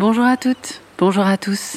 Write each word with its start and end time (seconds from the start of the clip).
Bonjour 0.00 0.24
à 0.24 0.38
toutes, 0.38 0.80
bonjour 0.96 1.26
à 1.26 1.36
tous, 1.36 1.76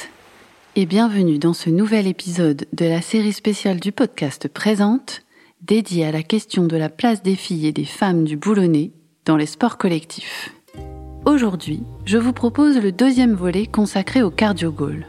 et 0.78 0.86
bienvenue 0.86 1.40
dans 1.40 1.52
ce 1.52 1.70
nouvel 1.70 2.08
épisode 2.08 2.68
de 2.72 2.86
la 2.86 3.02
série 3.02 3.34
spéciale 3.34 3.82
du 3.82 3.92
podcast 3.92 4.48
Présente, 4.48 5.24
dédié 5.62 6.06
à 6.06 6.14
la 6.14 6.24
question 6.24 6.66
de 6.66 6.78
la 6.78 6.88
place 6.88 7.22
des 7.22 7.36
filles 7.36 7.68
et 7.68 7.74
des 7.74 7.84
femmes 7.84 8.24
du 8.24 8.38
boulonnais 8.38 8.92
dans 9.26 9.36
les 9.36 9.46
sports 9.46 9.78
collectifs. 9.78 10.54
Aujourd'hui, 11.26 11.84
je 12.06 12.18
vous 12.18 12.32
propose 12.32 12.82
le 12.82 12.94
deuxième 12.94 13.34
volet 13.34 13.66
consacré 13.66 14.24
au 14.24 14.32
cardio 14.32 14.72
goal. 14.72 15.06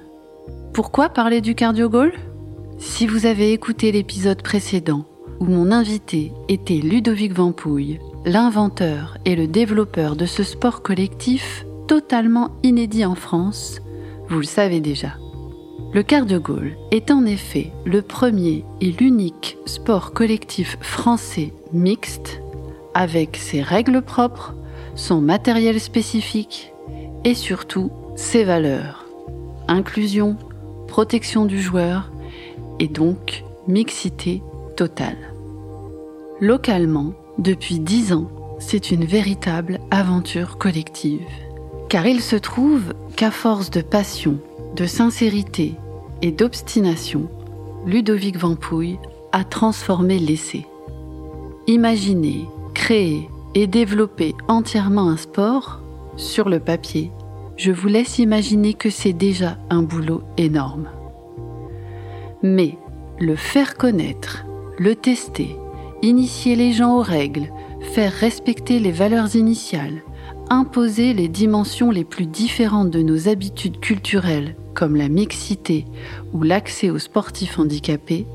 Pourquoi 0.72 1.08
parler 1.08 1.40
du 1.40 1.54
cardio 1.54 1.88
goal 1.88 2.14
Si 2.78 3.06
vous 3.06 3.26
avez 3.26 3.52
écouté 3.52 3.92
l'épisode 3.92 4.42
précédent, 4.42 5.06
où 5.38 5.44
mon 5.44 5.70
invité 5.70 6.32
était 6.48 6.80
Ludovic 6.82 7.32
Vampouille, 7.32 8.00
l'inventeur 8.24 9.18
et 9.24 9.36
le 9.36 9.46
développeur 9.46 10.16
de 10.16 10.26
ce 10.26 10.42
sport 10.42 10.82
collectif 10.82 11.64
totalement 11.86 12.50
inédit 12.62 13.04
en 13.04 13.14
France, 13.14 13.80
vous 14.28 14.38
le 14.38 14.44
savez 14.44 14.80
déjà. 14.80 15.14
Le 15.92 16.02
cardio 16.02 16.40
goal 16.40 16.76
est 16.90 17.10
en 17.10 17.24
effet 17.24 17.70
le 17.84 18.02
premier 18.02 18.64
et 18.80 18.90
l'unique 18.90 19.58
sport 19.64 20.12
collectif 20.12 20.76
français 20.80 21.52
mixte 21.72 22.40
avec 22.94 23.36
ses 23.36 23.62
règles 23.62 24.02
propres, 24.02 24.54
son 24.96 25.20
matériel 25.20 25.78
spécifique 25.80 26.72
et 27.24 27.34
surtout 27.34 27.90
ses 28.16 28.44
valeurs. 28.44 29.06
Inclusion, 29.68 30.36
protection 30.88 31.44
du 31.44 31.60
joueur 31.60 32.10
et 32.78 32.88
donc 32.88 33.44
mixité 33.68 34.42
totale. 34.76 35.32
Localement, 36.40 37.12
depuis 37.38 37.78
dix 37.78 38.12
ans, 38.12 38.28
c'est 38.58 38.90
une 38.90 39.04
véritable 39.04 39.80
aventure 39.90 40.58
collective. 40.58 41.26
Car 41.88 42.06
il 42.06 42.20
se 42.20 42.36
trouve 42.36 42.94
qu'à 43.16 43.30
force 43.30 43.70
de 43.70 43.80
passion, 43.80 44.38
de 44.74 44.86
sincérité 44.86 45.74
et 46.22 46.32
d'obstination, 46.32 47.28
Ludovic 47.86 48.36
Vampouille 48.36 48.98
a 49.32 49.44
transformé 49.44 50.18
l'essai. 50.18 50.66
Imaginer, 51.66 52.46
créer 52.72 53.28
et 53.54 53.66
développer 53.66 54.34
entièrement 54.48 55.08
un 55.08 55.16
sport, 55.16 55.80
sur 56.16 56.48
le 56.48 56.60
papier, 56.60 57.10
je 57.56 57.72
vous 57.72 57.88
laisse 57.88 58.18
imaginer 58.18 58.74
que 58.74 58.90
c'est 58.90 59.12
déjà 59.12 59.58
un 59.70 59.82
boulot 59.82 60.22
énorme. 60.36 60.88
Mais 62.42 62.78
le 63.18 63.36
faire 63.36 63.76
connaître, 63.76 64.44
le 64.78 64.94
tester, 64.94 65.56
initier 66.02 66.56
les 66.56 66.72
gens 66.72 66.98
aux 66.98 67.02
règles, 67.02 67.48
faire 67.80 68.12
respecter 68.12 68.78
les 68.78 68.92
valeurs 68.92 69.36
initiales, 69.36 70.02
imposer 70.50 71.14
les 71.14 71.28
dimensions 71.28 71.90
les 71.90 72.04
plus 72.04 72.26
différentes 72.26 72.90
de 72.90 73.02
nos 73.02 73.28
habitudes 73.28 73.80
culturelles, 73.80 74.56
comme 74.74 74.96
la 74.96 75.08
mixité 75.08 75.84
ou 76.32 76.42
l'accès 76.42 76.90
aux 76.90 76.98
sportifs 76.98 77.58
handicapés, 77.58 78.26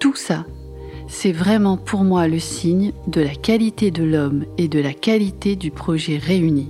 tout 0.00 0.14
ça, 0.14 0.44
c'est 1.06 1.32
vraiment 1.32 1.76
pour 1.76 2.04
moi 2.04 2.28
le 2.28 2.38
signe 2.38 2.92
de 3.06 3.20
la 3.20 3.34
qualité 3.34 3.90
de 3.90 4.04
l'homme 4.04 4.44
et 4.58 4.68
de 4.68 4.80
la 4.80 4.92
qualité 4.92 5.56
du 5.56 5.70
projet 5.70 6.18
réuni. 6.18 6.68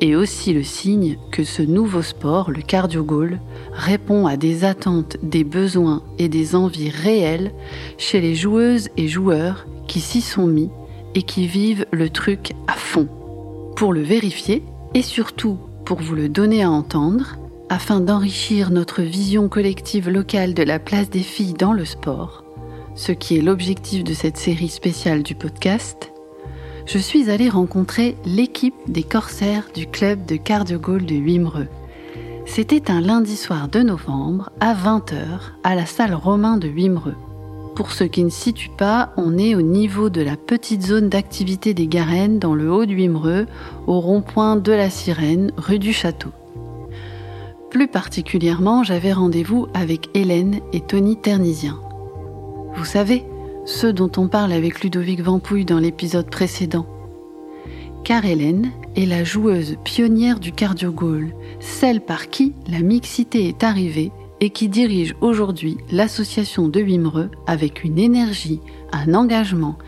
Et 0.00 0.16
aussi 0.16 0.52
le 0.52 0.64
signe 0.64 1.16
que 1.30 1.44
ce 1.44 1.62
nouveau 1.62 2.02
sport, 2.02 2.50
le 2.50 2.62
cardio 2.62 3.04
goal, 3.04 3.40
répond 3.72 4.26
à 4.26 4.36
des 4.36 4.64
attentes, 4.64 5.16
des 5.22 5.44
besoins 5.44 6.02
et 6.18 6.28
des 6.28 6.56
envies 6.56 6.90
réelles 6.90 7.52
chez 7.98 8.20
les 8.20 8.34
joueuses 8.34 8.88
et 8.96 9.06
joueurs 9.06 9.66
qui 9.86 10.00
s'y 10.00 10.20
sont 10.20 10.48
mis 10.48 10.70
et 11.14 11.22
qui 11.22 11.46
vivent 11.46 11.86
le 11.92 12.08
truc 12.10 12.52
à 12.66 12.72
fond 12.72 13.08
pour 13.76 13.92
le 13.92 14.02
vérifier 14.02 14.62
et 14.94 15.02
surtout 15.02 15.58
pour 15.84 16.00
vous 16.00 16.14
le 16.14 16.28
donner 16.28 16.62
à 16.62 16.70
entendre, 16.70 17.36
afin 17.68 18.00
d'enrichir 18.00 18.70
notre 18.70 19.02
vision 19.02 19.48
collective 19.48 20.08
locale 20.08 20.54
de 20.54 20.62
la 20.62 20.78
place 20.78 21.10
des 21.10 21.22
filles 21.22 21.54
dans 21.54 21.72
le 21.72 21.84
sport, 21.84 22.44
ce 22.94 23.12
qui 23.12 23.38
est 23.38 23.42
l'objectif 23.42 24.04
de 24.04 24.14
cette 24.14 24.36
série 24.36 24.68
spéciale 24.68 25.22
du 25.22 25.34
podcast, 25.34 26.12
je 26.86 26.98
suis 26.98 27.30
allée 27.30 27.48
rencontrer 27.48 28.16
l'équipe 28.24 28.74
des 28.88 29.02
corsaires 29.02 29.68
du 29.74 29.86
club 29.86 30.26
de 30.26 30.36
cardio 30.36 30.78
de 30.78 31.14
Wimereux. 31.14 31.68
C'était 32.44 32.90
un 32.90 33.00
lundi 33.00 33.36
soir 33.36 33.68
de 33.68 33.80
novembre 33.80 34.50
à 34.60 34.74
20h 34.74 35.24
à 35.64 35.74
la 35.74 35.86
salle 35.86 36.14
Romain 36.14 36.58
de 36.58 36.68
Wimereux. 36.68 37.16
Pour 37.74 37.90
ceux 37.90 38.06
qui 38.06 38.22
ne 38.22 38.30
situent 38.30 38.68
pas, 38.76 39.12
on 39.16 39.38
est 39.38 39.54
au 39.54 39.62
niveau 39.62 40.10
de 40.10 40.20
la 40.20 40.36
petite 40.36 40.82
zone 40.82 41.08
d'activité 41.08 41.72
des 41.72 41.86
Garennes 41.86 42.38
dans 42.38 42.54
le 42.54 42.70
haut 42.70 42.84
du 42.84 42.96
Wimereux, 42.96 43.46
au 43.86 43.98
rond-point 43.98 44.56
de 44.56 44.72
la 44.72 44.90
Sirène, 44.90 45.52
rue 45.56 45.78
du 45.78 45.94
Château. 45.94 46.30
Plus 47.70 47.88
particulièrement, 47.88 48.84
j'avais 48.84 49.14
rendez-vous 49.14 49.68
avec 49.72 50.10
Hélène 50.12 50.60
et 50.74 50.80
Tony 50.80 51.16
Ternisien. 51.16 51.80
Vous 52.74 52.84
savez, 52.84 53.24
ceux 53.64 53.94
dont 53.94 54.12
on 54.18 54.28
parle 54.28 54.52
avec 54.52 54.82
Ludovic 54.82 55.22
Vampouille 55.22 55.64
dans 55.64 55.78
l'épisode 55.78 56.28
précédent. 56.28 56.84
Car 58.04 58.26
Hélène 58.26 58.70
est 58.96 59.06
la 59.06 59.24
joueuse 59.24 59.78
pionnière 59.82 60.40
du 60.40 60.52
cardio 60.52 60.92
goal, 60.92 61.32
celle 61.60 62.02
par 62.02 62.28
qui 62.28 62.52
la 62.68 62.80
mixité 62.80 63.48
est 63.48 63.64
arrivée 63.64 64.12
et 64.42 64.50
qui 64.50 64.68
dirige 64.68 65.14
aujourd'hui 65.20 65.78
l'association 65.92 66.66
de 66.66 66.80
Wimereux 66.80 67.30
avec 67.46 67.84
une 67.84 67.96
énergie, 67.96 68.58
un 68.90 69.14
engagement 69.14 69.78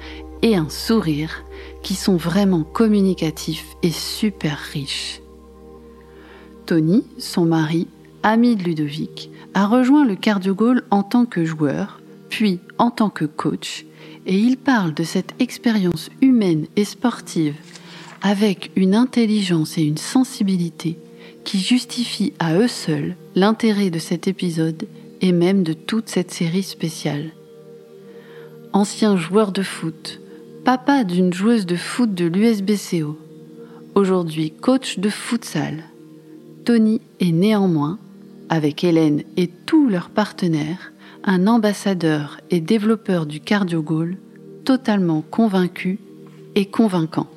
et 0.43 0.55
un 0.55 0.69
sourire 0.69 1.45
qui 1.83 1.97
sont 1.97 2.17
vraiment 2.17 2.63
communicatifs 2.63 3.67
et 3.83 3.91
super 3.91 4.57
riches. 4.57 5.21
Tony, 6.67 7.03
son 7.19 7.47
mari, 7.47 7.89
ami 8.23 8.55
de 8.55 8.63
Ludovic, 8.63 9.29
a 9.55 9.67
rejoint 9.67 10.07
le 10.07 10.15
Cardio 10.15 10.57
en 10.93 11.03
tant 11.03 11.27
que 11.27 11.45
joueur, 11.45 12.01
puis 12.29 12.61
en 12.79 12.93
tant 12.93 13.11
que 13.11 13.25
coach, 13.25 13.85
et 14.25 14.37
il 14.39 14.57
parle 14.57 14.95
de 14.95 15.03
cette 15.03 15.35
expérience 15.41 16.11
humaine 16.23 16.67
et 16.77 16.85
sportive 16.85 17.57
avec 18.23 18.71
une 18.77 18.95
intelligence 18.95 19.79
et 19.79 19.83
une 19.83 19.99
sensibilité 19.99 20.97
qui 21.45 21.59
justifie 21.61 22.33
à 22.39 22.57
eux 22.57 22.69
seuls 22.69 23.17
l'intérêt 23.35 23.91
de 23.91 23.99
cet 23.99 24.29
épisode 24.29 24.87
et 25.21 25.33
même 25.33 25.63
de 25.63 25.73
toute 25.73 26.09
cette 26.09 26.33
série 26.33 26.63
spéciale. 26.63 27.31
Ancien 28.73 29.17
joueur 29.17 29.53
de 29.53 29.63
foot, 29.63 30.21
papa 30.65 31.05
d'une 31.05 31.33
joueuse 31.33 31.67
de 31.67 31.77
foot 31.77 32.15
de 32.15 32.27
l'USBCO, 32.27 33.19
aujourd'hui 33.95 34.51
coach 34.51 34.99
de 34.99 35.09
futsal, 35.09 35.85
Tony 36.65 37.01
est 37.21 37.33
néanmoins, 37.33 37.99
avec 38.49 38.85
Hélène 38.85 39.23
et 39.37 39.49
tous 39.49 39.89
leurs 39.89 40.11
partenaires, 40.11 40.93
un 41.25 41.47
ambassadeur 41.47 42.41
et 42.51 42.61
développeur 42.61 43.27
du 43.27 43.41
cardio 43.41 43.83
goal 43.83 44.17
totalement 44.65 45.23
convaincu 45.31 45.99
et 46.55 46.67
convaincant. 46.67 47.29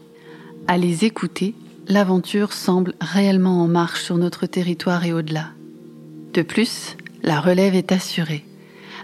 À 0.67 0.77
les 0.77 1.05
écouter, 1.05 1.55
l'aventure 1.87 2.53
semble 2.53 2.93
réellement 2.99 3.61
en 3.61 3.67
marche 3.67 4.03
sur 4.03 4.17
notre 4.17 4.45
territoire 4.45 5.05
et 5.05 5.13
au-delà. 5.13 5.49
De 6.33 6.41
plus, 6.41 6.97
la 7.23 7.39
relève 7.39 7.75
est 7.75 7.91
assurée. 7.91 8.43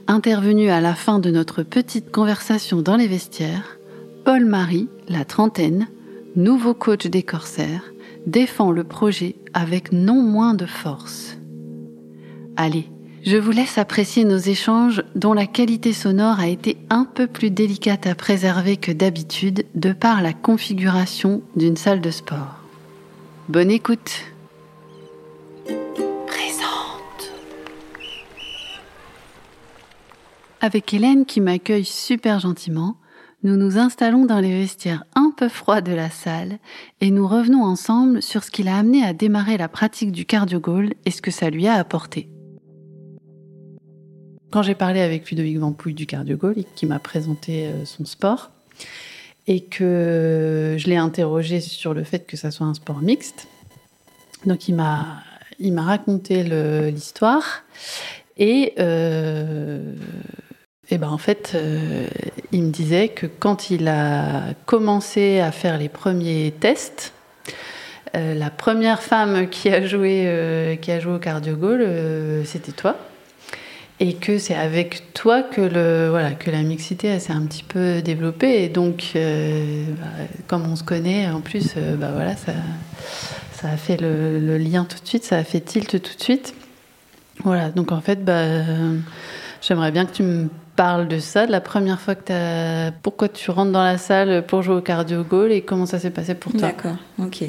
Intervenu 0.08 0.70
à 0.70 0.82
la 0.82 0.94
fin 0.94 1.20
de 1.20 1.32
notre 1.32 1.64
petite 1.64 2.12
conversation 2.12 2.82
dans 2.82 2.98
les 2.98 3.08
vestiaires, 3.08 3.78
Paul-Marie, 4.26 4.90
la 5.08 5.26
trentaine, 5.26 5.88
nouveau 6.36 6.74
coach 6.74 7.08
des 7.08 7.24
corsaires, 7.24 7.84
défend 8.28 8.72
le 8.72 8.84
projet 8.84 9.36
avec 9.54 9.92
non 9.92 10.22
moins 10.22 10.54
de 10.54 10.66
force. 10.66 11.38
Allez, 12.58 12.90
je 13.26 13.38
vous 13.38 13.52
laisse 13.52 13.78
apprécier 13.78 14.26
nos 14.26 14.38
échanges 14.38 15.04
dont 15.16 15.34
la 15.34 15.46
qualité 15.46 15.94
sonore 15.94 16.40
a 16.40 16.48
été 16.48 16.78
un 16.90 17.06
peu 17.06 17.28
plus 17.28 17.50
délicate 17.50 18.08
à 18.08 18.16
préserver 18.16 18.76
que 18.76 18.92
d'habitude 18.92 19.66
de 19.76 19.94
par 19.94 20.22
la 20.22 20.34
configuration 20.34 21.42
d'une 21.56 21.78
salle 21.78 22.02
de 22.02 22.12
sport. 22.12 22.63
Bonne 23.50 23.72
écoute. 23.72 24.24
Présente. 25.66 27.34
Avec 30.62 30.94
Hélène 30.94 31.26
qui 31.26 31.42
m'accueille 31.42 31.84
super 31.84 32.40
gentiment, 32.40 32.96
nous 33.44 33.58
nous 33.58 33.78
installons 33.78 34.24
dans 34.24 34.40
les 34.40 34.58
vestiaires 34.58 35.04
un 35.14 35.34
peu 35.36 35.50
froids 35.50 35.82
de 35.82 35.92
la 35.92 36.10
salle 36.10 36.58
et 37.02 37.12
nous 37.12 37.28
revenons 37.28 37.64
ensemble 37.64 38.22
sur 38.22 38.46
ce 38.46 38.50
qui 38.50 38.64
l'a 38.64 38.78
amené 38.78 39.04
à 39.04 39.12
démarrer 39.12 39.58
la 39.58 39.68
pratique 39.68 40.14
du 40.14 40.24
cardio 40.24 40.62
goal 40.62 40.94
et 41.06 41.12
ce 41.12 41.22
que 41.22 41.32
ça 41.32 41.50
lui 41.50 41.68
a 41.68 41.74
apporté. 41.74 42.30
Quand 44.52 44.64
j'ai 44.64 44.76
parlé 44.76 45.02
avec 45.02 45.30
Ludovic 45.30 45.58
Vampouille 45.58 45.96
du 45.96 46.06
cardio 46.06 46.38
goal 46.38 46.60
et 46.60 46.66
qui 46.76 46.86
m'a 46.86 47.00
présenté 47.00 47.68
euh, 47.68 47.84
son 47.84 48.06
sport, 48.06 48.52
et 49.48 49.62
que 49.62 50.76
je 50.78 50.88
l'ai 50.88 50.96
interrogé 50.96 51.60
sur 51.60 51.94
le 51.94 52.04
fait 52.04 52.26
que 52.26 52.38
ça 52.38 52.52
soit 52.52 52.66
un 52.66 52.74
sport 52.74 53.02
mixte. 53.02 53.48
Donc 54.46 54.68
il 54.68 54.76
m'a 54.76 55.06
il 55.60 55.74
m'a 55.74 55.84
raconté 55.84 56.44
l'histoire 56.92 57.64
et 58.38 58.74
euh, 58.80 59.94
et 60.90 60.98
ben 60.98 61.10
en 61.10 61.18
fait 61.18 61.54
euh, 61.56 62.08
il 62.52 62.64
me 62.64 62.72
disait 62.72 63.10
que 63.10 63.26
quand 63.28 63.70
il 63.70 63.88
a 63.88 64.54
commencé 64.66 65.40
à 65.40 65.52
faire 65.52 65.78
les 65.78 65.90
premiers 65.90 66.54
tests 66.60 67.14
la 68.16 68.52
première 68.52 69.02
femme 69.02 69.50
qui 69.50 69.70
a 69.70 69.88
joué, 69.88 70.78
qui 70.84 70.92
a 70.92 71.00
joué 71.00 71.14
au 71.14 71.18
cardio 71.18 71.56
goal, 71.56 71.84
c'était 72.46 72.72
toi 72.72 72.96
et 74.04 74.16
que 74.16 74.38
c'est 74.38 74.54
avec 74.54 75.14
toi 75.14 75.44
que, 75.44 75.62
le, 75.62 76.10
voilà, 76.10 76.32
que 76.32 76.52
la 76.52 76.62
mixité 76.62 77.18
s'est 77.20 77.32
un 77.32 77.46
petit 77.46 77.64
peu 77.64 78.02
développée. 78.02 78.66
Et 78.66 78.68
donc, 78.68 79.12
euh, 79.16 79.86
bah, 79.98 80.26
comme 80.48 80.70
on 80.70 80.76
se 80.76 80.84
connaît, 80.84 81.30
en 81.30 81.40
plus, 81.40 81.76
euh, 81.78 81.96
bah, 81.96 82.12
voilà, 82.14 82.36
ça, 82.36 82.52
ça 83.54 83.70
a 83.70 83.78
fait 83.78 83.96
le, 83.96 84.58
lien 84.58 84.84
tout 84.84 85.00
de 85.02 85.08
suite, 85.08 85.24
ça 85.24 85.38
a 85.38 85.44
fait 85.46 85.62
tilt 85.62 85.90
tout 85.90 86.18
de 86.18 86.22
suite. 86.22 86.54
Voilà, 87.46 87.70
donc 87.70 87.94
en 87.94 88.02
fait, 88.02 88.26
bah, 88.26 88.62
j'aimerais 89.62 89.92
bien 89.92 90.06
que 90.06 90.12
tu 90.12 90.24
me 90.24 90.50
parles 90.76 91.08
de 91.08 91.20
ça, 91.20 91.48
de 91.48 91.52
la 91.54 91.62
première 91.62 92.02
fois 92.02 92.16
que 92.16 92.26
tu 92.26 92.34
as... 92.34 92.92
Pourquoi 93.04 93.30
tu 93.30 93.52
rentres 93.52 93.72
dans 93.72 93.86
la 93.86 93.98
salle 93.98 94.46
pour 94.46 94.64
jouer 94.64 94.76
au 94.76 94.82
cardio 94.82 95.24
goal 95.24 95.54
et 95.54 95.62
comment 95.62 95.86
ça 95.86 95.98
s'est 95.98 96.12
passé 96.12 96.36
pour 96.36 96.52
toi? 96.52 96.62
D'accord, 96.62 96.98
ok. 97.20 97.46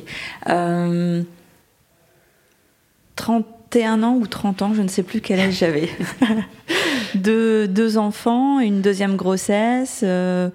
Euh... 0.49 1.25
30 3.17 3.47
un 3.83 4.03
ans 4.03 4.15
ou 4.15 4.27
30 4.27 4.63
ans, 4.63 4.75
je 4.75 4.83
ne 4.83 4.89
sais 4.89 5.03
plus 5.03 5.21
quel 5.21 5.41
âge 5.41 5.55
j'avais. 5.55 5.89
de, 7.15 7.67
deux 7.69 7.99
enfants, 7.99 8.61
une 8.61 8.83
deuxième 8.83 9.17
grossesse, 9.17 10.03
euh, 10.03 10.51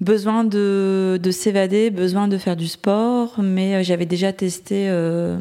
besoin 0.00 0.44
de, 0.44 1.18
s'évader, 1.30 1.90
besoin 1.90 2.28
de 2.28 2.36
faire 2.36 2.56
du 2.56 2.68
sport, 2.68 3.36
mais 3.38 3.76
euh, 3.76 3.82
j'avais 3.82 4.06
déjà 4.06 4.32
testé 4.32 4.88
euh, 4.88 5.38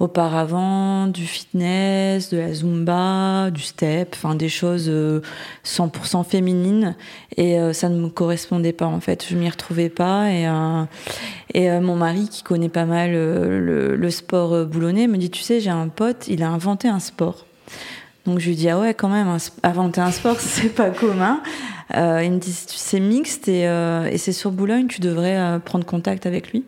auparavant 0.00 1.06
du 1.06 1.26
fitness, 1.26 2.30
de 2.30 2.38
la 2.38 2.52
zumba, 2.52 3.50
du 3.50 3.62
step, 3.62 4.14
enfin 4.14 4.34
des 4.34 4.48
choses 4.48 4.90
100% 5.64 6.20
euh, 6.20 6.22
féminines 6.24 6.96
et 7.36 7.58
euh, 7.58 7.72
ça 7.72 7.88
ne 7.88 7.96
me 8.00 8.08
correspondait 8.08 8.72
pas 8.72 8.86
en 8.86 9.00
fait, 9.00 9.26
je 9.28 9.36
m'y 9.36 9.48
retrouvais 9.48 9.88
pas 9.88 10.30
et 10.30 10.48
euh, 10.48 11.80
mon 11.80 11.96
mari 11.96 12.28
qui 12.28 12.42
connaît 12.42 12.68
pas 12.68 12.84
mal 12.84 13.12
le, 13.12 14.10
sport 14.10 14.66
boulonnais 14.66 15.06
me 15.06 15.16
dit 15.16 15.30
tu 15.30 15.42
sais 15.42 15.60
j'ai 15.60 15.70
un 15.70 15.88
pote, 15.88 16.28
il 16.28 16.42
a 16.42 16.50
inventé 16.50 16.88
un 16.88 17.00
sport. 17.00 17.46
Donc 18.26 18.38
je 18.38 18.48
lui 18.48 18.56
dis 18.56 18.68
ah 18.68 18.78
ouais 18.78 18.94
quand 18.94 19.08
même 19.08 19.36
inventer 19.62 20.00
un 20.00 20.10
sport 20.10 20.36
c'est 20.40 20.74
pas 20.74 20.90
commun. 20.90 21.40
il 21.94 22.32
me 22.32 22.38
dit 22.38 22.52
c'est 22.52 23.00
mixte 23.00 23.48
et 23.48 24.18
c'est 24.18 24.32
sur 24.32 24.50
Boulogne 24.50 24.86
tu 24.86 25.00
devrais 25.00 25.60
prendre 25.64 25.84
contact 25.86 26.26
avec 26.26 26.50
lui. 26.50 26.64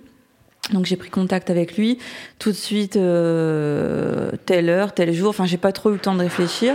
Donc 0.73 0.87
j'ai 0.87 0.97
pris 0.97 1.11
contact 1.11 1.51
avec 1.51 1.77
lui 1.77 1.99
tout 2.39 2.51
de 2.51 2.57
suite, 2.57 2.97
euh, 2.97 4.31
telle 4.47 4.71
heure, 4.71 4.95
tel 4.95 5.13
jour. 5.13 5.29
Enfin, 5.29 5.45
j'ai 5.45 5.59
pas 5.59 5.73
trop 5.73 5.91
eu 5.91 5.95
le 5.95 5.99
temps 5.99 6.15
de 6.15 6.21
réfléchir. 6.21 6.75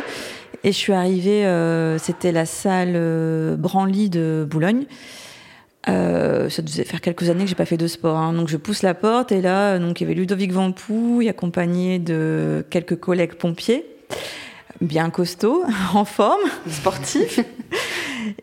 Et 0.64 0.72
je 0.72 0.78
suis 0.78 0.94
arrivée, 0.94 1.46
euh, 1.46 1.98
c'était 1.98 2.32
la 2.32 2.46
salle 2.46 2.94
euh, 2.96 3.56
Branly 3.56 4.10
de 4.10 4.46
Boulogne. 4.50 4.86
Euh, 5.88 6.50
ça 6.50 6.62
devait 6.62 6.84
faire 6.84 7.00
quelques 7.00 7.30
années 7.30 7.44
que 7.44 7.50
j'ai 7.50 7.56
pas 7.56 7.66
fait 7.66 7.78
de 7.78 7.88
sport. 7.88 8.18
Hein. 8.18 8.34
Donc 8.34 8.50
je 8.50 8.58
pousse 8.58 8.84
la 8.84 8.94
porte 8.94 9.32
et 9.32 9.42
là, 9.42 9.80
donc 9.80 10.02
il 10.02 10.04
y 10.04 10.06
avait 10.06 10.16
Ludovic 10.16 10.52
Vampouille 10.52 11.30
accompagné 11.30 12.00
de 12.00 12.66
quelques 12.70 13.00
collègues 13.00 13.36
pompiers, 13.36 13.86
bien 14.82 15.10
costauds, 15.10 15.64
en 15.94 16.04
forme, 16.04 16.42
sportifs. 16.70 17.40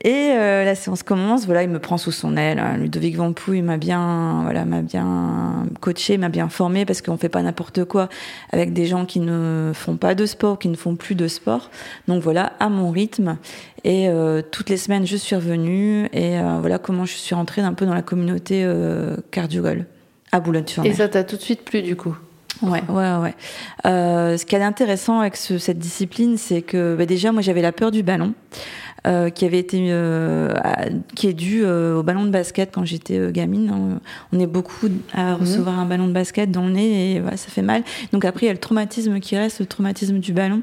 Et 0.02 0.32
euh, 0.32 0.64
la 0.64 0.74
séance 0.74 1.02
commence. 1.02 1.46
Voilà, 1.46 1.62
il 1.62 1.68
me 1.68 1.78
prend 1.78 1.98
sous 1.98 2.12
son 2.12 2.36
aile. 2.36 2.58
Hein. 2.58 2.76
Ludovic 2.76 3.16
Vampouille 3.16 3.62
m'a 3.62 3.76
bien, 3.76 4.40
voilà, 4.42 4.64
m'a 4.64 4.82
bien 4.82 5.66
coaché, 5.80 6.18
m'a 6.18 6.28
bien 6.28 6.48
formé 6.48 6.84
parce 6.84 7.02
qu'on 7.02 7.16
fait 7.16 7.28
pas 7.28 7.42
n'importe 7.42 7.84
quoi 7.84 8.08
avec 8.52 8.72
des 8.72 8.86
gens 8.86 9.06
qui 9.06 9.20
ne 9.20 9.72
font 9.74 9.96
pas 9.96 10.14
de 10.14 10.26
sport, 10.26 10.58
qui 10.58 10.68
ne 10.68 10.76
font 10.76 10.96
plus 10.96 11.14
de 11.14 11.28
sport. 11.28 11.70
Donc 12.08 12.22
voilà, 12.22 12.52
à 12.60 12.68
mon 12.68 12.90
rythme. 12.90 13.36
Et 13.84 14.08
euh, 14.08 14.42
toutes 14.42 14.68
les 14.68 14.76
semaines, 14.76 15.06
je 15.06 15.16
suis 15.16 15.36
revenue. 15.36 16.06
Et 16.12 16.38
euh, 16.38 16.58
voilà 16.60 16.78
comment 16.78 17.04
je 17.04 17.14
suis 17.14 17.34
rentrée 17.34 17.62
un 17.62 17.72
peu 17.72 17.86
dans 17.86 17.94
la 17.94 18.02
communauté 18.02 18.62
euh, 18.64 19.16
cardiogol 19.30 19.86
à 20.32 20.40
Boulogne-sur-Mer. 20.40 20.90
Et 20.90 20.94
ça 20.94 21.08
t'a 21.08 21.24
tout 21.24 21.36
de 21.36 21.42
suite 21.42 21.62
plu 21.62 21.82
du 21.82 21.94
coup? 21.96 22.16
Ouais, 22.62 22.82
ouais, 22.88 23.16
ouais. 23.16 23.34
Euh, 23.86 24.36
ce 24.36 24.46
qui 24.46 24.54
est 24.54 24.62
intéressant 24.62 25.20
avec 25.20 25.36
ce, 25.36 25.58
cette 25.58 25.78
discipline, 25.78 26.36
c'est 26.36 26.62
que 26.62 26.96
bah, 26.96 27.06
déjà, 27.06 27.32
moi, 27.32 27.42
j'avais 27.42 27.62
la 27.62 27.72
peur 27.72 27.90
du 27.90 28.02
ballon. 28.02 28.34
Euh, 29.06 29.30
qui 29.30 29.44
avait 29.44 29.60
été 29.60 29.86
euh, 29.90 30.52
qui 31.14 31.28
est 31.28 31.32
dû 31.32 31.62
euh, 31.62 31.94
au 31.94 32.02
ballon 32.02 32.24
de 32.24 32.30
basket 32.30 32.72
quand 32.74 32.84
j'étais 32.84 33.30
gamine. 33.30 34.00
On 34.32 34.40
est 34.40 34.48
beaucoup 34.48 34.88
à 35.12 35.34
mhm. 35.34 35.40
recevoir 35.42 35.78
un 35.78 35.86
ballon 35.86 36.08
de 36.08 36.12
basket 36.12 36.50
dans 36.50 36.66
le 36.66 36.72
nez 36.72 37.12
et 37.12 37.22
ça 37.36 37.48
fait 37.48 37.62
mal. 37.62 37.84
Donc 38.12 38.24
après 38.24 38.46
il 38.46 38.48
y 38.48 38.50
a 38.50 38.52
le 38.52 38.58
traumatisme 38.58 39.20
qui 39.20 39.36
reste, 39.36 39.60
le 39.60 39.66
traumatisme 39.66 40.18
du 40.18 40.32
ballon. 40.32 40.62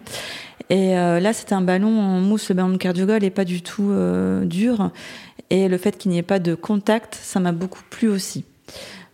Et 0.70 0.94
là 0.94 1.32
c'était 1.32 1.54
un 1.54 1.62
ballon 1.62 1.98
en 1.98 2.20
mousse, 2.20 2.50
le 2.50 2.56
ballon 2.56 2.70
de 2.70 2.78
cardiogol 2.78 3.24
est 3.24 3.30
pas 3.30 3.46
du 3.46 3.62
tout 3.62 3.94
dur. 4.44 4.92
Et 5.50 5.70
le 5.70 5.78
fait 5.78 5.98
qu'il 5.98 6.12
n'y 6.12 6.18
ait 6.18 6.22
pas 6.22 6.40
de 6.40 6.54
contact, 6.54 7.18
ça 7.22 7.40
m'a 7.40 7.54
beaucoup 7.54 7.84
plu 7.90 8.10
aussi. 8.10 8.44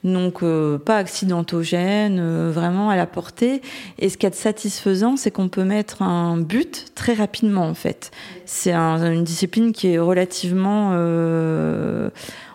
Donc 0.04 0.44
euh, 0.44 0.78
pas 0.78 0.98
accidentogène, 0.98 2.20
euh, 2.20 2.52
vraiment 2.54 2.90
à 2.90 2.96
la 2.96 3.06
portée. 3.06 3.62
Et 3.98 4.10
ce 4.10 4.18
qui 4.18 4.26
est 4.26 4.34
satisfaisant, 4.34 5.18
c'est 5.18 5.32
qu'on 5.32 5.50
peut 5.50 5.66
mettre 5.66 6.02
un 6.02 6.38
but 6.38 6.86
très 6.96 7.14
rapidement 7.14 7.68
en 7.68 7.74
fait. 7.74 8.12
C'est 8.46 8.74
une 8.74 9.24
discipline 9.24 9.72
qui 9.74 9.90
est 9.90 10.00
relativement... 10.00 10.92
Euh, 10.94 12.10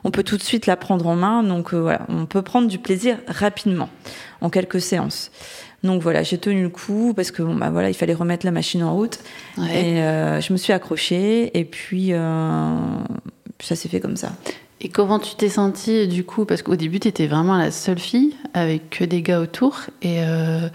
on 0.04 0.10
peut 0.10 0.22
tout 0.22 0.36
de 0.36 0.42
suite 0.42 0.66
la 0.66 0.76
prendre 0.76 1.06
en 1.06 1.16
main, 1.16 1.42
donc 1.42 1.72
voilà, 1.72 2.02
on 2.10 2.26
peut 2.26 2.42
prendre 2.42 2.68
du 2.68 2.78
plaisir 2.78 3.16
rapidement, 3.26 3.88
en 4.42 4.50
quelques 4.50 4.82
séances. 4.82 5.30
Donc 5.82 6.02
voilà, 6.02 6.22
j'ai 6.22 6.36
tenu 6.36 6.62
le 6.62 6.68
coup 6.68 7.14
parce 7.16 7.30
que 7.30 7.42
bon 7.42 7.54
bah 7.54 7.70
voilà, 7.70 7.88
il 7.88 7.94
fallait 7.94 8.12
remettre 8.12 8.44
la 8.44 8.52
machine 8.52 8.82
en 8.82 8.94
route 8.94 9.18
et 9.58 9.96
je 9.96 10.52
me 10.52 10.58
suis 10.58 10.74
accrochée 10.74 11.58
et 11.58 11.64
puis 11.64 12.12
ça 13.60 13.76
s'est 13.76 13.88
fait 13.88 14.00
comme 14.00 14.16
ça. 14.16 14.32
Et 14.84 14.88
comment 14.88 15.18
tu 15.18 15.34
t'es 15.34 15.48
sentie 15.48 16.06
du 16.06 16.24
coup? 16.24 16.44
Parce 16.44 16.60
qu'au 16.60 16.76
début, 16.76 17.00
tu 17.00 17.08
étais 17.08 17.26
vraiment 17.26 17.56
la 17.56 17.70
seule 17.70 17.98
fille 17.98 18.34
avec 18.52 18.90
que 18.90 19.04
des 19.04 19.22
gars 19.22 19.40
autour. 19.40 19.80
Et 20.02 20.18
euh, 20.20 20.68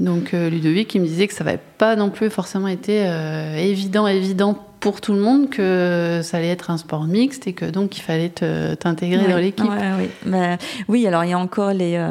donc 0.00 0.34
euh, 0.34 0.50
Ludovic, 0.50 0.92
il 0.96 1.02
me 1.02 1.06
disait 1.06 1.28
que 1.28 1.32
ça 1.32 1.44
n'avait 1.44 1.60
pas 1.78 1.94
non 1.94 2.10
plus 2.10 2.28
forcément 2.28 2.66
été 2.66 3.06
euh, 3.06 3.54
évident, 3.56 4.08
évident 4.08 4.60
pour 4.80 5.00
tout 5.00 5.12
le 5.12 5.20
monde 5.20 5.48
que 5.48 6.22
ça 6.24 6.38
allait 6.38 6.48
être 6.48 6.70
un 6.70 6.76
sport 6.76 7.04
mixte 7.04 7.46
et 7.46 7.52
que 7.52 7.64
donc 7.64 7.96
il 7.96 8.00
fallait 8.00 8.30
t'intégrer 8.30 9.28
dans 9.28 9.38
l'équipe. 9.38 9.64
oui. 9.98 10.08
Bah, 10.26 10.58
oui, 10.88 11.06
alors 11.06 11.22
il 11.22 11.30
y 11.30 11.32
a 11.32 11.38
encore 11.38 11.72
les, 11.72 12.04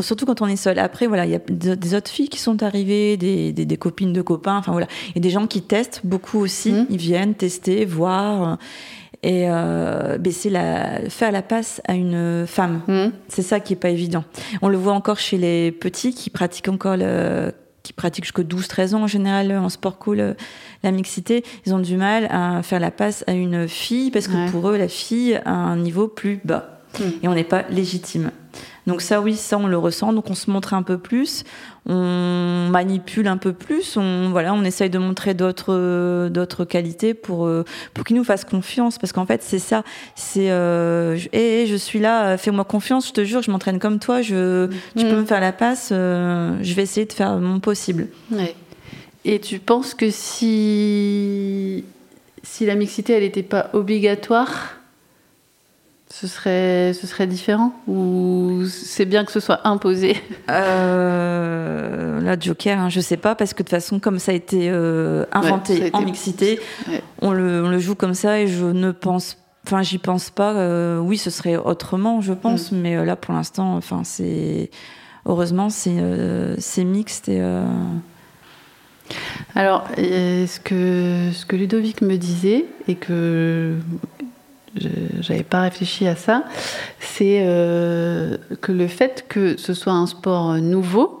surtout 0.00 0.26
quand 0.26 0.42
on 0.42 0.46
est 0.46 0.56
seul. 0.56 0.78
Après, 0.78 1.06
voilà, 1.06 1.24
il 1.24 1.32
y 1.32 1.34
a 1.34 1.40
des 1.48 1.94
autres 1.94 2.10
filles 2.10 2.28
qui 2.28 2.38
sont 2.38 2.62
arrivées, 2.62 3.16
des, 3.16 3.52
des, 3.52 3.76
copines 3.78 4.12
de 4.12 4.22
copains. 4.22 4.58
Enfin 4.58 4.72
voilà, 4.72 4.86
a 5.16 5.18
des 5.18 5.30
gens 5.30 5.46
qui 5.46 5.62
testent 5.62 6.02
beaucoup 6.04 6.38
aussi. 6.38 6.72
Mmh. 6.72 6.86
Ils 6.90 6.98
viennent 6.98 7.34
tester, 7.34 7.84
voir 7.86 8.58
et 9.22 9.44
euh, 9.48 10.18
ben, 10.18 10.32
la, 10.50 11.10
faire 11.10 11.32
la 11.32 11.42
passe 11.42 11.80
à 11.86 11.94
une 11.94 12.46
femme. 12.46 12.82
Mmh. 12.88 13.06
C'est 13.28 13.42
ça 13.42 13.60
qui 13.60 13.74
est 13.74 13.76
pas 13.76 13.90
évident. 13.90 14.24
On 14.62 14.68
le 14.68 14.76
voit 14.76 14.94
encore 14.94 15.18
chez 15.18 15.38
les 15.38 15.72
petits 15.72 16.12
qui 16.12 16.30
pratiquent 16.30 16.68
encore 16.68 16.96
le, 16.96 17.52
qui 17.82 17.92
pratiquent 17.92 18.24
jusqu'à 18.24 18.42
12-13 18.42 18.94
ans 18.94 19.02
en 19.02 19.06
général 19.06 19.52
en 19.52 19.68
sport 19.68 19.98
cool, 19.98 20.36
la 20.82 20.90
mixité, 20.90 21.44
ils 21.66 21.74
ont 21.74 21.78
du 21.78 21.96
mal 21.96 22.26
à 22.30 22.62
faire 22.62 22.80
la 22.80 22.90
passe 22.90 23.24
à 23.26 23.32
une 23.32 23.68
fille 23.68 24.10
parce 24.10 24.28
que 24.28 24.50
pour 24.50 24.68
eux, 24.68 24.76
la 24.76 24.88
fille 24.88 25.40
a 25.44 25.52
un 25.52 25.76
niveau 25.76 26.08
plus 26.08 26.40
bas. 26.44 26.71
Mmh. 26.98 27.04
Et 27.22 27.28
on 27.28 27.34
n'est 27.34 27.44
pas 27.44 27.62
légitime. 27.70 28.30
Donc 28.86 29.00
ça, 29.00 29.20
oui, 29.20 29.36
ça, 29.36 29.58
on 29.58 29.66
le 29.66 29.78
ressent. 29.78 30.12
Donc 30.12 30.28
on 30.28 30.34
se 30.34 30.50
montre 30.50 30.74
un 30.74 30.82
peu 30.82 30.98
plus, 30.98 31.44
on 31.86 32.68
manipule 32.70 33.28
un 33.28 33.36
peu 33.36 33.52
plus, 33.52 33.96
on 33.96 34.30
voilà, 34.30 34.54
on 34.54 34.64
essaye 34.64 34.90
de 34.90 34.98
montrer 34.98 35.34
d'autres 35.34 36.28
d'autres 36.28 36.64
qualités 36.64 37.14
pour 37.14 37.46
euh, 37.46 37.64
pour 37.94 38.04
qu'ils 38.04 38.16
nous 38.16 38.24
fassent 38.24 38.44
confiance. 38.44 38.98
Parce 38.98 39.12
qu'en 39.12 39.26
fait, 39.26 39.42
c'est 39.42 39.60
ça. 39.60 39.84
C'est 40.16 40.50
euh, 40.50 41.16
et 41.32 41.66
je 41.66 41.76
suis 41.76 42.00
là, 42.00 42.36
fais-moi 42.36 42.64
confiance. 42.64 43.08
Je 43.08 43.12
te 43.12 43.24
jure, 43.24 43.42
je 43.42 43.50
m'entraîne 43.50 43.78
comme 43.78 44.00
toi. 44.00 44.20
Je, 44.20 44.66
tu 44.96 45.04
peux 45.04 45.16
mm. 45.16 45.20
me 45.20 45.24
faire 45.24 45.40
la 45.40 45.52
passe. 45.52 45.90
Euh, 45.92 46.58
je 46.62 46.74
vais 46.74 46.82
essayer 46.82 47.06
de 47.06 47.12
faire 47.12 47.36
mon 47.36 47.60
possible. 47.60 48.08
Ouais. 48.32 48.54
Et 49.24 49.38
tu 49.38 49.60
penses 49.60 49.94
que 49.94 50.10
si 50.10 51.84
si 52.42 52.66
la 52.66 52.74
mixité, 52.74 53.12
elle 53.12 53.22
n'était 53.22 53.44
pas 53.44 53.70
obligatoire 53.72 54.81
ce 56.12 56.26
serait, 56.26 56.92
ce 56.92 57.06
serait 57.06 57.26
différent 57.26 57.72
Ou 57.88 58.64
c'est 58.68 59.06
bien 59.06 59.24
que 59.24 59.32
ce 59.32 59.40
soit 59.40 59.66
imposé? 59.66 60.16
Euh, 60.50 62.20
Là, 62.20 62.36
Joker, 62.38 62.78
hein, 62.78 62.88
je 62.90 63.00
sais 63.00 63.16
pas, 63.16 63.34
parce 63.34 63.54
que 63.54 63.62
de 63.62 63.68
toute 63.68 63.70
façon, 63.70 63.98
comme 63.98 64.18
ça 64.18 64.32
a 64.32 64.34
été 64.34 64.68
euh, 64.70 65.24
inventé 65.32 65.90
en 65.94 66.02
mixité, 66.02 66.60
on, 67.20 67.32
le, 67.32 67.64
on, 67.64 67.68
le, 67.68 67.78
joue 67.78 67.94
comme 67.94 68.14
ça 68.14 68.40
et 68.40 68.46
je 68.46 68.66
ne 68.66 68.92
pense 68.92 69.38
Enfin, 69.64 69.82
j'y 69.82 69.98
pense 69.98 70.30
pas. 70.30 70.54
Euh, 70.54 70.98
oui, 70.98 71.16
ce 71.16 71.30
serait 71.30 71.56
autrement, 71.56 72.20
je 72.20 72.32
pense, 72.32 72.72
mm. 72.72 72.76
mais 72.78 72.96
euh, 72.96 73.04
là, 73.04 73.14
pour 73.14 73.32
l'instant, 73.32 73.76
enfin, 73.76 74.02
c'est 74.02 74.70
heureusement, 75.24 75.70
c'est 75.70 75.96
c'est 76.58 76.84
mixte 76.84 77.28
et. 77.28 77.40
Alors, 79.54 79.86
ce 79.96 80.58
que 80.58 81.30
ce 81.32 81.46
que 81.46 81.54
Ludovic 81.54 82.02
me 82.02 82.16
disait 82.16 82.66
et 82.88 82.96
que 82.96 83.76
j'avais 85.20 85.42
pas 85.42 85.62
réfléchi 85.62 86.06
à 86.06 86.16
ça, 86.16 86.44
c'est 86.98 87.42
euh, 87.44 88.36
que 88.60 88.72
le 88.72 88.86
fait 88.86 89.24
que 89.28 89.56
ce 89.56 89.74
soit 89.74 89.92
un 89.92 90.06
sport 90.06 90.54
nouveau, 90.54 91.18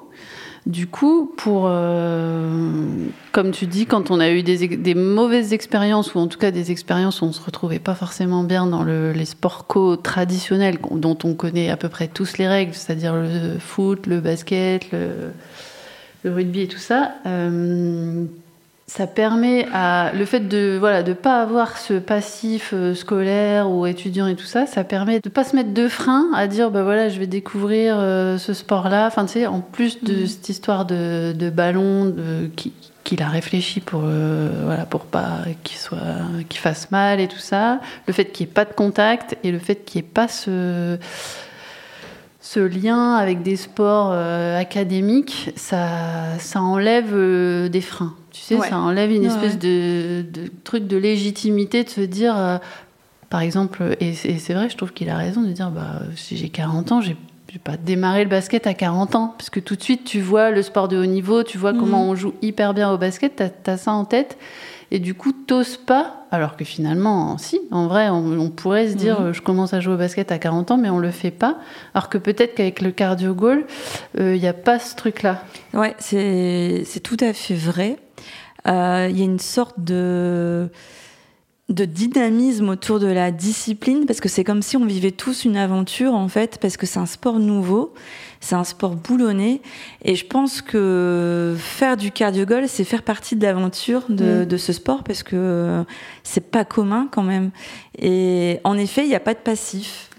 Du 0.64 0.86
coup, 0.86 1.32
pour, 1.36 1.64
euh, 1.66 3.08
comme 3.32 3.50
tu 3.50 3.66
dis, 3.66 3.84
quand 3.84 4.12
on 4.12 4.20
a 4.20 4.30
eu 4.30 4.44
des, 4.44 4.94
mauvaises 4.94 5.52
expériences, 5.52 6.14
ou 6.14 6.20
en 6.20 6.28
tout 6.28 6.38
cas 6.38 6.52
des 6.52 6.70
expériences 6.70 7.20
où 7.20 7.24
on 7.24 7.32
se 7.32 7.42
retrouvait 7.42 7.80
pas 7.80 7.96
forcément 7.96 8.44
bien 8.44 8.66
dans 8.66 8.84
le, 8.84 9.10
les 9.10 9.24
sports 9.24 9.66
co 9.66 9.96
traditionnels, 9.96 10.78
dont 10.92 11.18
on 11.24 11.34
connaît 11.34 11.68
à 11.68 11.76
peu 11.76 11.88
près 11.88 12.06
tous 12.06 12.38
les 12.38 12.46
règles, 12.46 12.74
c'est-à-dire 12.74 13.14
le 13.14 13.58
foot, 13.58 14.06
le 14.06 14.20
basket, 14.20 14.86
le, 14.92 15.32
rugby 16.24 16.60
et 16.60 16.68
tout 16.68 16.78
ça, 16.78 17.14
euh, 17.26 18.24
ça 18.86 19.06
permet 19.06 19.66
à 19.72 20.12
le 20.12 20.24
fait 20.24 20.40
de 20.40 20.76
voilà 20.78 21.02
de 21.02 21.12
pas 21.12 21.40
avoir 21.40 21.78
ce 21.78 21.94
passif 21.94 22.70
euh, 22.72 22.94
scolaire 22.94 23.70
ou 23.70 23.86
étudiant 23.86 24.26
et 24.26 24.34
tout 24.34 24.44
ça 24.44 24.66
ça 24.66 24.82
permet 24.82 25.20
de 25.20 25.28
pas 25.28 25.44
se 25.44 25.54
mettre 25.54 25.72
de 25.72 25.88
frein 25.88 26.26
à 26.34 26.46
dire 26.48 26.70
bah 26.70 26.82
voilà 26.82 27.08
je 27.08 27.18
vais 27.18 27.28
découvrir 27.28 27.96
euh, 27.98 28.38
ce 28.38 28.52
sport 28.52 28.88
là 28.88 29.06
enfin 29.06 29.24
tu 29.24 29.34
sais 29.34 29.46
en 29.46 29.60
plus 29.60 30.02
de 30.02 30.22
mhm. 30.22 30.26
cette 30.26 30.48
histoire 30.48 30.84
de, 30.84 31.32
de 31.32 31.50
ballon 31.50 32.06
de, 32.06 32.50
qui 32.56 32.72
qu'il 33.04 33.22
a 33.22 33.28
réfléchi 33.28 33.80
pour 33.80 34.02
euh, 34.04 34.50
voilà 34.64 34.84
pour 34.84 35.06
pas 35.06 35.38
qu'il 35.62 35.78
soit 35.78 35.98
qu'il 36.48 36.60
fasse 36.60 36.90
mal 36.90 37.20
et 37.20 37.28
tout 37.28 37.38
ça 37.38 37.80
le 38.06 38.12
fait 38.12 38.26
qu'il 38.26 38.46
n'y 38.46 38.50
ait 38.50 38.54
pas 38.54 38.64
de 38.64 38.72
contact 38.74 39.36
et 39.42 39.52
le 39.52 39.58
fait 39.58 39.84
qu'il 39.84 40.00
n'y 40.00 40.06
ait 40.06 40.10
pas 40.12 40.28
ce 40.28 40.98
ce 42.40 42.60
lien 42.60 43.14
avec 43.14 43.42
des 43.42 43.56
sports 43.56 44.12
académiques 44.12 45.52
ça 45.56 45.88
ça 46.38 46.60
enlève 46.60 47.14
des 47.70 47.80
freins 47.80 48.14
tu 48.32 48.40
sais, 48.40 48.58
ça 48.58 48.78
enlève 48.78 49.10
une 49.12 49.24
espèce 49.24 49.58
de, 49.58 50.24
truc 50.64 50.86
de 50.86 50.96
légitimité 50.96 51.84
de 51.84 51.90
se 51.90 52.00
dire, 52.00 52.36
euh, 52.36 52.58
par 53.30 53.40
exemple, 53.40 53.96
et, 54.00 54.14
c'est 54.14 54.54
vrai, 54.54 54.68
je 54.70 54.76
trouve 54.76 54.92
qu'il 54.92 55.10
a 55.10 55.16
raison 55.16 55.42
de 55.42 55.52
dire, 55.52 55.70
bah, 55.70 56.00
si 56.16 56.36
j'ai 56.36 56.48
40 56.48 56.92
ans, 56.92 57.00
j'ai 57.00 57.16
pas 57.58 57.76
démarrer 57.76 58.24
le 58.24 58.30
basket 58.30 58.66
à 58.66 58.72
40 58.72 59.14
ans, 59.14 59.34
parce 59.36 59.50
que 59.50 59.60
tout 59.60 59.76
de 59.76 59.82
suite, 59.82 60.04
tu 60.04 60.20
vois 60.20 60.50
le 60.50 60.62
sport 60.62 60.88
de 60.88 60.96
haut 60.96 61.06
niveau, 61.06 61.42
tu 61.42 61.58
vois 61.58 61.72
comment 61.72 62.04
mhm. 62.04 62.10
on 62.10 62.14
joue 62.14 62.34
hyper 62.40 62.72
bien 62.72 62.90
au 62.90 62.98
basket, 62.98 63.36
tu 63.36 63.70
as, 63.70 63.76
ça 63.76 63.92
en 63.92 64.06
tête, 64.06 64.38
et 64.94 64.98
du 64.98 65.14
coup, 65.14 65.32
t'oses 65.32 65.78
pas, 65.78 66.26
alors 66.30 66.54
que 66.54 66.66
finalement, 66.66 67.38
si, 67.38 67.58
en 67.70 67.86
vrai, 67.86 68.10
on, 68.10 68.50
pourrait 68.50 68.90
se 68.90 68.94
dire, 68.94 69.22
mhm. 69.22 69.32
je 69.32 69.40
commence 69.40 69.72
à 69.72 69.80
jouer 69.80 69.94
au 69.94 69.96
basket 69.96 70.30
à 70.30 70.38
40 70.38 70.70
ans, 70.70 70.76
mais 70.76 70.90
on 70.90 70.98
le 70.98 71.10
fait 71.10 71.30
pas, 71.30 71.56
alors 71.94 72.10
que 72.10 72.18
peut-être 72.18 72.54
qu'avec 72.54 72.82
le 72.82 72.90
cardio 72.90 73.34
goal, 73.34 73.64
il 74.16 74.20
euh, 74.20 74.36
n'y 74.36 74.46
a 74.46 74.52
pas 74.52 74.78
ce 74.78 74.94
truc-là. 74.94 75.44
Ouais, 75.72 75.96
c'est 75.98 77.00
tout 77.02 77.16
à 77.20 77.32
fait 77.32 77.54
vrai. 77.54 77.96
Euh, 78.68 79.08
il 79.08 79.18
y 79.18 79.22
a 79.22 79.24
une 79.24 79.38
sorte 79.38 79.80
de 79.80 80.68
de 81.68 81.86
dynamisme 81.86 82.68
autour 82.68 83.00
de 83.00 83.06
la 83.06 83.30
discipline 83.30 84.04
parce 84.04 84.20
que 84.20 84.28
c'est 84.28 84.44
comme 84.44 84.60
si 84.60 84.76
on 84.76 84.84
vivait 84.84 85.10
tous 85.10 85.46
une 85.46 85.56
aventure 85.56 86.12
en 86.12 86.28
fait 86.28 86.58
parce 86.60 86.76
que 86.76 86.84
c'est 86.84 86.98
un 86.98 87.06
sport 87.06 87.38
nouveau, 87.38 87.94
c'est 88.42 88.56
un 88.56 88.64
sport 88.64 88.96
boulonné 88.96 89.62
et 90.04 90.16
je 90.16 90.26
pense 90.26 90.60
que 90.62 91.54
faire 91.58 91.96
du 91.96 92.10
cardio 92.10 92.44
goal 92.44 92.68
c'est 92.68 92.82
faire 92.82 93.02
partie 93.02 93.36
de 93.36 93.42
l'aventure 93.44 94.02
de, 94.08 94.42
mm. 94.42 94.46
de, 94.46 94.56
ce 94.56 94.72
sport 94.72 95.04
parce 95.04 95.22
que 95.22 95.84
c'est 96.24 96.50
pas 96.50 96.64
commun 96.64 97.08
quand 97.10 97.22
même. 97.22 97.52
Et 97.96 98.58
en 98.64 98.76
effet 98.76 99.04
il 99.04 99.08
n'y 99.08 99.14
a 99.14 99.20
pas 99.20 99.34
de 99.34 99.38
passif. 99.38 100.10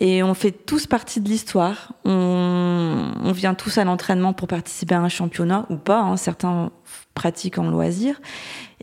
Et 0.00 0.22
on 0.22 0.34
fait 0.34 0.52
tous 0.52 0.86
partie 0.86 1.20
de 1.20 1.28
l'histoire. 1.28 1.92
On, 2.04 3.10
on, 3.24 3.32
vient 3.32 3.54
tous 3.54 3.78
à 3.78 3.84
l'entraînement 3.84 4.32
pour 4.32 4.46
participer 4.46 4.94
à 4.94 5.00
un 5.00 5.08
championnat 5.08 5.66
ou 5.70 5.76
pas 5.76 6.00
hein, 6.00 6.16
certains 6.16 6.70
pratique 7.18 7.58
en 7.58 7.68
loisir. 7.68 8.20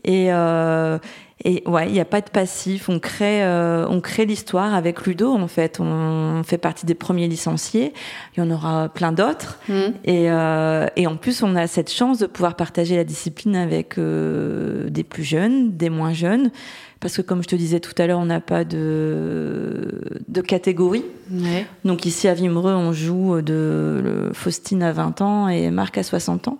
Et, 0.06 0.28
euh, 0.30 0.98
et 1.44 1.62
ouais, 1.66 1.88
il 1.88 1.92
n'y 1.92 2.00
a 2.00 2.06
pas 2.06 2.20
de 2.20 2.30
passif. 2.30 2.88
On 2.88 2.98
crée, 2.98 3.44
euh, 3.44 3.86
on 3.88 4.00
crée 4.00 4.24
l'histoire 4.24 4.72
avec 4.72 5.04
Ludo. 5.04 5.32
En 5.32 5.48
fait, 5.48 5.78
on 5.80 6.42
fait 6.44 6.58
partie 6.58 6.86
des 6.86 6.94
premiers 6.94 7.28
licenciés. 7.28 7.92
Il 8.36 8.40
y 8.40 8.42
en 8.46 8.50
aura 8.50 8.88
plein 8.88 9.12
d'autres. 9.12 9.58
Mmh. 9.68 9.74
Et, 10.04 10.30
euh, 10.30 10.86
et 10.96 11.06
en 11.06 11.16
plus, 11.16 11.42
on 11.42 11.54
a 11.56 11.66
cette 11.66 11.92
chance 11.92 12.18
de 12.18 12.26
pouvoir 12.26 12.54
partager 12.54 12.96
la 12.96 13.04
discipline 13.04 13.56
avec 13.56 13.98
des 13.98 15.04
plus 15.04 15.24
jeunes, 15.24 15.76
des 15.76 15.90
moins 15.90 16.14
jeunes. 16.14 16.50
Parce 16.98 17.18
que 17.18 17.22
comme 17.22 17.42
je 17.42 17.48
te 17.48 17.56
disais 17.56 17.80
tout 17.80 17.92
à 17.98 18.06
l'heure, 18.06 18.18
on 18.18 18.24
n'a 18.24 18.40
pas 18.40 18.64
de, 18.64 20.00
de 20.28 20.40
catégorie. 20.40 21.04
Donc 21.84 22.06
ici 22.06 22.26
à 22.26 22.32
Vimereux, 22.32 22.72
on 22.72 22.92
joue 22.92 23.42
de 23.42 24.30
Faustine 24.32 24.82
à 24.82 24.92
20 24.92 25.20
ans 25.20 25.48
et 25.48 25.70
Marc 25.70 25.98
à 25.98 26.02
60 26.02 26.48
ans. 26.48 26.58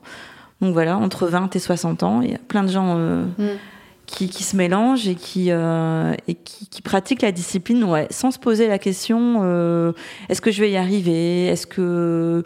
Donc 0.60 0.72
voilà, 0.72 0.96
entre 0.96 1.26
20 1.26 1.54
et 1.54 1.58
60 1.58 2.02
ans, 2.02 2.22
il 2.22 2.30
y 2.30 2.34
a 2.34 2.38
plein 2.38 2.62
de 2.62 2.70
gens 2.70 2.94
euh, 2.96 3.24
mm. 3.38 3.58
qui, 4.06 4.30
qui, 4.30 4.42
se 4.42 4.56
mélangent 4.56 5.06
et 5.06 5.14
qui, 5.14 5.50
euh, 5.50 6.14
et 6.28 6.34
qui, 6.34 6.66
qui, 6.66 6.80
pratiquent 6.80 7.20
la 7.20 7.32
discipline 7.32 7.84
ouais, 7.84 8.06
sans 8.10 8.30
se 8.30 8.38
poser 8.38 8.66
la 8.66 8.78
question 8.78 9.40
euh, 9.42 9.92
est-ce 10.30 10.40
que 10.40 10.50
je 10.50 10.62
vais 10.62 10.70
y 10.70 10.78
arriver? 10.78 11.46
Est-ce 11.46 11.66
que, 11.66 12.42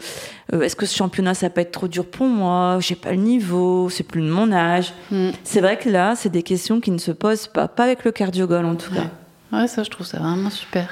est-ce 0.51 0.75
que 0.75 0.85
ce 0.85 0.93
championnat, 0.93 1.33
ça 1.35 1.49
peut 1.49 1.61
être 1.61 1.71
trop 1.71 1.87
dur 1.87 2.05
pour 2.05 2.27
moi? 2.27 2.79
J'ai 2.81 2.95
pas 2.95 3.11
le 3.11 3.17
niveau, 3.17 3.89
c'est 3.89 4.03
plus 4.03 4.21
de 4.21 4.29
mon 4.29 4.51
âge. 4.51 4.93
Mm. 5.09 5.29
C'est 5.45 5.61
vrai 5.61 5.77
que 5.77 5.89
là, 5.89 6.15
c'est 6.17 6.29
des 6.29 6.43
questions 6.43 6.81
qui 6.81 6.91
ne 6.91 6.97
se 6.97 7.11
posent 7.11 7.47
pas, 7.47 7.69
pas 7.69 7.85
avec 7.85 8.03
le 8.03 8.11
cardiogol 8.11 8.65
en 8.65 8.75
tout 8.75 8.93
cas. 8.93 9.09
Ouais, 9.53 9.67
ça, 9.67 9.83
je 9.83 9.89
trouve 9.89 10.05
ça 10.05 10.19
vraiment 10.19 10.49
super. 10.49 10.89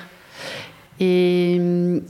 Et, 0.99 1.59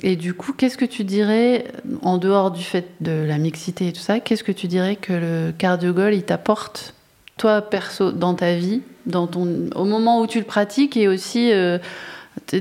et, 0.01 0.15
du 0.15 0.33
coup, 0.33 0.53
qu'est-ce 0.53 0.77
que 0.77 0.85
tu 0.85 1.03
dirais, 1.03 1.65
en 2.01 2.17
dehors 2.17 2.51
du 2.51 2.63
fait 2.63 2.87
de 3.01 3.23
la 3.27 3.37
mixité 3.37 3.89
et 3.89 3.93
tout 3.93 4.01
ça, 4.01 4.19
qu'est-ce 4.19 4.43
que 4.43 4.51
tu 4.51 4.67
dirais 4.67 4.95
que 4.95 5.13
le 5.13 5.53
cardio-goal, 5.55 6.13
il 6.13 6.23
t'apporte, 6.23 6.95
toi, 7.37 7.61
perso, 7.61 8.11
dans 8.11 8.33
ta 8.33 8.55
vie, 8.55 8.81
dans 9.05 9.27
ton, 9.27 9.69
au 9.75 9.85
moment 9.85 10.21
où 10.21 10.27
tu 10.27 10.39
le 10.39 10.45
pratiques 10.45 10.97
et 10.97 11.07
aussi 11.07 11.51
euh, 11.51 11.77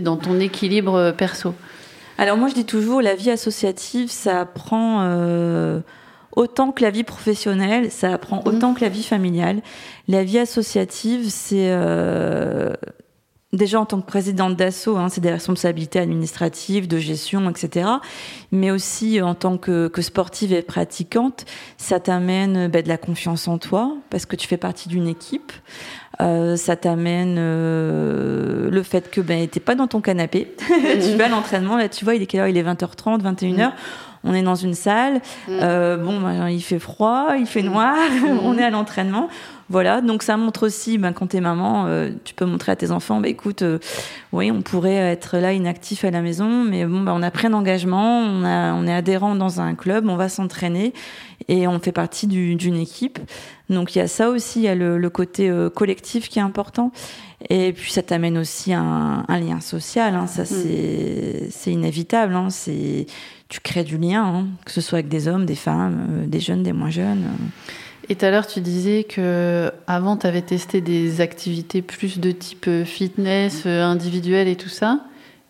dans 0.00 0.16
ton 0.16 0.38
équilibre 0.38 1.12
perso? 1.16 1.54
Alors 2.18 2.36
moi, 2.36 2.48
je 2.48 2.54
dis 2.54 2.66
toujours, 2.66 3.00
la 3.00 3.14
vie 3.14 3.30
associative, 3.30 4.10
ça 4.10 4.40
apprend... 4.40 5.02
Euh, 5.02 5.80
autant 6.38 6.70
que 6.70 6.82
la 6.82 6.90
vie 6.90 7.02
professionnelle, 7.02 7.90
ça 7.90 8.12
apprend 8.12 8.36
mmh. 8.36 8.48
autant 8.48 8.74
que 8.74 8.80
la 8.80 8.88
vie 8.88 9.02
familiale. 9.02 9.60
La 10.06 10.22
vie 10.22 10.38
associative, 10.38 11.28
c'est 11.28 11.70
euh, 11.70 12.72
Déjà 13.54 13.80
en 13.80 13.86
tant 13.86 14.02
que 14.02 14.06
présidente 14.06 14.56
d'assaut, 14.56 14.98
hein, 14.98 15.08
c'est 15.08 15.22
des 15.22 15.30
responsabilités 15.30 15.98
administratives, 15.98 16.86
de 16.86 16.98
gestion, 16.98 17.48
etc. 17.48 17.88
Mais 18.52 18.70
aussi 18.70 19.22
en 19.22 19.34
tant 19.34 19.56
que, 19.56 19.88
que 19.88 20.02
sportive 20.02 20.52
et 20.52 20.60
pratiquante, 20.60 21.46
ça 21.78 21.98
t'amène 21.98 22.68
ben, 22.68 22.82
de 22.82 22.88
la 22.88 22.98
confiance 22.98 23.48
en 23.48 23.56
toi 23.56 23.96
parce 24.10 24.26
que 24.26 24.36
tu 24.36 24.46
fais 24.46 24.58
partie 24.58 24.90
d'une 24.90 25.08
équipe. 25.08 25.50
Euh, 26.20 26.56
ça 26.56 26.76
t'amène 26.76 27.36
euh, 27.38 28.70
le 28.70 28.82
fait 28.82 29.10
que 29.10 29.20
ben 29.22 29.48
t'es 29.48 29.60
pas 29.60 29.76
dans 29.76 29.86
ton 29.86 30.00
canapé, 30.00 30.54
tu 30.68 31.16
vas 31.16 31.26
à 31.26 31.28
l'entraînement. 31.28 31.78
Là, 31.78 31.88
tu 31.88 32.04
vois, 32.04 32.16
il 32.16 32.22
est 32.22 32.26
quelle 32.26 32.40
heure? 32.40 32.48
Il 32.48 32.56
est 32.58 32.62
20h30, 32.62 33.22
21h. 33.22 33.72
On 34.24 34.34
est 34.34 34.42
dans 34.42 34.54
une 34.54 34.74
salle. 34.74 35.14
Mm. 35.48 35.52
Euh, 35.62 35.96
bon, 35.96 36.20
ben, 36.20 36.48
il 36.48 36.62
fait 36.62 36.78
froid, 36.78 37.34
il 37.38 37.46
fait 37.46 37.62
noir. 37.62 37.96
Mm. 37.96 38.38
on 38.44 38.58
est 38.58 38.64
à 38.64 38.70
l'entraînement 38.70 39.28
voilà, 39.70 40.00
donc 40.00 40.22
ça 40.22 40.38
montre 40.38 40.66
aussi, 40.66 40.96
ben, 40.96 41.12
quand 41.12 41.26
t'es 41.28 41.42
maman, 41.42 41.84
euh, 41.86 42.10
tu 42.24 42.32
peux 42.32 42.46
montrer 42.46 42.72
à 42.72 42.76
tes 42.76 42.90
enfants, 42.90 43.20
bah, 43.20 43.28
écoute, 43.28 43.60
euh, 43.60 43.78
oui, 44.32 44.50
on 44.50 44.62
pourrait 44.62 44.94
être 44.94 45.36
là 45.36 45.52
inactif 45.52 46.04
à 46.04 46.10
la 46.10 46.22
maison, 46.22 46.64
mais 46.64 46.86
bon, 46.86 47.02
ben, 47.02 47.12
on 47.14 47.22
a 47.22 47.30
pris 47.30 47.48
un 47.48 47.52
engagement, 47.52 48.20
on, 48.20 48.44
a, 48.44 48.72
on 48.72 48.86
est 48.86 48.94
adhérent 48.94 49.34
dans 49.34 49.60
un 49.60 49.74
club, 49.74 50.08
on 50.08 50.16
va 50.16 50.30
s'entraîner 50.30 50.94
et 51.48 51.68
on 51.68 51.78
fait 51.80 51.92
partie 51.92 52.26
d'une 52.26 52.76
équipe. 52.76 53.18
Donc 53.68 53.94
il 53.94 53.98
y 53.98 54.02
a 54.02 54.08
ça 54.08 54.30
aussi, 54.30 54.60
il 54.60 54.64
y 54.64 54.68
a 54.68 54.74
le, 54.74 55.10
côté 55.10 55.52
collectif 55.74 56.30
qui 56.30 56.38
est 56.38 56.42
important. 56.42 56.90
Et 57.50 57.72
puis 57.72 57.92
ça 57.92 58.02
t'amène 58.02 58.38
aussi 58.38 58.72
un, 58.72 59.24
un, 59.28 59.38
lien 59.38 59.60
social, 59.60 60.14
hein, 60.14 60.26
ça 60.26 60.42
mm. 60.42 61.50
c'est 61.50 61.72
inévitable. 61.72 62.34
Hein, 62.34 62.48
c'est 62.50 63.06
tu 63.48 63.60
crées 63.60 63.84
du 63.84 63.96
lien, 63.96 64.24
hein, 64.24 64.46
que 64.64 64.70
ce 64.70 64.80
soit 64.80 64.98
avec 64.98 65.08
des 65.08 65.26
hommes, 65.28 65.46
des 65.46 65.54
femmes, 65.54 66.26
des 66.26 66.40
jeunes, 66.40 66.62
des 66.62 66.72
moins 66.72 66.90
jeunes. 66.90 67.24
Et 68.08 68.14
tout 68.14 68.24
à 68.24 68.30
l'heure, 68.30 68.46
tu 68.46 68.60
disais 68.60 69.04
que 69.04 69.70
avant, 69.86 70.16
tu 70.16 70.26
avais 70.26 70.42
testé 70.42 70.80
des 70.80 71.20
activités 71.20 71.82
plus 71.82 72.18
de 72.18 72.30
type 72.30 72.66
euh, 72.66 72.84
fitness, 72.84 73.64
euh, 73.66 73.82
individuel 73.84 74.48
et 74.48 74.56
tout 74.56 74.70
ça. 74.70 75.00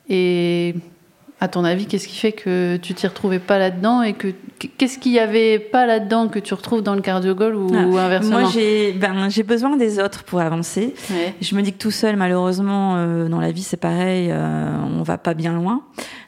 Et 0.08 0.74
à 1.40 1.46
ton 1.46 1.64
avis, 1.64 1.86
qu'est-ce 1.86 2.08
qui 2.08 2.16
fait 2.16 2.32
que 2.32 2.76
tu 2.76 2.94
t'y 2.94 3.06
retrouvais 3.06 3.38
pas 3.38 3.58
là-dedans 3.58 4.02
et 4.02 4.14
que 4.14 4.28
qu'est-ce 4.76 4.98
qu'il 4.98 5.12
y 5.12 5.20
avait 5.20 5.60
pas 5.60 5.86
là-dedans 5.86 6.26
que 6.26 6.40
tu 6.40 6.52
retrouves 6.54 6.82
dans 6.82 6.96
le 6.96 7.00
cardio 7.00 7.34
ou, 7.34 7.70
ah, 7.96 8.06
inversement? 8.06 8.40
Moi, 8.40 8.50
j'ai 8.52 8.92
ben, 8.92 9.28
j'ai 9.28 9.44
besoin 9.44 9.76
des 9.76 10.00
autres 10.00 10.24
pour 10.24 10.40
avancer. 10.40 10.94
Je 11.40 11.54
me 11.54 11.62
dis 11.62 11.72
que 11.72 11.78
tout 11.78 11.92
seul, 11.92 12.16
malheureusement, 12.16 12.96
euh, 12.96 13.28
dans 13.28 13.40
la 13.40 13.52
vie, 13.52 13.62
c'est 13.62 13.76
pareil, 13.76 14.32
on 14.32 15.04
va 15.04 15.16
pas 15.16 15.34
bien 15.34 15.52
loin. 15.52 15.82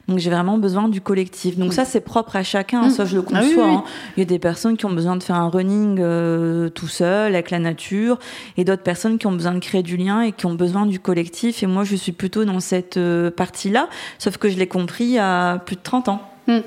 Donc 0.07 0.19
j'ai 0.19 0.29
vraiment 0.29 0.57
besoin 0.57 0.89
du 0.89 1.01
collectif. 1.01 1.57
Donc 1.57 1.73
ça 1.73 1.85
c'est 1.85 2.01
propre 2.01 2.35
à 2.35 2.43
chacun, 2.43 2.87
mmh. 2.87 2.89
ça 2.89 3.05
je 3.05 3.15
le 3.15 3.23
ah 3.27 3.29
conçois. 3.29 3.67
Hein. 3.67 3.83
Il 4.17 4.19
y 4.19 4.23
a 4.23 4.25
des 4.25 4.39
personnes 4.39 4.77
qui 4.77 4.85
ont 4.85 4.91
besoin 4.91 5.15
de 5.15 5.23
faire 5.23 5.35
un 5.35 5.49
running 5.49 5.97
euh, 5.99 6.69
tout 6.69 6.87
seul 6.87 7.33
avec 7.33 7.51
la 7.51 7.59
nature, 7.59 8.17
et 8.57 8.63
d'autres 8.63 8.83
personnes 8.83 9.17
qui 9.17 9.27
ont 9.27 9.31
besoin 9.31 9.53
de 9.53 9.59
créer 9.59 9.83
du 9.83 9.97
lien 9.97 10.21
et 10.21 10.31
qui 10.31 10.45
ont 10.45 10.53
besoin 10.53 10.85
du 10.85 10.99
collectif. 10.99 11.63
Et 11.63 11.67
moi 11.67 11.83
je 11.83 11.95
suis 11.95 12.11
plutôt 12.11 12.45
dans 12.45 12.59
cette 12.59 12.97
euh, 12.97 13.31
partie-là, 13.31 13.87
sauf 14.17 14.37
que 14.37 14.49
je 14.49 14.57
l'ai 14.57 14.67
compris 14.67 15.17
à 15.17 15.61
plus 15.65 15.75
de 15.75 15.81
30 15.81 16.09
ans. 16.09 16.21
Mmh. 16.47 16.57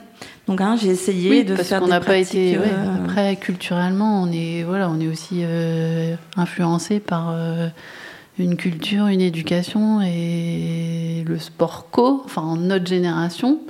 Donc 0.46 0.60
hein, 0.60 0.76
j'ai 0.80 0.90
essayé 0.90 1.42
de 1.42 1.56
parce 1.56 1.68
faire 1.68 1.80
qu'on 1.80 1.88
n'a 1.88 2.00
pas 2.00 2.16
été. 2.16 2.56
Euh, 2.56 2.60
après 3.04 3.36
culturellement, 3.36 4.22
on 4.22 4.30
est 4.30 4.62
voilà, 4.62 4.88
on 4.88 5.00
est 5.00 5.08
aussi 5.08 5.42
influencé 6.36 7.00
par 7.00 7.34
une 8.38 8.56
culture, 8.56 9.06
une 9.06 9.20
éducation 9.20 10.00
et 10.02 11.24
le 11.26 11.38
sport 11.38 11.90
co, 11.90 12.22
enfin 12.24 12.56
notre 12.56 12.86
génération, 12.86 13.60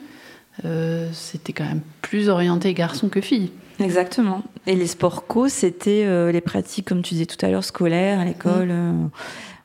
euh, 0.64 1.08
c'était 1.12 1.52
quand 1.52 1.64
même 1.64 1.82
plus 2.00 2.28
orienté 2.28 2.72
garçon 2.74 3.08
que 3.08 3.20
fille. 3.20 3.50
Exactement. 3.80 4.42
Et 4.66 4.76
les 4.76 4.86
sports 4.86 5.26
co, 5.26 5.48
c'était 5.48 6.04
euh, 6.06 6.30
les 6.30 6.40
pratiques, 6.40 6.86
comme 6.86 7.02
tu 7.02 7.14
disais 7.14 7.26
tout 7.26 7.44
à 7.44 7.50
l'heure, 7.50 7.64
scolaires, 7.64 8.20
à 8.20 8.24
l'école. 8.24 8.68
Mm. 8.68 9.10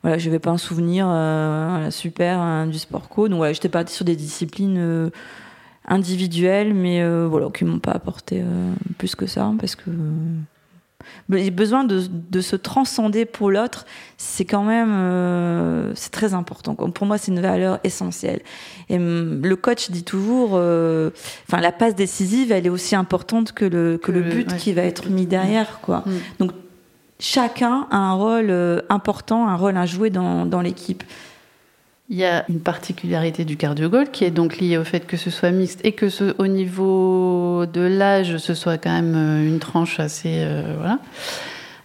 voilà, 0.02 0.18
je 0.18 0.26
n'avais 0.26 0.40
pas 0.40 0.50
un 0.50 0.58
souvenir 0.58 1.06
super 1.92 2.38
hein, 2.38 2.66
du 2.66 2.78
sport 2.78 3.08
co. 3.08 3.28
Donc 3.28 3.38
voilà, 3.38 3.52
j'étais 3.52 3.68
partie 3.68 3.94
sur 3.94 4.04
des 4.04 4.16
disciplines 4.16 5.10
individuelles, 5.86 6.74
mais 6.74 7.02
voilà, 7.26 7.48
qui 7.50 7.64
m'ont 7.64 7.78
pas 7.78 7.92
apporté 7.92 8.42
plus 8.98 9.14
que 9.14 9.26
ça, 9.26 9.52
parce 9.58 9.76
que 9.76 9.90
besoin 11.28 11.84
de, 11.84 12.02
de, 12.08 12.40
se 12.40 12.56
transcender 12.56 13.24
pour 13.24 13.50
l'autre, 13.50 13.86
c'est 14.16 14.44
quand 14.44 14.62
même 14.62 14.90
euh, 14.92 15.92
c'est 15.94 16.10
très 16.10 16.34
important. 16.34 16.74
Pour 16.74 17.06
moi, 17.06 17.18
c'est 17.18 17.32
une 17.32 17.40
valeur 17.40 17.78
essentielle. 17.84 18.40
Et 18.88 18.96
hum, 18.96 19.40
le 19.42 19.56
coach 19.56 19.90
dit 19.90 20.04
toujours, 20.04 20.52
euh, 20.54 21.10
enfin 21.48 21.60
la 21.60 21.72
passe 21.72 21.94
décisive, 21.94 22.52
elle 22.52 22.66
est 22.66 22.70
aussi 22.70 22.96
importante 22.96 23.52
que 23.52 23.64
le 23.64 23.98
que, 23.98 24.12
le 24.12 24.22
but 24.22 24.56
qui 24.56 24.72
va 24.72 24.82
être 24.82 25.08
mis 25.08 25.26
derrière, 25.26 25.80
quoi. 25.80 26.04
Mm. 26.06 26.12
Donc 26.38 26.52
chacun 27.18 27.86
a 27.90 27.96
un 27.96 28.12
rôle 28.14 28.50
euh, 28.50 28.80
important, 28.88 29.48
un 29.48 29.56
rôle 29.56 29.76
à 29.76 29.86
jouer 29.86 30.10
dans, 30.10 30.46
dans 30.46 30.60
l'équipe. 30.60 31.04
Il 32.10 32.16
y 32.16 32.24
a 32.24 32.44
une 32.48 32.58
particularité 32.58 33.44
du 33.44 33.56
cardio 33.56 33.88
qui 34.12 34.24
est 34.24 34.32
donc 34.32 34.58
liée 34.58 34.76
au 34.76 34.82
fait 34.82 35.06
que 35.06 35.16
ce 35.16 35.30
soit 35.30 35.52
mixte 35.52 35.80
et 35.84 35.92
que 35.92 36.08
ce, 36.08 36.34
au 36.38 36.48
niveau 36.48 37.66
de 37.72 37.82
l'âge, 37.82 38.36
ce 38.38 38.52
soit 38.52 38.78
quand 38.78 38.90
même 38.90 39.14
euh, 39.14 39.46
une 39.46 39.60
tranche 39.60 40.00
assez, 40.00 40.38
euh, 40.40 40.74
voilà, 40.76 40.98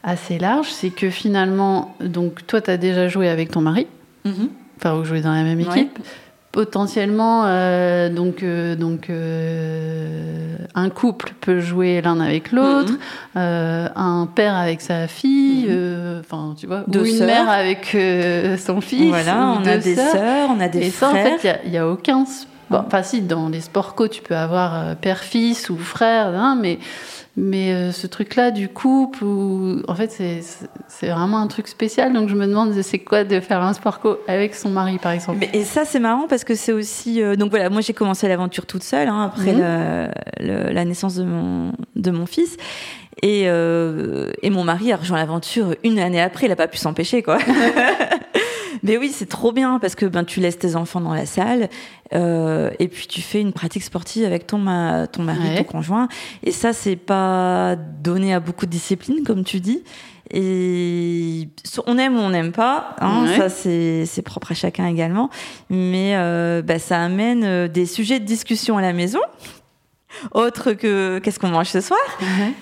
assez 0.01 0.39
large. 0.39 0.67
C'est 0.72 0.89
que 0.89 1.12
finalement, 1.12 1.96
donc 2.01 2.46
toi, 2.48 2.60
tu 2.60 2.72
as 2.72 2.77
déjà 2.77 3.08
joué 3.08 3.29
avec 3.29 3.51
ton 3.51 3.62
mari, 3.62 3.86
mm-hmm. 4.25 4.50
enfin, 4.77 4.96
vous 4.96 5.05
jouez 5.05 5.22
dans 5.22 5.32
la 5.32 5.44
même 5.44 5.60
équipe 5.60 6.00
potentiellement, 6.56 7.44
euh, 7.48 8.08
donc, 8.08 8.42
euh, 8.42 8.78
donc 8.78 9.10
euh, 9.10 10.56
un 10.74 10.90
couple 10.90 11.34
peut 11.42 11.60
jouer 11.60 12.02
l'un 12.02 12.22
avec 12.22 12.54
l'autre, 12.54 12.94
mm-hmm. 13.36 13.92
un 13.94 14.30
père 14.34 14.56
avec 14.56 14.80
sa 14.80 15.10
fille, 15.10 15.68
mm-hmm. 15.68 16.22
enfin 16.22 16.56
tu 16.58 16.66
vois, 16.66 16.86
ou 16.88 17.06
une 17.06 17.26
mère 17.26 17.50
avec 17.50 17.98
son 18.58 18.80
fils. 18.80 19.10
Voilà, 19.10 19.58
on 19.60 19.66
a 19.66 19.78
des 19.78 19.96
sœurs, 19.96 20.50
on 20.58 20.62
a 20.62 20.70
des 20.70 20.92
frères. 20.92 21.12
Ça, 21.12 21.34
en 21.34 21.38
fait, 21.38 21.60
il 21.66 21.72
n'y 21.72 21.78
a, 21.78 21.90
aucun. 21.90 22.24
Enfin, 22.86 23.03
si, 23.03 23.22
dans 23.22 23.50
les 23.50 23.62
sports 23.62 23.96
co, 23.96 24.08
tu 24.08 24.22
peux 24.22 24.36
avoir 24.36 24.96
père-fils 24.98 25.70
ou 25.70 25.77
frère, 25.77 26.27
hein, 26.27 26.58
mais 26.60 26.79
mais 27.38 27.74
euh, 27.74 27.91
ce 27.91 28.08
truc-là 28.08 28.51
du 28.51 28.70
couple, 28.70 29.25
où, 29.25 29.82
en 29.89 29.96
fait, 29.96 30.10
c'est 30.88 31.08
vraiment 31.08 31.39
un 31.39 31.48
truc 31.48 31.67
spécial. 31.67 32.13
Donc 32.13 32.29
je 32.29 32.36
me 32.36 32.48
demande, 32.48 32.74
c'est 32.82 33.00
quoi 33.00 33.25
de 33.25 33.41
faire 33.41 33.62
un 33.62 33.74
sport 33.74 34.00
co 34.00 34.17
avec 34.27 34.55
son 34.55 34.70
mari, 34.70 35.00
par 35.00 35.12
exemple? 35.12 35.46
Et 35.51 35.65
ça, 35.65 35.84
c'est 35.84 36.00
marrant 36.00 36.27
parce 36.29 36.46
que 36.46 36.55
c'est 36.55 36.72
aussi. 36.72 37.22
Euh, 37.22 37.36
donc 37.36 37.50
voilà, 37.50 37.70
moi 37.70 37.82
j'ai 37.82 37.94
commencé 37.94 38.27
l'aventure 38.29 38.65
toute 38.65 38.84
seule 38.84 39.10
hein, 39.10 39.24
après 39.24 39.53
mhm. 39.53 40.74
la 40.74 40.86
naissance 40.86 41.15
de 41.15 41.24
mon, 41.24 41.74
de 41.96 42.12
mon 42.12 42.25
fils. 42.25 42.55
Et, 43.22 43.44
euh, 43.46 44.32
et 44.41 44.50
mon 44.50 44.63
mari 44.63 44.91
a 44.91 44.98
rejoint 44.98 45.17
l'aventure 45.17 45.75
une 45.84 46.00
année 46.00 46.22
après, 46.22 46.48
il 46.48 46.50
n'a 46.50 46.55
pas 46.55 46.67
pu 46.67 46.77
s'empêcher, 46.77 47.24
quoi. 47.24 47.38
Mais 48.86 48.98
oui, 48.98 49.12
c'est 49.12 49.27
trop 49.27 49.51
bien 49.51 49.80
parce 49.80 49.96
que 49.96 50.06
ben 50.06 50.24
tu 50.24 50.39
laisses 50.39 50.60
tes 50.60 50.75
enfants 50.75 51.01
dans 51.01 51.13
la 51.13 51.25
salle 51.25 51.70
euh, 52.13 52.70
et 52.77 52.88
puis 52.88 53.08
tu 53.08 53.22
fais 53.22 53.42
une 53.42 53.51
pratique 53.51 53.84
sportive 53.84 54.25
avec 54.25 54.46
ton 54.46 54.60
ton 55.12 55.24
mari, 55.24 55.58
ton 55.58 55.63
conjoint. 55.63 56.08
Et 56.44 56.51
ça, 56.51 56.72
c'est 56.72 56.96
pas 56.96 57.75
donné 57.75 58.34
à 58.34 58.39
beaucoup 58.39 58.68
de 58.68 58.72
disciplines, 58.72 59.24
comme 59.24 59.44
tu 59.44 59.60
dis. 59.60 59.84
Et 60.32 61.50
on 61.86 61.98
aime 61.98 62.15
ou 62.15 62.20
on 62.20 62.30
n'aime 62.30 62.51
pas, 62.51 62.96
hein, 63.00 63.27
ça 63.38 63.50
c'est 63.50 64.22
propre 64.24 64.51
à 64.51 64.56
chacun 64.56 64.88
également. 64.88 65.30
Mais 65.70 66.13
euh, 66.15 66.62
bah, 66.62 66.80
ça 66.80 67.01
amène 67.01 67.44
euh, 67.44 67.68
des 67.68 67.86
sujets 67.86 68.20
de 68.20 68.25
discussion 68.25 68.77
à 68.77 68.82
la 68.82 68.94
maison 68.94 69.20
autre 70.31 70.74
que 70.74 71.19
qu'est-ce 71.19 71.39
qu'on 71.39 71.50
mange 71.50 71.67
ce 71.67 71.81
soir. 71.81 72.00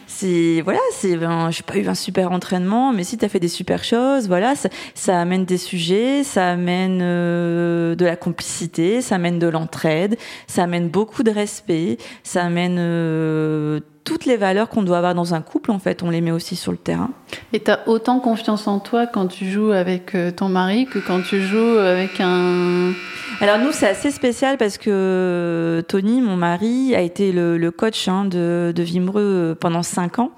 C'est 0.07 0.62
voilà, 0.62 0.79
c'est 0.91 1.15
ben, 1.17 1.51
j'ai 1.51 1.63
pas 1.63 1.77
eu 1.77 1.88
un 1.88 1.95
super 1.95 2.31
entraînement, 2.31 2.93
mais 2.93 3.03
si 3.03 3.17
tu 3.17 3.25
as 3.25 3.29
fait 3.29 3.39
des 3.39 3.48
super 3.48 3.83
choses, 3.83 4.27
voilà, 4.27 4.53
ça, 4.96 5.20
amène 5.20 5.46
des 5.46 5.57
sujets, 5.57 6.24
ça 6.24 6.51
amène 6.51 7.00
euh, 7.01 7.96
de 7.96 8.05
la 8.05 8.16
complicité, 8.16 9.01
ça 9.01 9.16
amène 9.16 9.39
de 9.39 9.48
l'entraide, 9.48 10.18
ça 10.48 10.63
amène 10.63 10.89
beaucoup 10.89 11.24
de 11.24 11.31
respect, 11.31 11.98
ça 12.24 12.44
amène 12.44 12.77
euh, 12.79 13.79
toutes 14.03 14.25
les 14.25 14.37
valeurs 14.37 14.70
qu'on 14.70 14.83
doit 14.83 14.98
avoir 14.98 15.16
dans 15.16 15.33
un 15.33 15.42
couple, 15.42 15.72
en 15.72 15.79
fait, 15.79 16.03
on 16.03 16.09
les 16.09 16.22
met 16.22 16.31
aussi 16.31 16.55
sur 16.55 16.72
le 16.72 16.77
terrain. 16.77 17.11
Et 17.53 17.61
tu 17.61 17.72
as 17.72 17.87
autant 17.87 18.20
confiance 18.20 18.68
en 18.68 18.79
toi 18.79 19.07
quand 19.07 19.27
tu 19.27 19.50
joues 19.50 19.72
avec 19.72 20.16
euh, 20.16 20.31
ton 20.31 20.50
mari 20.50 20.85
que 20.85 21.00
quand 21.00 21.22
tu 21.22 21.42
joues 21.42 21.77
avec 21.77 22.20
un... 22.20 22.92
Alors 23.39 23.59
nous, 23.59 23.72
c'est 23.72 23.87
assez 23.87 24.11
spécial 24.11 24.57
parce 24.57 24.77
que 24.77 25.83
Tony, 25.87 26.22
mon 26.22 26.35
mari, 26.35 26.94
a 26.96 27.01
été 27.01 27.31
le, 27.31 27.72
coach 27.72 28.07
hein, 28.07 28.25
de, 28.25 28.74
de 28.75 28.83
Vimreux 28.83 29.57
pendant 29.59 29.83
cinq 29.83 30.20
ans. 30.20 30.31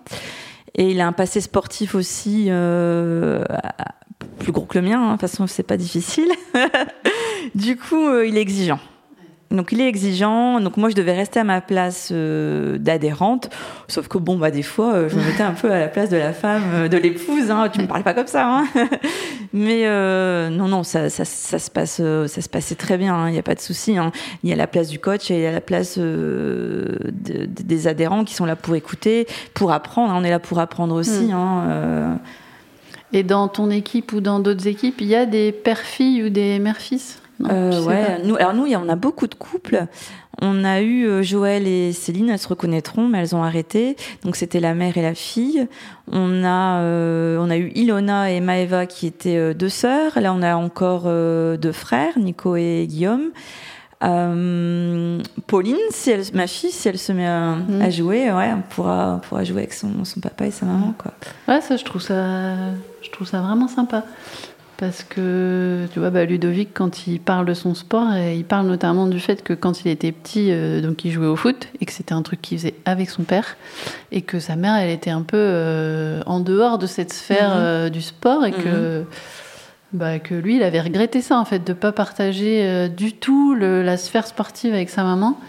Et 0.76 0.92
il 0.92 1.02
a 1.02 1.08
un 1.08 1.14
passé 1.14 1.42
sportif 1.42 1.96
aussi 1.96 2.48
euh, 2.50 3.44
plus 4.40 4.52
gros 4.52 4.66
que 4.66 4.78
le 4.78 4.88
mien. 4.88 5.02
Hein. 5.02 5.06
De 5.08 5.12
toute 5.12 5.22
façon, 5.22 5.48
c'est 5.48 5.64
pas 5.64 5.78
difficile. 5.78 6.30
du 7.56 7.78
coup, 7.78 8.08
euh, 8.08 8.28
il 8.28 8.38
est 8.38 8.42
exigeant. 8.42 8.80
Donc 9.52 9.72
il 9.72 9.80
est 9.80 9.88
exigeant. 9.88 10.60
Donc 10.60 10.78
moi 10.78 10.90
je 10.90 10.96
devais 10.96 11.14
rester 11.14 11.40
à 11.40 11.44
ma 11.44 11.62
place 11.62 12.10
euh, 12.12 12.78
d'adhérente. 12.78 13.50
Sauf 13.88 14.08
que 14.08 14.18
bon 14.18 14.38
bah 14.38 14.52
des 14.52 14.64
fois 14.64 14.94
euh, 14.94 15.10
je 15.10 15.16
me 15.16 15.24
mettais 15.24 15.44
un 15.44 15.54
peu 15.54 15.72
à 15.72 15.80
la 15.80 15.88
place 15.88 16.10
de 16.10 16.18
la 16.18 16.34
femme, 16.34 16.64
euh, 16.74 16.88
de 16.88 16.98
l'épouse. 16.98 17.52
Hein. 17.52 17.70
Tu 17.72 17.82
me 17.82 17.88
parles 17.88 18.04
pas 18.04 18.14
comme 18.14 18.28
ça. 18.28 18.48
Hein. 18.48 18.66
Mais 19.54 19.86
non 20.50 20.68
non 20.68 20.84
ça, 20.84 21.10
ça, 21.10 21.24
ça, 21.26 21.60
se 21.60 21.72
passe 21.72 22.02
ça 22.02 22.42
se 22.42 22.50
passait 22.50 22.76
très 22.76 22.98
bien. 22.98 23.16
Il 23.16 23.28
hein. 23.28 23.32
n'y 23.32 23.40
a 23.40 23.44
pas 23.44 23.56
de 23.56 23.62
souci. 23.62 23.98
Hein. 23.98 24.12
Il 24.44 24.50
y 24.50 24.54
a 24.54 24.56
la 24.56 24.68
place 24.68 24.90
du 24.90 25.00
coach 25.00 25.32
et 25.32 25.36
il 25.36 25.42
y 25.42 25.46
a 25.46 25.52
la 25.52 25.62
place 25.62 25.98
des 25.98 27.88
adhérents 27.88 28.26
qui 28.26 28.34
sont 28.34 28.46
là 28.46 28.56
pour 28.56 28.76
écouter, 28.76 29.28
pour 29.54 29.72
apprendre. 29.72 30.14
On 30.16 30.24
est 30.24 30.30
là 30.30 30.40
pour 30.40 30.60
apprendre 30.60 30.96
aussi. 30.96 31.32
Mm. 31.32 32.18
Et 33.14 33.24
dans 33.24 33.48
ton 33.48 33.70
équipe 33.70 34.12
ou 34.12 34.20
dans 34.20 34.40
d'autres 34.40 34.68
équipes, 34.68 35.00
il 35.00 35.08
y 35.08 35.16
a 35.16 35.26
des 35.26 35.54
pères-filles 35.54 36.24
ou 36.24 36.30
des 36.30 36.60
mères-fils? 36.60 37.22
Euh, 37.44 37.84
ouais, 37.84 38.24
nous, 38.24 38.36
alors 38.36 38.54
nous, 38.54 38.66
on 38.74 38.90
a 38.90 38.96
beaucoup 38.96 39.28
de 39.28 39.36
couples. 39.36 39.88
On 40.42 40.66
a 40.66 40.82
eu 40.82 41.06
euh, 41.06 41.24
Joël 41.24 41.68
et 41.68 41.94
Céline, 41.94 42.30
elles 42.30 42.40
se 42.40 42.48
reconnaîtront, 42.48 43.08
mais 43.08 43.20
elles 43.20 43.36
ont 43.36 43.44
arrêté. 43.44 43.96
Donc 44.24 44.36
c'était 44.36 44.60
la 44.60 44.74
mère 44.74 44.98
et 44.98 45.02
la 45.02 45.16
fille. 45.16 45.68
On 46.12 46.44
a, 46.44 46.80
euh, 46.80 47.38
on 47.40 47.50
a 47.50 47.58
eu 47.58 47.72
Ilona 47.76 48.32
et 48.32 48.42
Maeva 48.42 48.86
qui 48.86 49.08
étaient 49.08 49.38
euh, 49.38 49.54
deux 49.54 49.70
sœurs. 49.70 50.20
Là, 50.20 50.34
on 50.34 50.42
a 50.42 50.56
encore 50.56 51.04
deux 51.04 51.72
frères, 51.72 52.18
Nico 52.18 52.56
et 52.56 52.86
Guillaume. 52.88 53.32
Pauline, 55.48 55.78
si 55.90 56.12
elle, 56.12 56.24
ma 56.34 56.46
fille, 56.46 56.72
si 56.72 56.88
elle 56.88 57.00
se 57.00 57.12
met 57.12 57.26
à, 57.26 57.56
à 57.82 57.90
jouer, 57.90 58.32
ouais, 58.32 58.52
on 58.54 58.62
pourra, 58.62 59.16
on 59.16 59.20
pourra 59.20 59.44
jouer 59.44 59.60
avec 59.60 59.74
son, 59.74 60.06
son, 60.06 60.20
papa 60.20 60.46
et 60.46 60.52
sa 60.52 60.68
maman, 60.68 60.94
quoi. 60.96 61.12
Ouais, 61.48 61.60
ça, 61.62 61.76
je 61.76 61.84
trouve 61.84 62.02
ça, 62.04 62.54
je 63.02 63.10
trouve 63.10 63.26
ça 63.26 63.42
vraiment 63.42 63.68
sympa. 63.68 64.04
Parce 64.78 65.04
que, 65.04 65.86
tu 65.94 66.00
vois, 66.00 66.10
bah, 66.10 66.26
Ludovic, 66.26 66.70
quand 66.74 67.08
il 67.08 67.22
parle 67.22 67.46
de 67.46 67.54
son 67.54 67.76
sport, 67.76 68.14
il 68.18 68.44
parle 68.44 68.68
notamment 68.68 69.08
du 69.08 69.22
fait 69.22 69.42
que 69.42 69.54
quand 69.54 69.82
il 69.82 69.88
était 69.88 70.12
petit, 70.12 70.52
euh, 70.52 70.82
donc 70.82 71.06
il 71.06 71.12
jouait 71.12 71.28
au 71.28 71.38
foot, 71.38 71.70
et 71.80 71.86
que 71.86 71.94
c'était 71.94 72.14
un 72.14 72.22
truc 72.22 72.42
qu'il 72.42 72.58
faisait 72.58 72.76
avec 72.84 73.10
son 73.10 73.24
père, 73.24 73.56
et 74.12 74.22
que 74.22 74.40
sa 74.40 74.58
mère, 74.58 74.76
elle 74.76 74.90
était 74.90 75.12
un 75.12 75.22
peu 75.22 75.38
euh, 75.38 76.22
en 76.26 76.42
dehors 76.42 76.78
de 76.78 76.88
cette 76.88 77.14
sphère 77.14 77.52
mhm. 77.52 77.58
euh, 77.58 77.90
du 77.90 78.02
sport, 78.02 78.46
et 78.46 78.52
que, 78.52 79.00
mhm. 79.00 79.06
bah, 79.94 80.20
que 80.20 80.36
lui, 80.36 80.58
il 80.58 80.64
avait 80.64 80.82
regretté 80.82 81.22
ça, 81.22 81.40
en 81.40 81.46
fait, 81.46 81.60
de 81.60 81.72
ne 81.72 81.78
pas 81.78 81.94
partager 81.94 82.90
du 82.90 83.14
tout 83.14 83.56
la 83.56 83.96
sphère 83.96 84.28
sportive 84.28 84.74
avec 84.74 84.90
sa 84.90 85.04
maman. 85.04 85.40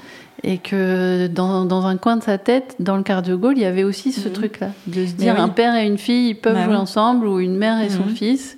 Et 0.45 0.59
que 0.59 1.27
dans, 1.29 1.65
dans, 1.65 1.87
un 1.87 1.97
coin 1.97 2.19
de 2.19 2.23
sa 2.23 2.37
tête, 2.39 2.77
dans 2.79 2.97
le 2.97 3.03
cardio 3.03 3.39
goal, 3.39 3.55
il 3.57 3.63
y 3.63 3.65
avait 3.65 3.83
aussi 3.83 4.13
ce 4.13 4.29
mhm. 4.29 4.35
truc-là, 4.35 4.69
de 4.87 5.07
se 5.07 5.15
dire 5.15 5.41
un 5.41 5.49
père 5.49 5.75
et 5.75 5.87
une 5.87 5.99
fille, 5.99 6.29
ils 6.29 6.35
peuvent 6.35 6.55
bah 6.55 6.65
jouer 6.65 6.77
ensemble, 6.77 7.27
ou 7.27 7.41
une 7.41 7.57
mère 7.57 7.81
et 7.81 7.89
son 7.89 8.05
fils. 8.05 8.57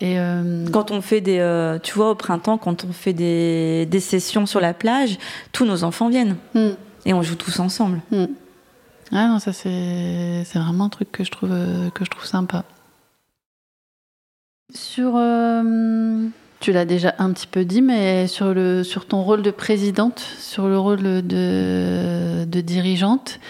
Et 0.00 0.18
euh, 0.18 0.66
quand 0.72 0.90
on 0.90 1.00
fait 1.00 1.20
des, 1.20 1.38
euh, 1.38 1.78
tu 1.80 1.94
vois, 1.94 2.10
au 2.10 2.14
printemps, 2.14 2.56
quand 2.56 2.84
on 2.84 2.92
fait 2.92 3.12
des, 3.12 3.86
des, 3.86 4.00
sessions 4.00 4.46
sur 4.46 4.60
la 4.60 4.72
plage, 4.72 5.18
tous 5.52 5.64
nos 5.64 5.82
enfants 5.82 6.08
viennent 6.08 6.36
hmm. 6.54 6.70
et 7.04 7.14
on 7.14 7.22
joue 7.22 7.34
tous 7.34 7.58
ensemble. 7.58 8.00
Ah 9.10 9.26
non, 9.26 9.38
ça 9.40 9.52
c'est, 9.52 10.44
c'est 10.44 10.58
vraiment 10.58 10.84
un 10.84 10.88
truc 10.88 11.10
que 11.10 11.24
je 11.24 11.30
trouve 11.30 11.50
euh, 11.52 11.90
que 11.90 12.04
je 12.04 12.10
trouve 12.10 12.26
sympa. 12.26 12.64
Sur, 14.72 15.14
tu 16.60 16.72
l'as 16.72 16.84
déjà 16.84 17.14
un 17.18 17.32
petit 17.32 17.46
peu 17.46 17.64
dit, 17.64 17.80
mais 17.80 18.26
sur 18.26 18.52
le, 18.52 18.84
sur 18.84 19.06
ton 19.06 19.22
rôle 19.22 19.42
de 19.42 19.50
présidente, 19.50 20.20
sur 20.20 20.68
le 20.68 20.78
rôle 20.78 21.02
de, 21.26 22.44
de 22.44 22.60
dirigeante. 22.60 23.40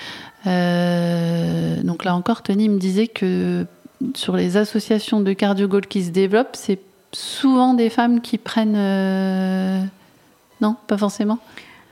donc 0.46 2.04
là 2.04 2.14
encore, 2.14 2.42
Tony 2.42 2.68
me 2.68 2.78
disait 2.78 3.08
que 3.08 3.66
sur 4.14 4.36
les 4.36 4.56
associations 4.56 5.20
de 5.20 5.32
cardio 5.32 5.68
qui 5.80 6.04
se 6.04 6.10
développent, 6.10 6.56
c'est 6.56 6.80
souvent 7.12 7.74
des 7.74 7.90
femmes 7.90 8.20
qui 8.20 8.38
prennent. 8.38 8.76
Euh, 8.76 9.82
non, 10.60 10.76
pas 10.86 10.98
forcément? 10.98 11.38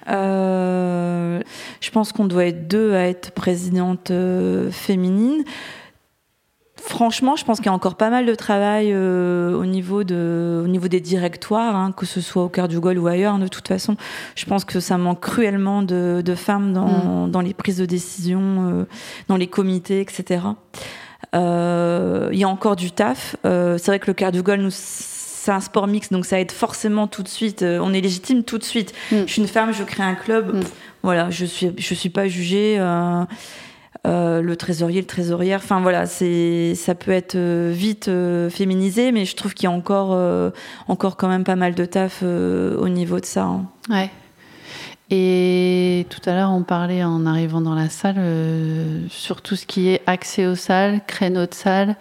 Euh, 0.08 1.40
je 1.80 1.90
pense 1.90 2.12
qu'on 2.12 2.26
doit 2.26 2.46
être 2.46 2.68
deux 2.68 2.94
à 2.94 3.08
être 3.08 3.32
présidente 3.32 4.10
euh, 4.10 4.70
féminine. 4.70 5.42
Franchement, 6.76 7.34
je 7.34 7.44
pense 7.44 7.58
qu'il 7.58 7.66
y 7.66 7.70
a 7.70 7.72
encore 7.72 7.96
pas 7.96 8.10
mal 8.10 8.26
de 8.26 8.34
travail 8.36 8.92
euh, 8.92 9.56
au 9.56 9.66
niveau 9.66 10.04
de, 10.04 10.62
au 10.64 10.68
niveau 10.68 10.86
des 10.86 11.00
directoires, 11.00 11.74
hein, 11.74 11.90
que 11.90 12.06
ce 12.06 12.20
soit 12.20 12.44
au 12.44 12.48
cœur 12.48 12.68
du 12.68 12.76
ou 12.76 13.06
ailleurs. 13.08 13.38
De 13.38 13.48
toute 13.48 13.66
façon, 13.66 13.96
je 14.36 14.44
pense 14.44 14.64
que 14.64 14.78
ça 14.78 14.96
manque 14.96 15.20
cruellement 15.20 15.82
de, 15.82 16.22
de 16.24 16.34
femmes 16.36 16.72
dans, 16.72 17.26
mm. 17.26 17.30
dans, 17.32 17.40
les 17.40 17.54
prises 17.54 17.78
de 17.78 17.86
décision, 17.86 18.86
dans 19.26 19.36
les 19.36 19.48
comités, 19.48 20.00
etc. 20.00 20.42
Euh, 21.36 22.28
il 22.32 22.38
y 22.38 22.44
a 22.44 22.48
encore 22.48 22.76
du 22.76 22.90
taf. 22.90 23.36
Euh, 23.44 23.78
c'est 23.78 23.90
vrai 23.90 23.98
que 23.98 24.06
le 24.06 24.14
cœur 24.14 24.32
du 24.32 24.42
Gol, 24.42 24.60
nous, 24.60 24.70
c'est 24.72 25.52
un 25.52 25.60
sport 25.60 25.86
mix, 25.86 26.10
donc 26.10 26.26
ça 26.26 26.40
aide 26.40 26.52
forcément 26.52 27.06
tout 27.06 27.22
de 27.22 27.28
suite. 27.28 27.62
Euh, 27.62 27.78
on 27.82 27.92
est 27.92 28.00
légitime 28.00 28.42
tout 28.42 28.58
de 28.58 28.64
suite. 28.64 28.92
Mm. 29.12 29.16
Je 29.26 29.32
suis 29.32 29.42
une 29.42 29.48
femme, 29.48 29.72
je 29.72 29.82
crée 29.84 30.02
un 30.02 30.14
club. 30.14 30.56
Mm. 30.56 30.60
voilà, 31.02 31.30
je 31.30 31.44
suis, 31.44 31.72
je 31.76 31.94
suis 31.94 32.10
pas 32.10 32.28
jugée. 32.28 32.78
Euh, 32.78 34.40
le 34.40 34.56
trésorier, 34.56 35.00
le 35.00 35.06
trésorière. 35.06 35.60
Enfin 35.62 35.80
voilà, 35.80 36.06
c'est 36.06 36.74
ça 36.76 36.94
peut 36.94 37.10
être 37.10 37.36
vite 37.36 38.08
féminisé, 38.50 39.10
mais 39.10 39.24
je 39.24 39.34
trouve 39.34 39.52
qu'il 39.52 39.64
y 39.64 39.72
a 39.72 39.74
encore 39.74 40.16
encore 40.86 41.16
quand 41.16 41.26
même 41.26 41.42
pas 41.42 41.56
mal 41.56 41.74
de 41.74 41.84
taf 41.84 42.22
au 42.22 42.88
niveau 42.88 43.18
de 43.18 43.24
ça. 43.26 43.42
Hein. 43.42 43.64
Ouais. 43.90 44.10
Et 45.10 45.75
tout 46.04 46.20
à 46.28 46.34
l'heure, 46.34 46.50
on 46.50 46.62
parlait 46.62 47.02
en 47.02 47.26
arrivant 47.26 47.60
dans 47.60 47.74
la 47.74 47.88
salle 47.88 48.16
sur 49.08 49.42
tout 49.42 49.56
ce 49.56 49.66
qui 49.66 49.88
est 49.88 50.02
accès 50.06 50.46
aux 50.46 50.54
salles, 50.54 51.00
créneaux 51.06 51.46
de 51.46 51.54
salle. 51.54 51.96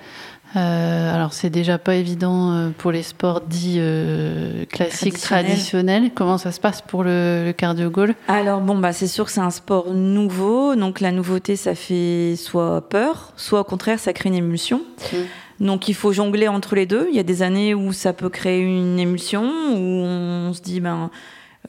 Euh, 0.56 1.14
alors 1.14 1.34
c'est 1.34 1.50
déjà 1.50 1.78
pas 1.78 1.96
évident 1.96 2.52
euh, 2.52 2.70
pour 2.70 2.92
les 2.92 3.04
sports 3.04 3.42
dits 3.42 3.78
euh, 3.80 4.66
classiques 4.66 5.20
traditionnels. 5.20 6.12
Comment 6.16 6.38
ça 6.38 6.52
se 6.54 6.62
passe 6.62 6.82
pour 6.82 7.04
le, 7.04 7.54
cardio 7.58 7.90
goal 7.90 8.16
Alors 8.30 8.62
bon 8.62 8.78
bah 8.78 8.94
c'est 8.94 9.08
sûr 9.08 9.26
que 9.26 9.32
c'est 9.32 9.42
un 9.42 9.50
sport 9.50 9.94
nouveau, 9.94 10.76
donc 10.76 11.02
la 11.02 11.12
nouveauté 11.12 11.58
ça 11.58 11.76
fait 11.76 12.36
soit 12.38 12.88
peur, 12.88 13.34
soit 13.36 13.62
au 13.62 13.64
contraire 13.66 14.00
ça 14.00 14.14
crée 14.14 14.30
une 14.30 14.36
émulsion. 14.36 14.82
Mmh. 15.12 15.18
Donc 15.66 15.90
il 15.90 15.94
faut 15.94 16.14
jongler 16.14 16.48
entre 16.48 16.76
les 16.76 16.86
deux. 16.86 17.08
Il 17.10 17.16
y 17.16 17.20
a 17.20 17.24
des 17.24 17.42
années 17.42 17.74
où 17.74 17.92
ça 17.92 18.14
peut 18.14 18.30
créer 18.30 18.62
une 18.62 18.98
émulsion, 18.98 19.44
où 19.44 20.04
on 20.06 20.54
se 20.54 20.62
dit 20.62 20.80
ben 20.80 21.10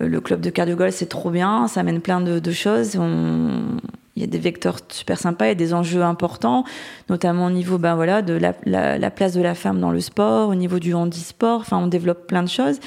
le 0.01 0.21
club 0.21 0.41
de 0.41 0.51
cardio 0.51 0.77
goal 0.77 0.93
c'est 0.93 1.07
trop 1.07 1.31
bien, 1.31 1.69
ça 1.69 1.81
amène 1.81 2.01
plein 2.01 2.21
de, 2.21 2.53
choses. 2.53 2.99
Il 4.17 4.21
y 4.21 4.25
a 4.25 4.27
des 4.27 4.39
vecteurs 4.39 4.79
super 4.89 5.19
sympas, 5.19 5.47
a 5.47 5.55
des 5.55 5.75
enjeux 5.75 6.03
importants, 6.03 6.65
notamment 7.09 7.47
au 7.47 7.51
niveau 7.51 7.79
ben 7.79 7.95
voilà 7.95 8.23
de 8.23 8.35
la, 8.35 8.55
la, 8.65 9.11
place 9.11 9.35
de 9.35 9.43
la 9.43 9.55
femme 9.55 9.81
dans 9.81 9.91
le 9.91 10.01
sport, 10.01 10.49
au 10.49 10.55
niveau 10.55 10.79
du 10.79 10.95
handisport. 10.95 11.61
Enfin, 11.61 11.79
on 11.79 11.87
développe 11.87 12.27
plein 12.27 12.43
de 12.43 12.49
choses. 12.49 12.79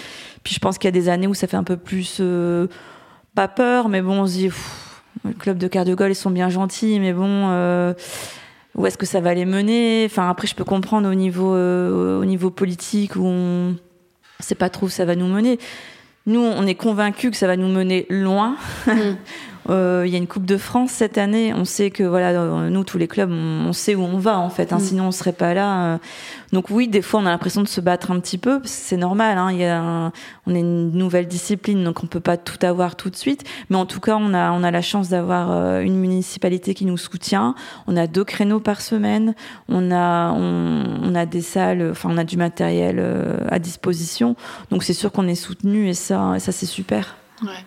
Puis 0.43 0.55
je 0.55 0.59
pense 0.59 0.77
qu'il 0.77 0.87
y 0.87 0.89
a 0.89 0.91
des 0.91 1.09
années 1.09 1.27
où 1.27 1.33
ça 1.33 1.47
fait 1.47 1.57
un 1.57 1.63
peu 1.63 1.77
plus 1.77 2.17
euh, 2.19 2.67
pas 3.35 3.47
peur, 3.47 3.89
mais 3.89 4.01
bon, 4.01 4.21
on 4.21 4.27
se 4.27 4.33
dit 4.33 4.49
le 5.23 5.33
club 5.33 5.57
de 5.57 5.67
cardio 5.67 5.95
ils 6.07 6.15
sont 6.15 6.31
bien 6.31 6.49
gentils, 6.49 6.99
mais 6.99 7.13
bon. 7.13 7.49
Euh, 7.49 7.93
où 8.75 8.85
est-ce 8.85 8.97
que 8.97 9.05
ça 9.05 9.19
va 9.19 9.33
les 9.33 9.45
mener? 9.45 10.05
Enfin, 10.05 10.29
après, 10.29 10.47
je 10.47 10.55
peux 10.55 10.63
comprendre 10.63 11.09
au 11.09 11.13
niveau, 11.13 11.53
euh, 11.53 12.19
au 12.19 12.25
niveau 12.25 12.49
politique 12.49 13.15
où 13.15 13.25
on 13.25 13.71
ne 13.71 13.75
sait 14.39 14.55
pas 14.55 14.69
trop 14.69 14.85
où 14.85 14.89
ça 14.89 15.05
va 15.05 15.15
nous 15.15 15.27
mener. 15.27 15.59
Nous, 16.29 16.41
on 16.41 16.67
est 16.67 16.75
convaincus 16.75 17.31
que 17.31 17.37
ça 17.37 17.47
va 17.47 17.57
nous 17.57 17.67
mener 17.67 18.05
loin. 18.09 18.55
Mm. 18.85 18.91
Euh, 19.69 20.03
il 20.05 20.11
y 20.11 20.15
a 20.15 20.17
une 20.17 20.27
Coupe 20.27 20.45
de 20.45 20.57
France 20.57 20.91
cette 20.91 21.17
année. 21.17 21.53
On 21.53 21.65
sait 21.65 21.91
que 21.91 22.03
voilà, 22.03 22.29
euh, 22.29 22.69
nous 22.69 22.83
tous 22.83 22.97
les 22.97 23.07
clubs, 23.07 23.31
on, 23.31 23.71
sait 23.73 23.95
où 23.95 24.01
on 24.01 24.17
va 24.17 24.39
en 24.39 24.49
fait. 24.49 24.73
Hein, 24.73 24.77
mm. 24.77 24.81
Sinon, 24.81 25.07
on 25.07 25.11
serait 25.11 25.33
pas 25.33 25.53
là. 25.53 25.85
Euh. 25.85 25.97
Donc 26.51 26.69
oui, 26.69 26.87
des 26.87 27.01
fois, 27.01 27.19
on 27.19 27.25
a 27.25 27.29
l'impression 27.29 27.61
de 27.61 27.67
se 27.67 27.79
battre 27.81 28.11
un 28.11 28.19
petit 28.19 28.37
peu. 28.37 28.61
C'est 28.63 28.97
normal. 28.97 29.37
Hein, 29.37 29.51
il 29.51 29.59
y 29.59 29.65
a 29.65 30.11
on 30.47 30.55
est 30.55 30.59
une 30.59 30.91
nouvelle 30.91 31.27
discipline, 31.27 31.83
donc 31.83 32.03
on 32.03 32.07
peut 32.07 32.19
pas 32.19 32.37
tout 32.37 32.63
avoir 32.65 32.95
tout 32.95 33.09
de 33.09 33.15
suite. 33.15 33.43
Mais 33.69 33.75
en 33.75 33.85
tout 33.85 33.99
cas, 33.99 34.17
on 34.19 34.33
a 34.33 34.51
on 34.51 34.63
a 34.63 34.71
la 34.71 34.81
chance 34.81 35.09
d'avoir 35.09 35.79
une 35.81 35.95
municipalité 35.95 36.73
qui 36.73 36.85
nous 36.85 36.97
soutient. 36.97 37.53
On 37.87 37.95
a 37.95 38.07
deux 38.07 38.23
créneaux 38.23 38.59
par 38.59 38.81
semaine. 38.81 39.35
On 39.67 39.91
a 39.91 40.31
on, 40.31 41.13
a 41.15 41.25
des 41.25 41.41
salles. 41.41 41.89
Enfin, 41.91 42.09
on 42.11 42.17
a 42.17 42.23
du 42.23 42.37
matériel 42.37 43.03
à 43.49 43.59
disposition. 43.59 44.35
Donc 44.71 44.83
c'est 44.83 44.93
sûr 44.93 45.11
qu'on 45.11 45.27
est 45.27 45.35
soutenu 45.35 45.89
et 45.89 45.93
ça, 45.93 46.33
et 46.35 46.39
ça 46.39 46.51
c'est 46.51 46.65
super. 46.65 47.17
Ouais. 47.43 47.63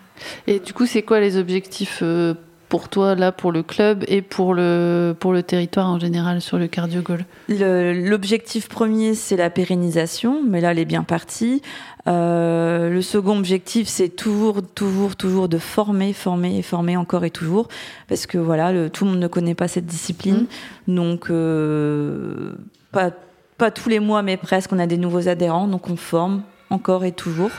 Et 0.47 0.59
du 0.59 0.73
coup, 0.73 0.85
c'est 0.85 1.01
quoi 1.01 1.19
les 1.19 1.37
objectifs 1.37 1.99
euh, 2.01 2.33
pour 2.73 2.89
toi, 2.89 3.13
là, 3.13 3.31
pour 3.31 3.51
le 3.51 3.61
club 3.61 4.03
et 4.07 4.23
pour 4.23 4.55
le, 4.55 5.15
pour 5.19 5.31
le 5.31 5.43
territoire 5.43 5.87
en 5.87 5.99
général 5.99 6.41
sur 6.41 6.57
le 6.57 6.67
cardio 6.67 7.03
goal 7.03 7.23
L'objectif 7.47 8.67
premier, 8.67 9.13
c'est 9.13 9.35
la 9.35 9.51
pérennisation, 9.51 10.41
mais 10.43 10.59
là, 10.59 10.71
elle 10.71 10.79
est 10.79 10.85
bien 10.85 11.03
partie. 11.03 11.61
Euh, 12.07 12.89
le 12.89 13.01
second 13.03 13.37
objectif, 13.37 13.87
c'est 13.87 14.09
toujours, 14.09 14.63
toujours, 14.63 15.15
toujours 15.15 15.49
de 15.49 15.59
former, 15.59 16.13
former 16.13 16.57
et 16.57 16.61
former 16.63 16.97
encore 16.97 17.25
et 17.25 17.29
toujours, 17.29 17.67
parce 18.07 18.25
que 18.25 18.39
voilà, 18.39 18.89
tout 18.89 19.05
le 19.05 19.11
monde 19.11 19.19
ne 19.19 19.27
connaît 19.27 19.53
pas 19.53 19.67
cette 19.67 19.85
discipline, 19.85 20.47
mmh. 20.87 20.95
donc 20.95 21.29
euh, 21.29 22.55
pas, 22.91 23.11
pas 23.59 23.69
tous 23.69 23.87
les 23.87 23.99
mois, 23.99 24.23
mais 24.23 24.35
presque, 24.35 24.73
on 24.73 24.79
a 24.79 24.87
des 24.87 24.97
nouveaux 24.97 25.27
adhérents, 25.27 25.67
donc 25.67 25.91
on 25.91 25.95
forme 25.95 26.41
encore 26.71 27.05
et 27.05 27.11
toujours 27.11 27.51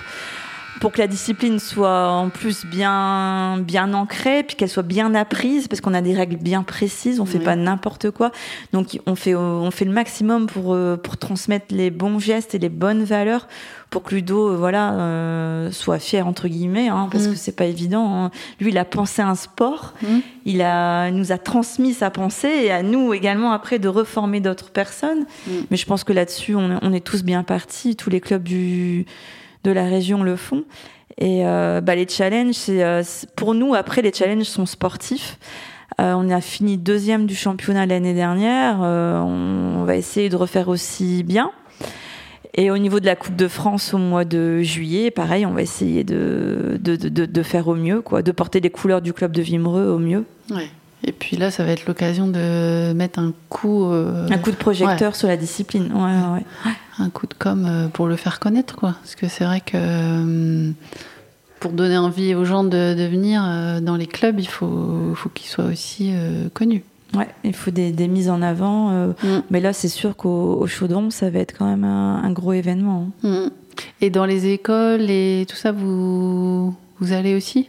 pour 0.80 0.92
que 0.92 0.98
la 0.98 1.06
discipline 1.06 1.58
soit 1.58 2.08
en 2.08 2.30
plus 2.30 2.64
bien 2.66 3.58
bien 3.58 3.92
ancrée 3.94 4.42
puis 4.42 4.56
qu'elle 4.56 4.68
soit 4.68 4.82
bien 4.82 5.14
apprise 5.14 5.68
parce 5.68 5.80
qu'on 5.80 5.94
a 5.94 6.02
des 6.02 6.14
règles 6.14 6.36
bien 6.36 6.62
précises 6.62 7.20
on 7.20 7.26
fait 7.26 7.38
pas 7.38 7.56
n'importe 7.56 8.10
quoi 8.10 8.32
donc 8.72 9.00
on 9.06 9.14
fait 9.14 9.34
on 9.34 9.70
fait 9.70 9.84
le 9.84 9.92
maximum 9.92 10.46
pour 10.46 10.74
euh, 10.74 10.96
pour 10.96 11.16
transmettre 11.16 11.66
les 11.70 11.90
bons 11.90 12.18
gestes 12.18 12.54
et 12.54 12.58
les 12.58 12.68
bonnes 12.68 13.04
valeurs 13.04 13.48
pour 13.90 14.02
que 14.02 14.14
Ludo 14.14 14.50
euh, 14.50 14.56
voilà 14.56 14.94
euh, 14.94 15.70
soit 15.70 15.98
fier 15.98 16.26
entre 16.26 16.48
guillemets 16.48 16.88
hein, 16.88 17.08
parce 17.10 17.28
mm. 17.28 17.30
que 17.32 17.36
c'est 17.36 17.56
pas 17.56 17.66
évident 17.66 18.24
hein. 18.24 18.30
lui 18.60 18.70
il 18.70 18.78
a 18.78 18.84
pensé 18.84 19.22
un 19.22 19.36
sport 19.36 19.94
mm. 20.02 20.18
il 20.46 20.62
a 20.62 21.10
nous 21.10 21.32
a 21.32 21.38
transmis 21.38 21.94
sa 21.94 22.10
pensée 22.10 22.48
et 22.48 22.70
à 22.72 22.82
nous 22.82 23.14
également 23.14 23.52
après 23.52 23.78
de 23.78 23.88
reformer 23.88 24.40
d'autres 24.40 24.70
personnes 24.70 25.26
mm. 25.46 25.52
mais 25.70 25.76
je 25.76 25.86
pense 25.86 26.04
que 26.04 26.12
là-dessus 26.12 26.54
on, 26.54 26.78
on 26.82 26.92
est 26.92 27.04
tous 27.04 27.22
bien 27.22 27.42
partis 27.42 27.96
tous 27.96 28.10
les 28.10 28.20
clubs 28.20 28.42
du 28.42 29.06
de 29.64 29.70
la 29.70 29.84
région 29.84 30.22
le 30.22 30.36
font. 30.36 30.64
Et 31.18 31.46
euh, 31.46 31.80
bah, 31.80 31.94
les 31.94 32.08
challenges, 32.08 32.54
c'est 32.54 32.82
euh, 32.82 33.02
pour 33.36 33.54
nous 33.54 33.74
après 33.74 34.02
les 34.02 34.12
challenges 34.12 34.44
sont 34.44 34.66
sportifs. 34.66 35.38
Euh, 36.00 36.14
on 36.16 36.30
a 36.30 36.40
fini 36.40 36.76
deuxième 36.76 37.26
du 37.26 37.34
championnat 37.34 37.86
l'année 37.86 38.14
dernière. 38.14 38.78
on, 38.80 39.84
va 39.84 39.96
essayer 39.96 40.28
de 40.28 40.36
refaire 40.36 40.68
aussi 40.68 41.22
bien. 41.22 41.50
Et 42.56 42.70
au 42.70 42.78
niveau 42.78 43.00
de 43.00 43.06
la 43.06 43.16
Coupe 43.16 43.36
de 43.36 43.48
France 43.48 43.94
au 43.94 43.98
mois 43.98 44.24
de 44.24 44.62
juillet, 44.62 45.10
pareil, 45.10 45.44
on 45.44 45.52
va 45.52 45.62
essayer 45.62 46.04
de, 46.04 46.78
de, 46.80 46.96
de, 46.96 47.26
de 47.26 47.42
faire 47.42 47.68
au 47.68 47.74
mieux, 47.74 48.00
quoi, 48.00 48.22
de 48.22 48.32
porter 48.32 48.60
les 48.60 48.70
couleurs 48.70 49.02
du 49.02 49.12
club 49.12 49.32
de 49.32 49.42
Vimereux 49.42 49.88
au 49.88 49.98
mieux. 49.98 50.24
Et 51.06 51.12
puis 51.12 51.36
là, 51.36 51.50
ça 51.50 51.64
va 51.64 51.72
être 51.72 51.86
l'occasion 51.86 52.26
de 52.26 52.92
mettre 52.94 53.18
un 53.18 53.32
coup. 53.50 53.84
Euh, 53.90 54.26
un 54.30 54.38
coup 54.38 54.50
de 54.50 54.56
projecteur 54.56 55.14
sur 55.14 55.28
la 55.28 55.36
discipline. 55.36 55.92
Ouais, 55.92 56.38
ouais, 56.38 56.72
Un 56.98 57.10
coup 57.10 57.26
de 57.26 57.34
com 57.34 57.66
euh, 57.68 57.88
pour 57.88 58.06
le 58.06 58.16
faire 58.16 58.40
connaître, 58.40 58.74
quoi. 58.74 58.94
Parce 59.02 59.14
que 59.14 59.28
c'est 59.28 59.44
vrai 59.44 59.60
que 59.60 59.72
euh, 59.74 60.70
pour 61.60 61.72
donner 61.72 61.98
envie 61.98 62.34
aux 62.34 62.46
gens 62.46 62.64
de, 62.64 62.94
venir 63.10 63.42
dans 63.82 63.96
les 63.96 64.06
clubs, 64.06 64.40
il 64.40 64.48
faut, 64.48 65.12
faut 65.14 65.28
qu'ils 65.28 65.48
soient 65.48 65.66
aussi 65.66 66.12
connus. 66.54 66.82
Ouais, 67.14 67.28
il 67.44 67.54
faut 67.54 67.70
des, 67.70 67.92
mises 68.08 68.30
en 68.30 68.42
avant. 68.42 68.90
Mm. 68.90 69.14
Mais 69.50 69.60
là, 69.60 69.72
c'est 69.72 69.88
sûr 69.88 70.16
qu'au 70.16 70.66
Chaudron, 70.66 71.10
ça 71.10 71.30
va 71.30 71.38
être 71.38 71.56
quand 71.56 71.66
même 71.66 71.84
un, 71.84 72.30
gros 72.32 72.52
événement. 72.54 73.10
Hein. 73.24 73.44
Mm. 73.44 73.50
Et 74.00 74.10
dans 74.10 74.24
les 74.24 74.46
écoles 74.48 75.10
et 75.10 75.46
tout 75.48 75.56
ça, 75.56 75.72
vous, 75.72 76.74
vous 77.00 77.12
allez 77.12 77.34
aussi? 77.34 77.68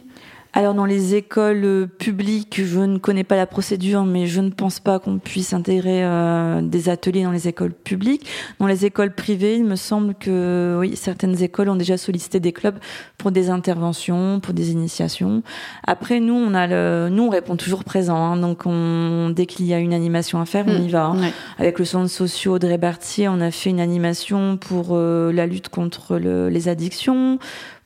Alors 0.56 0.72
dans 0.72 0.86
les 0.86 1.14
écoles 1.14 1.64
euh, 1.66 1.86
publiques, 1.86 2.62
je 2.64 2.80
ne 2.80 2.96
connais 2.96 3.24
pas 3.24 3.36
la 3.36 3.46
procédure, 3.46 4.06
mais 4.06 4.26
je 4.26 4.40
ne 4.40 4.48
pense 4.48 4.80
pas 4.80 4.98
qu'on 4.98 5.18
puisse 5.18 5.52
intégrer 5.52 6.02
euh, 6.02 6.62
des 6.62 6.88
ateliers 6.88 7.24
dans 7.24 7.30
les 7.30 7.46
écoles 7.46 7.74
publiques. 7.74 8.26
Dans 8.58 8.66
les 8.66 8.86
écoles 8.86 9.12
privées, 9.12 9.56
il 9.56 9.66
me 9.66 9.76
semble 9.76 10.14
que 10.14 10.78
oui, 10.80 10.96
certaines 10.96 11.42
écoles 11.42 11.68
ont 11.68 11.76
déjà 11.76 11.98
sollicité 11.98 12.40
des 12.40 12.52
clubs 12.52 12.78
pour 13.18 13.32
des 13.32 13.50
interventions, 13.50 14.40
pour 14.40 14.54
des 14.54 14.70
initiations. 14.70 15.42
Après, 15.86 16.20
nous, 16.20 16.32
on 16.32 16.54
a 16.54 16.66
le, 16.66 17.10
nous, 17.10 17.24
on 17.24 17.28
répond 17.28 17.56
toujours 17.56 17.84
présent. 17.84 18.16
Hein, 18.16 18.38
donc, 18.38 18.62
on, 18.64 19.28
dès 19.28 19.44
qu'il 19.44 19.66
y 19.66 19.74
a 19.74 19.78
une 19.78 19.92
animation 19.92 20.40
à 20.40 20.46
faire, 20.46 20.64
on 20.66 20.80
y 20.80 20.88
va. 20.88 21.04
Hein. 21.08 21.32
Avec 21.58 21.78
le 21.78 21.84
centre 21.84 22.08
social 22.08 22.54
Audrey 22.54 22.78
Bartier, 22.78 23.28
on 23.28 23.42
a 23.42 23.50
fait 23.50 23.68
une 23.68 23.80
animation 23.80 24.56
pour 24.56 24.92
euh, 24.92 25.32
la 25.32 25.44
lutte 25.44 25.68
contre 25.68 26.16
le, 26.16 26.48
les 26.48 26.68
addictions 26.68 27.38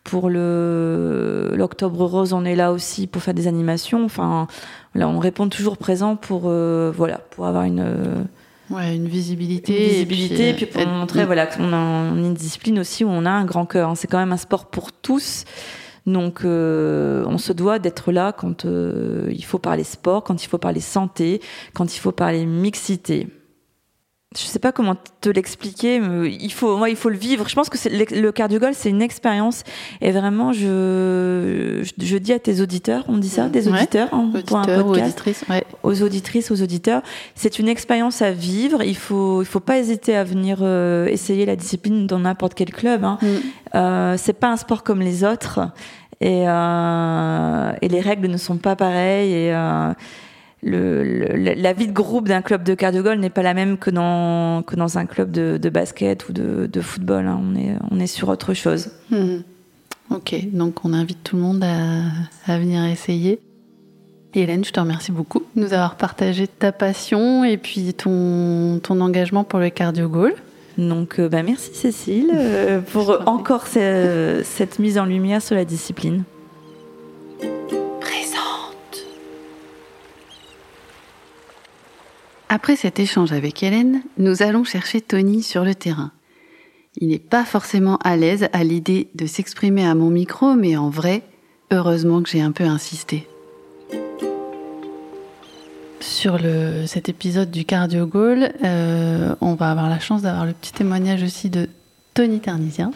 pour 0.05 0.31
le 0.31 1.53
l'Octobre 1.57 2.05
Rose, 2.05 2.33
on 2.33 2.45
est 2.45 2.57
là 2.57 2.73
aussi 2.73 3.07
pour 3.07 3.23
faire 3.23 3.35
des 3.35 3.47
animations. 3.47 4.05
Enfin, 4.05 4.47
là, 4.95 5.09
on 5.09 5.19
répond 5.19 5.49
toujours 5.49 5.77
présent 5.77 6.17
pour 6.17 6.43
euh, 6.47 6.93
voilà, 6.95 7.19
pour 7.31 7.47
avoir 7.47 7.65
une 7.65 8.27
ouais, 8.71 8.97
une 8.97 9.09
visibilité, 9.09 9.73
une 9.73 9.89
visibilité, 9.89 10.51
et 10.51 10.55
puis, 10.55 10.67
pour 10.67 10.87
montrer 10.87 11.25
voilà 11.25 11.47
qu'on 11.47 11.73
a 11.73 12.11
une 12.17 12.35
discipline 12.35 12.79
aussi 12.79 13.05
où 13.05 13.09
on 13.09 13.27
a 13.27 13.31
un 13.31 13.45
grand 13.45 13.67
cœur. 13.67 13.91
Hein. 13.91 13.95
C'est 13.95 14.09
quand 14.09 14.19
même 14.19 14.33
un 14.33 14.39
sport 14.39 14.67
pour 14.67 14.93
tous. 14.93 15.45
Donc, 16.07 16.45
euh, 16.45 17.25
on 17.27 17.39
se 17.39 17.53
doit 17.53 17.79
d'être 17.79 18.11
là 18.11 18.33
quand 18.33 18.65
euh, 18.65 19.29
il 19.31 19.45
faut 19.45 19.59
parler 19.59 19.85
sport, 19.85 20.25
quand 20.25 20.43
il 20.43 20.47
faut 20.47 20.59
parler 20.59 20.81
santé, 20.81 21.41
quand 21.75 21.95
il 21.95 21.99
faut 21.99 22.13
parler 22.13 22.47
mixité. 22.47 23.29
Je 24.39 24.45
sais 24.45 24.61
pas 24.61 24.71
comment 24.71 24.95
te 25.21 25.29
l'expliquer, 25.29 25.99
mais 25.99 26.33
il 26.33 26.53
faut, 26.53 26.77
moi, 26.77 26.89
il 26.89 26.95
faut 26.95 27.09
le 27.09 27.17
vivre. 27.17 27.49
Je 27.49 27.55
pense 27.57 27.69
que 27.69 27.77
c'est 27.77 27.91
le 27.91 28.31
cardio 28.31 28.61
c'est 28.75 28.89
une 28.89 29.03
expérience. 29.03 29.65
Et 30.01 30.13
vraiment, 30.13 30.53
je, 30.53 31.83
je, 31.99 32.17
dis 32.17 32.33
à 32.33 32.39
tes 32.39 32.61
auditeurs, 32.61 33.05
on 33.09 33.19
dit 33.19 33.29
ça, 33.29 33.49
des 33.49 33.67
auditeurs, 33.67 34.09
hein, 34.13 34.31
pour 34.47 34.59
un 34.59 34.67
podcast, 34.67 34.87
aux 34.87 34.93
auditrices, 34.93 35.45
ouais. 35.51 35.65
aux 35.83 36.03
auditrices, 36.03 36.51
aux 36.53 36.63
auditeurs, 36.63 37.03
c'est 37.35 37.59
une 37.59 37.67
expérience 37.67 38.23
à 38.23 38.31
vivre. 38.31 38.85
Il 38.85 38.97
faut, 38.97 39.43
il 39.43 39.47
faut 39.47 39.59
pas 39.59 39.79
hésiter 39.79 40.15
à 40.15 40.23
venir 40.23 40.59
euh, 40.63 41.07
essayer 41.07 41.45
la 41.45 41.57
discipline 41.57 42.07
dans 42.07 42.21
n'importe 42.21 42.55
quel 42.55 42.71
club. 42.71 43.03
Hein. 43.03 43.19
Mm. 43.21 43.27
Euh, 43.75 44.15
c'est 44.17 44.35
pas 44.35 44.53
un 44.53 44.57
sport 44.57 44.85
comme 44.85 45.01
les 45.01 45.25
autres, 45.25 45.59
et, 46.21 46.45
euh, 46.47 47.73
et 47.83 47.89
les 47.89 48.01
règles 48.01 48.29
ne 48.29 48.37
sont 48.37 48.59
pas 48.59 48.77
pareilles. 48.77 49.33
Et 49.33 49.53
le, 50.63 51.55
la 51.55 51.73
vie 51.73 51.87
de 51.87 51.93
groupe 51.93 52.29
d'un 52.29 52.43
club 52.43 52.63
de 52.65 52.75
cardio 52.75 53.15
n'est 53.15 53.31
pas 53.31 53.43
la 53.43 53.55
même 53.55 53.79
que 53.79 53.91
dans, 53.91 54.63
que 54.63 54.77
dans 54.77 54.99
un 54.99 55.07
club 55.07 55.31
de, 55.31 55.59
de 55.61 55.71
basket 55.71 56.29
ou 56.29 56.33
de, 56.33 56.67
de 56.67 56.81
football. 56.81 57.27
Hein. 57.27 57.41
On, 57.43 57.57
est, 57.57 57.77
on 57.91 57.99
est 57.99 58.07
sur 58.07 58.29
autre 58.29 58.55
chose. 58.55 58.91
Hmm. 59.11 59.39
Ok, 60.11 60.35
donc 60.53 60.85
on 60.85 60.93
invite 60.93 61.23
tout 61.23 61.37
le 61.37 61.43
monde 61.43 61.65
à, 61.65 62.03
à 62.47 62.59
venir 62.59 62.85
essayer. 62.85 63.41
Hélène, 64.35 64.65
je 64.65 64.71
te 64.71 64.79
remercie 64.79 65.13
beaucoup 65.13 65.41
de 65.41 65.61
nous 65.61 65.73
avoir 65.73 65.97
partagé 65.97 66.47
ta 66.47 66.73
passion 66.73 67.43
et 67.45 67.57
puis 67.57 67.95
ton, 67.95 68.81
ton 68.83 69.01
engagement 69.01 69.45
pour 69.45 69.59
le 69.59 69.71
cardio 69.71 70.09
goal. 70.09 70.35
Donc, 70.79 71.19
euh, 71.19 71.29
bah, 71.29 71.43
merci 71.43 71.75
Cécile 71.75 72.31
euh, 72.33 72.81
pour 72.93 73.23
encore 73.27 73.67
cette 73.67 74.79
mise 74.79 74.99
en 74.99 75.05
lumière 75.05 75.43
sur 75.43 75.57
la 75.57 75.65
discipline. 75.65 76.25
Après 82.53 82.75
cet 82.75 82.99
échange 82.99 83.31
avec 83.31 83.63
Hélène, 83.63 84.03
nous 84.19 84.43
allons 84.43 84.65
chercher 84.65 85.01
Tony 85.01 85.45
sur 85.45 85.65
le 85.65 85.73
terrain. 85.73 86.11
Il 86.97 87.11
n'est 87.11 87.21
pas 87.21 87.45
forcément 87.45 87.97
à 87.99 88.17
l'aise 88.17 88.49
à 88.53 88.65
l'idée 88.65 89.07
de 89.15 89.27
s'exprimer 89.27 89.87
à 89.87 89.95
mon 89.95 90.11
micro, 90.11 90.55
mais 90.55 90.77
en 90.77 90.91
vrai, 90.91 91.23
heureusement 91.71 92.25
que 92.25 92.29
j'ai 92.29 92.41
un 92.41 92.51
peu 92.51 92.65
insisté. 92.65 93.29
Sur 96.01 96.41
cet 96.87 97.09
épisode 97.09 97.53
du 97.53 97.65
Cardio 97.65 98.05
Goal, 98.07 98.53
euh, 98.65 99.37
on 99.41 99.55
va 99.55 99.71
avoir 99.71 99.89
la 99.89 100.01
chance 100.01 100.23
d'avoir 100.23 100.45
le 100.45 100.53
petit 100.53 100.73
témoignage 100.73 101.23
aussi 101.23 101.51
de 101.51 101.69
Tony 102.15 102.41
Tarnisien, 102.41 102.91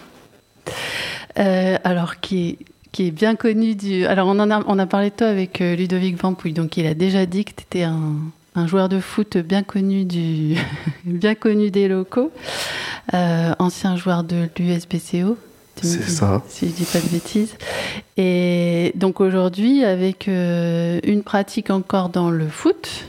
euh, 1.38 1.78
alors 1.84 2.18
qui 2.18 2.58
est, 2.98 3.10
bien 3.12 3.36
connu 3.36 3.76
du. 3.76 4.04
Alors 4.04 4.26
on 4.26 4.40
en 4.40 4.50
a, 4.50 4.64
on 4.66 4.80
a 4.80 4.86
parlé 4.86 5.10
de 5.10 5.14
toi 5.14 5.28
avec 5.28 5.60
euh, 5.60 5.76
Ludovic 5.76 6.20
Vampouille, 6.20 6.54
donc 6.54 6.76
il 6.76 6.86
a 6.86 6.94
déjà 6.94 7.24
dit 7.24 7.44
que 7.44 7.52
tu 7.52 7.62
étais 7.62 7.84
un, 7.84 8.16
un 8.54 8.66
joueur 8.66 8.88
de 8.88 9.00
foot 9.00 9.36
bien 9.36 9.62
connu, 9.62 10.04
du, 10.04 10.56
bien 11.04 11.34
connu 11.34 11.70
des 11.70 11.88
locaux, 11.88 12.30
euh, 13.12 13.52
ancien 13.58 13.96
joueur 13.96 14.24
de 14.24 14.48
l'USBCO. 14.58 15.36
C'est 15.82 16.08
ça. 16.08 16.40
Si 16.48 16.68
je 16.68 16.72
dis 16.72 16.84
pas 16.84 17.00
de 17.00 17.08
bêtises. 17.08 17.56
Et 18.16 18.92
donc 18.94 19.20
aujourd'hui, 19.20 19.84
avec 19.84 20.28
euh, 20.28 21.00
une 21.02 21.24
pratique 21.24 21.68
encore 21.68 22.10
dans 22.10 22.30
le 22.30 22.46
foot. 22.46 23.08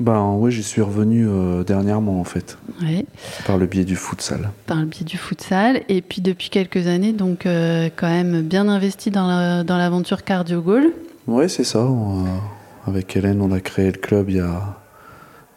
Ben 0.00 0.34
oui, 0.36 0.50
j'y 0.50 0.64
suis 0.64 0.82
revenu 0.82 1.26
euh, 1.28 1.62
dernièrement 1.62 2.20
en 2.20 2.24
fait. 2.24 2.58
Oui. 2.82 3.06
Par 3.46 3.58
le 3.58 3.66
biais 3.66 3.84
du 3.84 3.94
futsal. 3.94 4.50
Par 4.66 4.78
le 4.78 4.86
biais 4.86 5.04
du 5.04 5.16
futsal. 5.16 5.82
Et 5.88 6.02
puis 6.02 6.20
depuis 6.20 6.50
quelques 6.50 6.88
années, 6.88 7.12
donc 7.12 7.44
quand 7.44 8.08
même 8.08 8.42
bien 8.42 8.68
investi 8.68 9.12
dans 9.12 9.64
l'aventure 9.68 10.16
la, 10.16 10.22
cardio 10.22 10.62
goal. 10.62 10.92
Oui, 11.28 11.48
c'est 11.48 11.64
ça. 11.64 11.86
Avec 12.86 13.16
Hélène, 13.16 13.40
on 13.40 13.52
a 13.52 13.60
créé 13.60 13.86
le 13.86 13.98
club 13.98 14.30
il 14.30 14.36
y 14.36 14.40
a, 14.40 14.76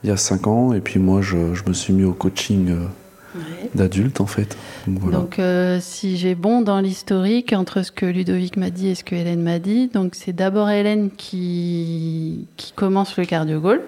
il 0.03 0.09
y 0.09 0.13
a 0.13 0.17
cinq 0.17 0.47
ans. 0.47 0.73
Et 0.73 0.81
puis 0.81 0.99
moi, 0.99 1.21
je, 1.21 1.37
me 1.67 1.73
suis 1.73 1.93
mis 1.93 2.03
au 2.03 2.13
coaching 2.13 2.69
euh, 2.69 3.39
d'adulte, 3.73 4.21
en 4.21 4.27
fait. 4.27 4.55
Donc, 4.87 5.39
euh, 5.39 5.79
si 5.81 6.17
j'ai 6.17 6.35
bon 6.35 6.61
dans 6.61 6.79
l'historique, 6.79 7.53
entre 7.53 7.81
ce 7.81 7.91
que 7.91 8.05
Ludovic 8.05 8.57
m'a 8.57 8.69
dit 8.69 8.89
et 8.89 8.95
ce 8.95 9.03
que 9.03 9.15
Hélène 9.15 9.41
m'a 9.41 9.59
dit, 9.59 9.87
donc 9.87 10.13
c'est 10.13 10.33
d'abord 10.33 10.69
Hélène 10.69 11.09
qui, 11.09 12.47
qui 12.57 12.71
commence 12.73 13.17
le 13.17 13.25
cardio 13.25 13.59
goal. 13.59 13.81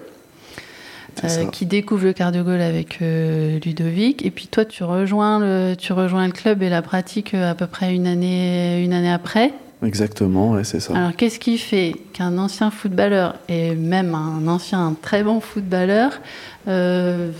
Euh, 1.24 1.46
qui 1.46 1.66
découvre 1.66 2.04
le 2.04 2.12
cardio 2.12 2.44
goal 2.44 2.60
avec 2.60 3.00
Ludovic 3.00 4.24
et 4.24 4.30
puis 4.30 4.46
toi 4.46 4.64
tu 4.64 4.84
rejoins 4.84 5.40
le 5.40 5.74
tu 5.74 5.92
rejoins 5.92 6.24
le 6.26 6.32
club 6.32 6.62
et 6.62 6.68
la 6.68 6.80
pratique 6.80 7.34
à 7.34 7.56
peu 7.56 7.66
près 7.66 7.92
une 7.92 8.06
année 8.06 8.84
une 8.84 8.92
année 8.92 9.10
après 9.10 9.52
Exactement, 9.82 10.52
ouais, 10.52 10.64
c'est 10.64 10.80
ça. 10.80 10.96
Alors, 10.96 11.14
qu'est-ce 11.14 11.38
qui 11.38 11.56
fait 11.56 11.94
qu'un 12.12 12.36
ancien 12.38 12.70
footballeur, 12.70 13.36
et 13.48 13.74
même 13.74 14.14
un 14.14 14.46
ancien 14.48 14.96
très 15.00 15.22
bon 15.22 15.40
footballeur, 15.40 16.20
euh, 16.66 17.30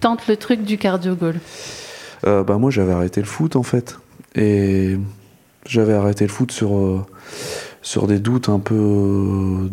tente 0.00 0.26
le 0.26 0.36
truc 0.36 0.64
du 0.64 0.78
cardio 0.78 1.14
goal? 1.14 1.34
Euh, 2.26 2.44
bah, 2.44 2.56
Moi, 2.56 2.70
j'avais 2.70 2.92
arrêté 2.92 3.20
le 3.20 3.26
foot, 3.26 3.56
en 3.56 3.62
fait. 3.62 3.98
Et 4.34 4.96
j'avais 5.66 5.92
arrêté 5.92 6.24
le 6.24 6.30
foot 6.30 6.50
sur, 6.50 6.76
euh, 6.76 7.04
sur 7.82 8.06
des 8.06 8.18
doutes 8.18 8.48
un 8.48 8.58
peu 8.58 9.70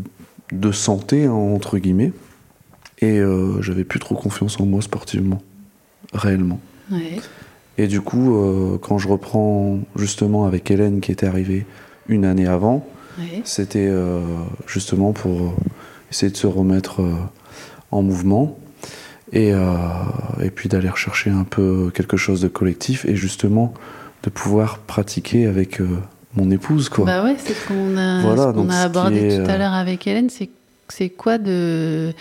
de 0.51 0.71
santé, 0.73 1.25
hein, 1.25 1.32
entre 1.32 1.77
guillemets. 1.77 2.12
Et 3.01 3.21
j'avais 3.62 3.86
plus 3.86 4.01
trop 4.01 4.13
confiance 4.15 4.60
en 4.60 4.65
moi 4.65 4.82
sportivement, 4.82 5.41
réellement. 6.12 6.60
Ouais. 6.91 7.21
Et 7.77 7.88
du 7.88 8.01
coup, 8.01 8.77
quand 8.82 8.97
je 8.97 9.08
reprends 9.08 9.79
justement 9.95 10.45
avec 10.45 10.69
Hélène 10.69 10.99
qui 10.99 11.13
était 11.13 11.25
arrivée 11.25 11.65
une 12.10 12.26
année 12.26 12.48
avant. 12.48 12.86
C'était 13.43 13.88
euh, 13.89 14.22
justement 14.65 15.12
pour 15.12 15.54
essayer 16.10 16.32
de 16.32 16.38
se 16.38 16.48
remettre 16.48 17.02
euh, 17.02 17.15
en 17.91 18.02
mouvement 18.02 18.58
et, 19.34 19.54
euh, 19.54 19.76
et 20.41 20.52
puis 20.52 20.69
d'aller 20.69 20.89
rechercher 20.89 21.30
un 21.30 21.43
peu 21.43 21.91
quelque 21.93 22.15
chose 22.15 22.39
de 22.39 22.48
collectif 22.48 23.04
et 23.06 23.17
justement 23.17 23.74
de 24.24 24.30
pouvoir 24.30 24.80
pratiquer 24.80 25.48
avec 25.48 25.82
mon 26.36 26.50
épouse. 26.50 26.88
Quoi. 26.88 27.06
Bah 27.06 27.24
ouais, 27.24 27.36
c'est 27.38 27.54
ce 27.54 27.67
qu'on 27.67 27.98
a, 27.98 28.74
a 28.74 28.84
abordé 28.84 29.38
tout 29.43 29.52
à 29.52 29.58
l'heure 29.58 29.74
avec 29.74 30.08
Hélène. 30.08 30.30
C'est 30.30 31.10
quoi 31.10 31.38
de 31.38 32.13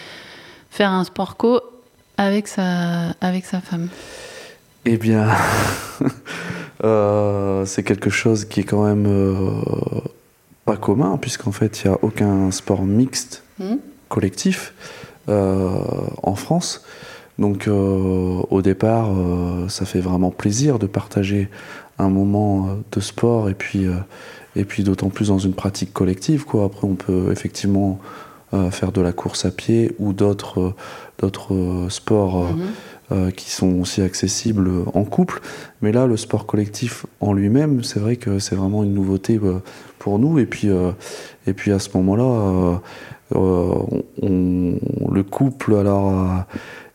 faire 0.71 0.91
un 0.91 1.05
sport 1.05 1.37
co 1.37 1.61
avec 2.17 2.49
sa, 2.49 3.11
avec 3.21 3.47
sa 3.47 3.61
femme? 3.61 3.89
Eh 4.85 4.97
bien, 4.97 5.29
Euh, 6.85 7.65
c'est 7.65 7.83
quelque 7.83 8.11
chose 8.11 8.45
qui 8.45 8.61
est 8.61 8.65
quand 8.65 8.85
même 8.85 9.07
euh, 9.07 9.61
pas 10.65 10.77
commun, 10.77 11.19
puisqu'en 11.21 11.53
fait, 11.53 11.83
il 11.83 11.89
n'y 11.89 11.95
a 11.95 11.99
aucun 12.03 12.51
sport 12.51 12.83
mixte 12.83 13.43
hmm. 13.59 13.77
collectif 14.09 14.75
euh, 15.29 15.79
en 16.23 16.35
France. 16.35 16.85
Donc, 17.39 17.69
au 17.69 18.63
départ, 18.63 19.11
ça 19.69 19.85
fait 19.85 20.01
vraiment 20.01 20.33
plaisir 20.33 20.81
de 20.81 20.89
partager 20.89 21.49
un 22.01 22.09
moment 22.09 22.79
de 22.91 22.99
sport 22.99 23.49
et 23.49 23.55
puis, 23.55 23.87
et 24.57 24.65
puis 24.65 24.83
d'autant 24.83 25.09
plus 25.09 25.29
dans 25.29 25.39
une 25.39 25.53
pratique 25.53 25.93
collective. 25.93 26.45
Quoi. 26.45 26.65
Après, 26.65 26.89
on 26.89 26.97
peut 26.97 27.31
effectivement 27.31 28.01
faire 28.73 28.91
de 28.91 29.01
la 29.01 29.13
course 29.13 29.45
à 29.45 29.53
pied 29.53 29.95
ou 30.01 30.13
d'autres 30.13 30.75
d'autres 31.21 31.87
sports. 31.91 32.55
Hmm. 32.55 32.73
Euh, 33.11 33.31
qui 33.31 33.51
sont 33.51 33.81
aussi 33.81 34.03
accessibles 34.03 34.69
en 34.93 35.03
couple. 35.03 35.41
Mais 35.81 35.93
là, 35.93 36.07
le 36.07 36.19
sport 36.19 36.45
collectif 36.45 37.07
en 37.21 37.33
lui-même, 37.33 37.83
c'est 37.83 38.01
vrai 38.01 38.17
que 38.17 38.39
c'est 38.39 38.55
vraiment 38.55 38.85
une 38.85 38.93
nouveauté 38.93 39.41
euh, 39.43 39.61
pour 39.99 40.19
nous. 40.19 40.39
Et 40.39 40.45
puis, 40.45 40.69
euh, 40.69 40.91
et 41.47 41.55
puis 41.55 41.73
à 41.73 41.79
ce 41.79 41.89
moment-là, 41.95 42.83
le 43.33 45.23
couple, 45.23 45.77
alors, 45.77 46.45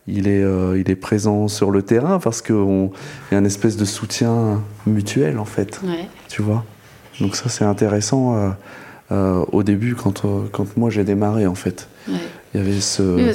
il 0.05 0.27
est, 0.27 0.45
il 0.77 0.91
est 0.91 0.95
présent 0.95 1.47
sur 1.47 1.71
le 1.71 1.81
terrain 1.81 2.19
parce 2.19 2.43
qu'il 2.43 2.91
y 3.31 3.35
a 3.35 3.39
une 3.39 3.47
espèce 3.47 3.75
de 3.75 3.85
soutien 3.85 4.61
mutuel, 4.85 5.39
en 5.39 5.45
fait. 5.45 5.81
Tu 6.29 6.43
vois? 6.43 6.63
Donc 7.21 7.35
ça, 7.35 7.49
c'est 7.49 7.65
intéressant 7.65 8.53
au 9.09 9.63
début, 9.63 9.95
quand, 9.95 10.25
quand 10.51 10.77
moi 10.77 10.91
j'ai 10.91 11.03
démarré, 11.03 11.47
en 11.47 11.55
fait 11.55 11.87
il 12.53 12.59
y 12.59 12.63
avait 12.63 12.81
ce, 12.81 13.33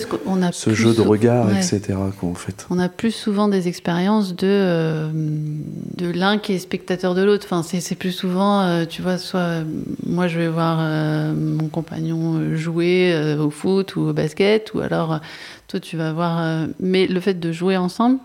ce 0.52 0.74
jeu 0.74 0.94
de 0.94 1.00
regard, 1.00 1.50
etc. 1.50 1.94
en 2.22 2.34
fait. 2.34 2.66
On 2.70 2.78
a 2.78 2.88
plus 2.88 3.10
souvent 3.10 3.48
des 3.48 3.66
expériences 3.66 4.36
de, 4.36 4.46
euh, 4.46 5.10
de 5.12 6.06
l'un 6.06 6.38
qui 6.38 6.52
est 6.52 6.58
spectateur 6.60 7.16
de 7.16 7.22
l'autre. 7.22 7.44
Enfin, 7.50 7.64
c'est 7.64 7.96
plus 7.96 8.12
souvent, 8.12 8.60
euh, 8.60 8.84
tu 8.84 9.02
vois, 9.02 9.18
soit 9.18 9.40
euh, 9.40 9.64
moi 10.06 10.28
je 10.28 10.38
vais 10.38 10.48
voir 10.48 10.78
mon 11.34 11.66
compagnon 11.66 12.54
jouer 12.54 13.36
au 13.40 13.50
foot 13.50 13.96
ou 13.96 14.02
au 14.02 14.12
basket, 14.12 14.72
ou 14.74 14.80
alors 14.80 15.18
toi 15.66 15.80
tu 15.80 15.96
vas 15.96 16.12
voir. 16.12 16.66
mais 16.78 17.08
le 17.08 17.18
fait 17.18 17.40
de 17.40 17.50
jouer 17.50 17.76
ensemble, 17.76 18.18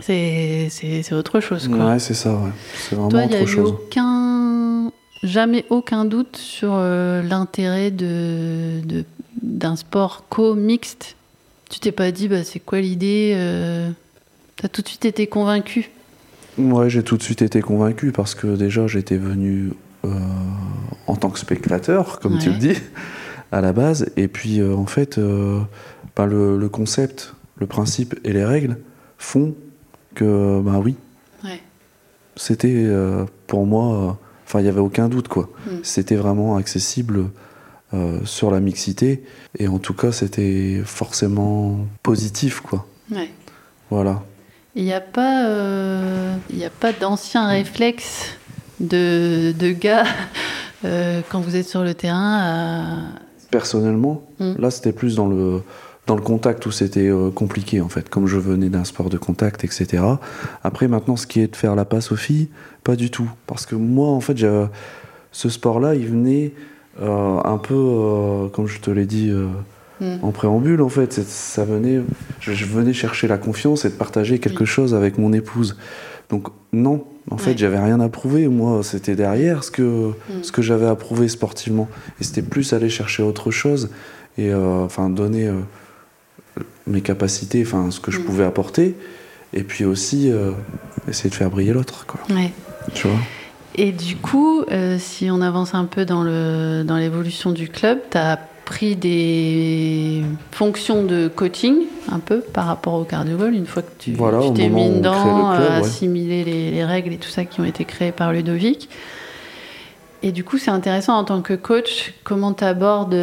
c'est 0.00 0.70
autre 1.12 1.40
chose. 1.40 1.66
Quoi. 1.66 1.92
Ouais, 1.92 1.98
c'est 1.98 2.14
ça, 2.14 2.34
ouais. 2.34 2.50
C'est 2.74 2.94
vraiment 2.94 3.08
Toi, 3.08 3.22
il 3.24 3.30
n'y 3.30 3.34
a 3.34 3.42
eu 3.42 3.58
aucun, 3.58 4.92
jamais 5.24 5.64
aucun 5.70 6.04
doute 6.04 6.36
sur 6.36 6.76
l'intérêt 6.76 7.90
de, 7.90 8.80
de 8.84 9.04
d'un 9.48 9.76
sport 9.76 10.24
co-mixte, 10.28 11.16
tu 11.70 11.80
t'es 11.80 11.92
pas 11.92 12.12
dit, 12.12 12.28
bah, 12.28 12.44
c'est 12.44 12.60
quoi 12.60 12.80
l'idée 12.80 13.32
euh... 13.34 13.90
Tu 14.56 14.66
as 14.66 14.68
tout 14.68 14.82
de 14.82 14.88
suite 14.88 15.04
été 15.04 15.26
convaincu? 15.26 15.90
Ouais, 16.58 16.90
j'ai 16.90 17.04
tout 17.04 17.16
de 17.16 17.22
suite 17.22 17.42
été 17.42 17.60
convaincu 17.60 18.10
parce 18.10 18.34
que 18.34 18.56
déjà, 18.56 18.86
j'étais 18.88 19.16
venu 19.16 19.72
euh, 20.04 20.10
en 21.06 21.14
tant 21.14 21.30
que 21.30 21.38
spectateur, 21.38 22.18
comme 22.18 22.38
tu 22.38 22.50
le 22.50 22.56
dis, 22.56 22.74
à 23.52 23.60
la 23.60 23.72
base. 23.72 24.10
Et 24.16 24.26
puis, 24.26 24.60
euh, 24.60 24.74
en 24.74 24.86
fait, 24.86 25.20
bah, 26.16 26.26
le, 26.26 26.68
concept 26.68 27.34
le 27.56 27.66
principe 27.66 28.18
et 28.24 28.32
les 28.32 28.44
règles 28.44 28.78
font 29.18 29.54
que, 30.14 30.60
bah 30.60 30.80
oui, 30.82 30.96
Ouais. 31.44 31.60
c'était 32.34 32.86
pour 33.46 33.64
moi, 33.64 34.18
enfin, 34.44 34.58
il 34.58 34.64
n'y 34.64 34.68
avait 34.68 34.80
aucun 34.80 35.08
doute, 35.08 35.28
quoi. 35.28 35.48
Mm. 35.66 35.70
C'était 35.84 36.16
vraiment 36.16 36.56
accessible 36.56 37.30
euh, 37.94 38.18
sur 38.24 38.50
la 38.50 38.60
mixité, 38.60 39.22
et 39.58 39.68
en 39.68 39.78
tout 39.78 39.94
cas, 39.94 40.12
c'était 40.12 40.82
forcément 40.84 41.78
positif, 42.02 42.60
quoi. 42.60 42.86
Ouais. 43.10 43.30
Voilà. 43.90 44.22
Il 44.74 44.84
n'y 44.84 44.92
a 44.92 45.00
pas, 45.00 45.46
euh, 45.46 46.34
y 46.52 46.64
a 46.64 46.70
pas 46.70 46.92
d'anciens 46.92 47.48
réflexes 47.48 48.36
de, 48.80 49.52
de 49.58 49.72
gars 49.72 50.04
euh, 50.84 51.20
quand 51.30 51.40
vous 51.40 51.56
êtes 51.56 51.66
sur 51.68 51.82
le 51.82 51.94
terrain 51.94 52.38
à... 52.40 52.96
Personnellement, 53.50 54.22
Mm. 54.38 54.54
là, 54.58 54.70
c'était 54.70 54.92
plus 54.92 55.16
dans 55.16 55.26
le, 55.26 55.62
dans 56.06 56.14
le 56.14 56.22
contact 56.22 56.64
où 56.66 56.70
c'était 56.70 57.08
euh, 57.08 57.30
compliqué, 57.30 57.80
en 57.80 57.88
fait, 57.88 58.08
comme 58.08 58.26
je 58.26 58.36
venais 58.38 58.68
d'un 58.68 58.84
sport 58.84 59.08
de 59.08 59.18
contact, 59.18 59.64
etc. 59.64 60.02
Après, 60.62 60.86
maintenant, 60.86 61.16
ce 61.16 61.26
qui 61.26 61.40
est 61.40 61.48
de 61.48 61.56
faire 61.56 61.74
la 61.74 61.84
passe 61.84 62.12
aux 62.12 62.16
filles, 62.16 62.48
pas 62.84 62.94
du 62.94 63.10
tout. 63.10 63.30
Parce 63.46 63.66
que 63.66 63.74
moi, 63.74 64.08
en 64.08 64.20
fait, 64.20 64.36
ce 65.32 65.48
sport-là, 65.48 65.94
il 65.94 66.06
venait 66.06 66.52
un 67.00 67.58
peu, 67.58 67.74
euh, 67.74 68.48
comme 68.48 68.66
je 68.66 68.78
te 68.80 68.90
l'ai 68.90 69.06
dit 69.06 69.30
euh, 69.30 69.46
Mm. 70.00 70.18
en 70.22 70.30
préambule, 70.30 70.80
en 70.80 70.88
fait, 70.88 71.12
ça 71.12 71.64
venait, 71.64 72.00
je, 72.38 72.52
je 72.52 72.64
venais 72.66 72.92
chercher 72.92 73.26
la 73.26 73.36
confiance 73.36 73.84
et 73.84 73.88
de 73.88 73.94
partager 73.94 74.38
quelque 74.38 74.64
chose 74.64 74.94
avec 74.94 75.18
mon 75.18 75.32
épouse. 75.32 75.76
Donc, 76.30 76.48
non, 76.72 77.04
en 77.32 77.36
fait, 77.36 77.58
j'avais 77.58 77.80
rien 77.80 77.98
à 77.98 78.08
prouver. 78.08 78.46
Moi, 78.46 78.84
c'était 78.84 79.16
derrière 79.16 79.64
ce 79.64 79.72
que, 79.72 79.82
Mm. 80.10 80.42
ce 80.42 80.52
que 80.52 80.62
j'avais 80.62 80.86
à 80.86 80.94
prouver 80.94 81.26
sportivement. 81.26 81.88
Et 82.20 82.24
c'était 82.24 82.42
plus 82.42 82.72
aller 82.74 82.90
chercher 82.90 83.24
autre 83.24 83.50
chose 83.50 83.90
et 84.36 84.52
euh, 84.52 84.84
enfin 84.84 85.10
donner 85.10 85.48
euh, 85.48 85.54
mes 86.86 87.00
capacités, 87.00 87.62
enfin 87.66 87.90
ce 87.90 87.98
que 87.98 88.12
je 88.12 88.20
Mm. 88.20 88.24
pouvais 88.24 88.44
apporter, 88.44 88.94
et 89.52 89.64
puis 89.64 89.84
aussi 89.84 90.30
euh, 90.30 90.52
essayer 91.08 91.28
de 91.30 91.34
faire 91.34 91.50
briller 91.50 91.72
l'autre, 91.72 92.06
quoi. 92.06 92.20
Ouais. 92.34 92.52
Tu 92.94 93.08
vois? 93.08 93.18
Et 93.74 93.92
du 93.92 94.16
coup, 94.16 94.62
euh, 94.70 94.96
si 94.98 95.30
on 95.30 95.40
avance 95.40 95.74
un 95.74 95.84
peu 95.84 96.04
dans 96.04 96.22
le 96.22 96.82
dans 96.84 96.96
l'évolution 96.96 97.52
du 97.52 97.68
club, 97.68 98.00
tu 98.10 98.18
as 98.18 98.38
pris 98.64 98.96
des 98.96 100.22
fonctions 100.52 101.04
de 101.04 101.28
coaching 101.28 101.76
un 102.10 102.18
peu 102.18 102.40
par 102.40 102.66
rapport 102.66 102.94
au 102.94 103.04
cardio 103.04 103.46
une 103.46 103.66
fois 103.66 103.82
que 103.82 103.90
tu 103.98 104.12
Voilà, 104.12 104.40
tu 104.40 104.46
au 104.48 104.50
t'es 104.50 104.68
mis 104.68 104.90
dedans, 104.90 105.12
le 105.14 105.56
club, 105.56 105.70
euh, 105.70 105.80
ouais. 105.80 105.86
assimiler 105.86 106.44
les, 106.44 106.70
les 106.70 106.84
règles 106.84 107.12
et 107.12 107.16
tout 107.18 107.30
ça 107.30 107.44
qui 107.44 107.60
ont 107.60 107.64
été 107.64 107.84
créées 107.84 108.12
par 108.12 108.32
Ludovic. 108.32 108.88
Et 110.22 110.32
du 110.32 110.44
coup, 110.44 110.58
c'est 110.58 110.70
intéressant 110.70 111.14
en 111.16 111.24
tant 111.24 111.40
que 111.40 111.54
coach, 111.54 112.12
comment 112.24 112.52
tu 112.52 112.64
abordes 112.64 113.14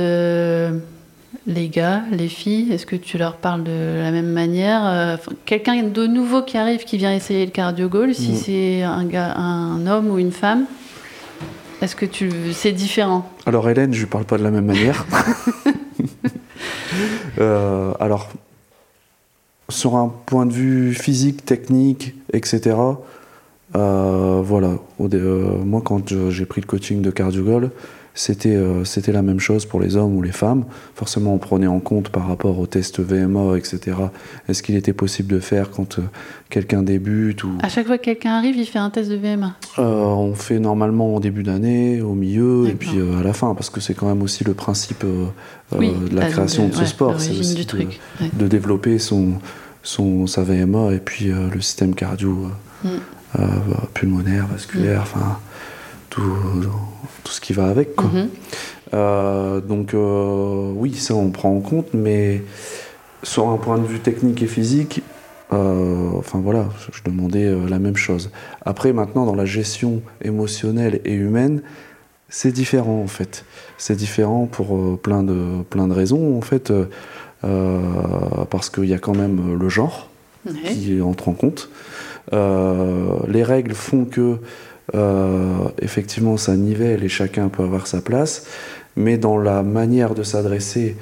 les 1.48 1.70
gars, 1.70 2.02
les 2.12 2.28
filles 2.28 2.72
Est-ce 2.74 2.86
que 2.86 2.96
tu 2.96 3.18
leur 3.18 3.38
parles 3.38 3.64
de 3.64 4.00
la 4.02 4.12
même 4.12 4.32
manière 4.32 4.82
Euh, 4.86 5.16
enfin, 5.16 5.32
Quelqu'un 5.46 5.84
de 5.84 6.08
nouveau 6.08 6.42
qui 6.42 6.58
arrive, 6.58 6.84
qui 6.84 6.98
vient 6.98 7.14
essayer 7.14 7.46
le 7.46 7.52
cardio 7.52 7.88
goal, 7.90 8.14
si 8.16 8.32
Mm. 8.32 8.36
c'est 8.36 8.82
un, 8.84 9.06
gars, 9.06 9.34
un 9.36 9.86
homme 9.88 10.10
ou 10.10 10.18
une 10.18 10.32
femme, 10.32 10.66
est-ce 11.82 11.96
que 11.96 12.06
tu 12.06 12.32
c'est 12.54 12.72
différent? 12.72 13.30
Alors 13.46 13.70
Hélène, 13.70 13.94
je 13.94 14.00
lui 14.00 14.08
parle 14.08 14.26
pas 14.26 14.38
de 14.38 14.44
la 14.44 14.52
même 14.52 14.66
manière. 14.66 15.06
Euh, 17.42 17.92
alors, 18.00 18.30
sur 19.68 19.96
un 19.98 20.08
point 20.26 20.46
de 20.46 20.54
vue 20.54 20.94
physique, 20.94 21.44
technique, 21.44 22.14
etc. 22.32 22.78
euh, 23.76 24.42
voilà. 24.42 24.76
Euh, 25.02 25.58
moi, 25.66 25.82
quand 25.84 26.14
j'ai 26.30 26.46
pris 26.46 26.62
le 26.62 26.66
coaching 26.68 27.02
de 27.02 27.12
cardio 27.12 27.44
c'était 28.16 28.56
euh, 28.56 28.84
c'était 28.84 29.12
la 29.12 29.22
même 29.22 29.40
chose 29.40 29.66
pour 29.66 29.80
les 29.80 29.96
hommes 29.96 30.16
ou 30.16 30.22
les 30.24 30.32
femmes. 30.32 30.66
Forcément, 30.96 31.34
on 31.34 31.38
prenait 31.38 31.68
en 31.68 31.80
compte 31.80 32.10
par 32.10 32.28
rapport 32.28 32.58
au 32.58 32.66
test 32.66 33.00
VMA, 33.00 33.58
etc. 33.58 33.98
Est-ce 34.50 34.64
qu'il 34.64 34.76
était 34.76 34.94
possible 34.94 35.34
de 35.34 35.40
faire 35.40 35.70
quand 35.70 36.00
euh, 36.00 36.04
quelqu'un 36.50 36.82
débute 36.82 37.44
ou 37.44 37.52
À 37.62 37.70
chaque 37.70 37.86
fois 37.86 37.98
que 37.98 38.06
quelqu'un 38.06 38.32
arrive, 38.32 38.56
il 38.58 38.66
fait 38.66 38.80
un 38.80 38.90
test 38.90 39.12
de 39.12 39.18
VMA. 39.18 39.56
Euh, 39.78 39.84
on 39.84 40.34
fait 40.34 40.60
normalement 40.60 41.14
au 41.14 41.20
début 41.20 41.44
d'année, 41.44 42.02
au 42.02 42.14
milieu 42.16 42.68
et 42.68 42.74
puis 42.74 42.98
à 43.20 43.22
la 43.22 43.34
fin, 43.34 43.54
parce 43.54 43.70
que 43.70 43.80
c'est 43.82 43.94
quand 43.94 44.08
même 44.08 44.24
aussi 44.24 44.44
le 44.44 44.54
principe 44.54 45.04
oui, 45.78 45.92
de 46.10 46.16
la 46.16 46.28
création 46.28 46.68
de, 46.68 46.74
ce 46.74 46.80
ouais, 46.80 46.86
sport, 46.86 47.20
c'est 47.20 47.38
aussi 47.38 47.56
du 47.56 47.64
de, 47.64 47.68
truc. 47.68 48.00
Ouais. 48.22 48.30
de 48.34 48.48
développer 48.48 49.00
son, 49.00 49.34
son, 49.84 50.28
sa 50.28 50.44
VMA 50.44 50.94
et 50.94 51.00
puis 51.00 51.32
euh, 51.32 51.50
le 51.54 51.62
système 51.62 51.96
cardio 51.96 52.46
euh, 52.46 52.50
Mm. 52.86 52.90
euh, 53.40 53.46
pulmonaire, 53.94 54.48
vasculaire, 54.48 55.02
enfin 55.02 55.40
tout, 56.16 56.24
tout 57.24 57.32
ce 57.32 57.42
qui 57.42 57.54
va 57.54 57.68
avec. 57.68 57.96
Quoi. 57.96 58.08
Mhm. 58.08 58.30
Euh, 58.94 59.62
donc 59.62 59.94
euh, 59.94 60.72
oui, 60.76 60.94
ça 60.94 61.16
on 61.16 61.30
prend 61.32 61.56
en 61.56 61.60
compte, 61.60 61.88
mais 61.94 62.42
sur 63.24 63.50
un 63.50 63.58
point 63.58 63.78
de 63.78 63.86
vue 63.86 64.00
technique 64.00 64.42
et 64.42 64.48
physique, 64.48 65.02
euh, 65.54 66.10
enfin 66.18 66.40
voilà, 66.44 66.66
je 66.92 67.02
demandais 67.04 67.46
euh, 67.46 67.68
la 67.68 67.80
même 67.80 67.96
chose. 67.96 68.32
Après, 68.66 68.94
maintenant, 68.94 69.26
dans 69.26 69.36
la 69.36 69.46
gestion 69.46 70.02
émotionnelle 70.24 71.02
et 71.06 71.14
humaine, 71.14 71.62
c'est 72.30 72.52
différent 72.52 73.02
en 73.04 73.08
fait. 73.08 73.46
C'est 73.78 73.96
différent 73.96 74.48
pour 74.52 74.76
euh, 74.76 75.00
plein, 75.02 75.24
de, 75.24 75.64
plein 75.70 75.88
de 75.88 75.94
raisons 75.94 76.38
en 76.38 76.42
fait, 76.42 76.72
parce 78.50 78.70
qu'il 78.72 78.86
y 78.86 78.94
a 78.94 78.98
quand 79.00 79.16
même 79.16 79.58
le 79.60 79.70
genre 79.70 80.10
Ouais. 80.48 80.74
qui 80.74 81.02
entre 81.02 81.28
en 81.30 81.34
compte. 81.34 81.70
Les 82.32 83.44
règles 83.44 83.74
font 83.74 84.06
que 84.06 84.38
euh, 84.94 85.56
effectivement 85.82 86.38
ça 86.38 86.56
nivelle 86.56 87.04
et 87.04 87.10
chacun 87.10 87.50
peut 87.50 87.64
avoir 87.64 87.88
sa 87.88 88.02
place, 88.02 88.46
mais 88.96 89.18
dans 89.18 89.38
la 89.38 89.64
manière 89.64 90.14
de 90.14 90.24
s'adresser 90.24 90.96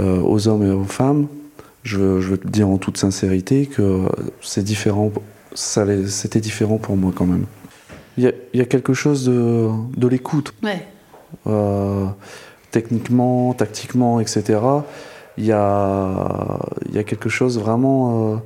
euh, 0.00 0.20
aux 0.20 0.48
hommes 0.48 0.64
et 0.66 0.70
aux 0.72 0.84
femmes, 0.84 1.28
je, 1.84 1.96
veux- 1.98 2.20
je 2.20 2.28
veux 2.30 2.38
te 2.38 2.48
dire 2.48 2.68
en 2.68 2.78
toute 2.78 2.96
sincérité 2.98 3.66
que 3.66 4.00
c'est 4.42 4.64
différent. 4.64 5.12
C'était 5.54 6.40
différent 6.40 6.76
pour 6.78 6.96
moi 6.96 7.12
quand 7.14 7.26
même. 7.26 7.46
Il 8.16 8.24
y 8.24 8.26
a, 8.26 8.32
il 8.52 8.58
y 8.58 8.62
a 8.62 8.66
quelque 8.66 8.92
chose 8.94 9.24
de, 9.24 9.68
de 9.96 10.08
l'écoute 10.08 10.52
Ouais. 10.62 10.84
euh, 11.46 12.06
techniquement, 12.70 13.54
tactiquement, 13.54 14.20
etc. 14.20 14.60
Il 15.38 15.46
y 15.46 15.52
a, 15.52 16.58
il 16.88 16.94
y 16.94 16.98
a 16.98 17.04
quelque 17.04 17.28
chose 17.28 17.58
vraiment. 17.58 18.42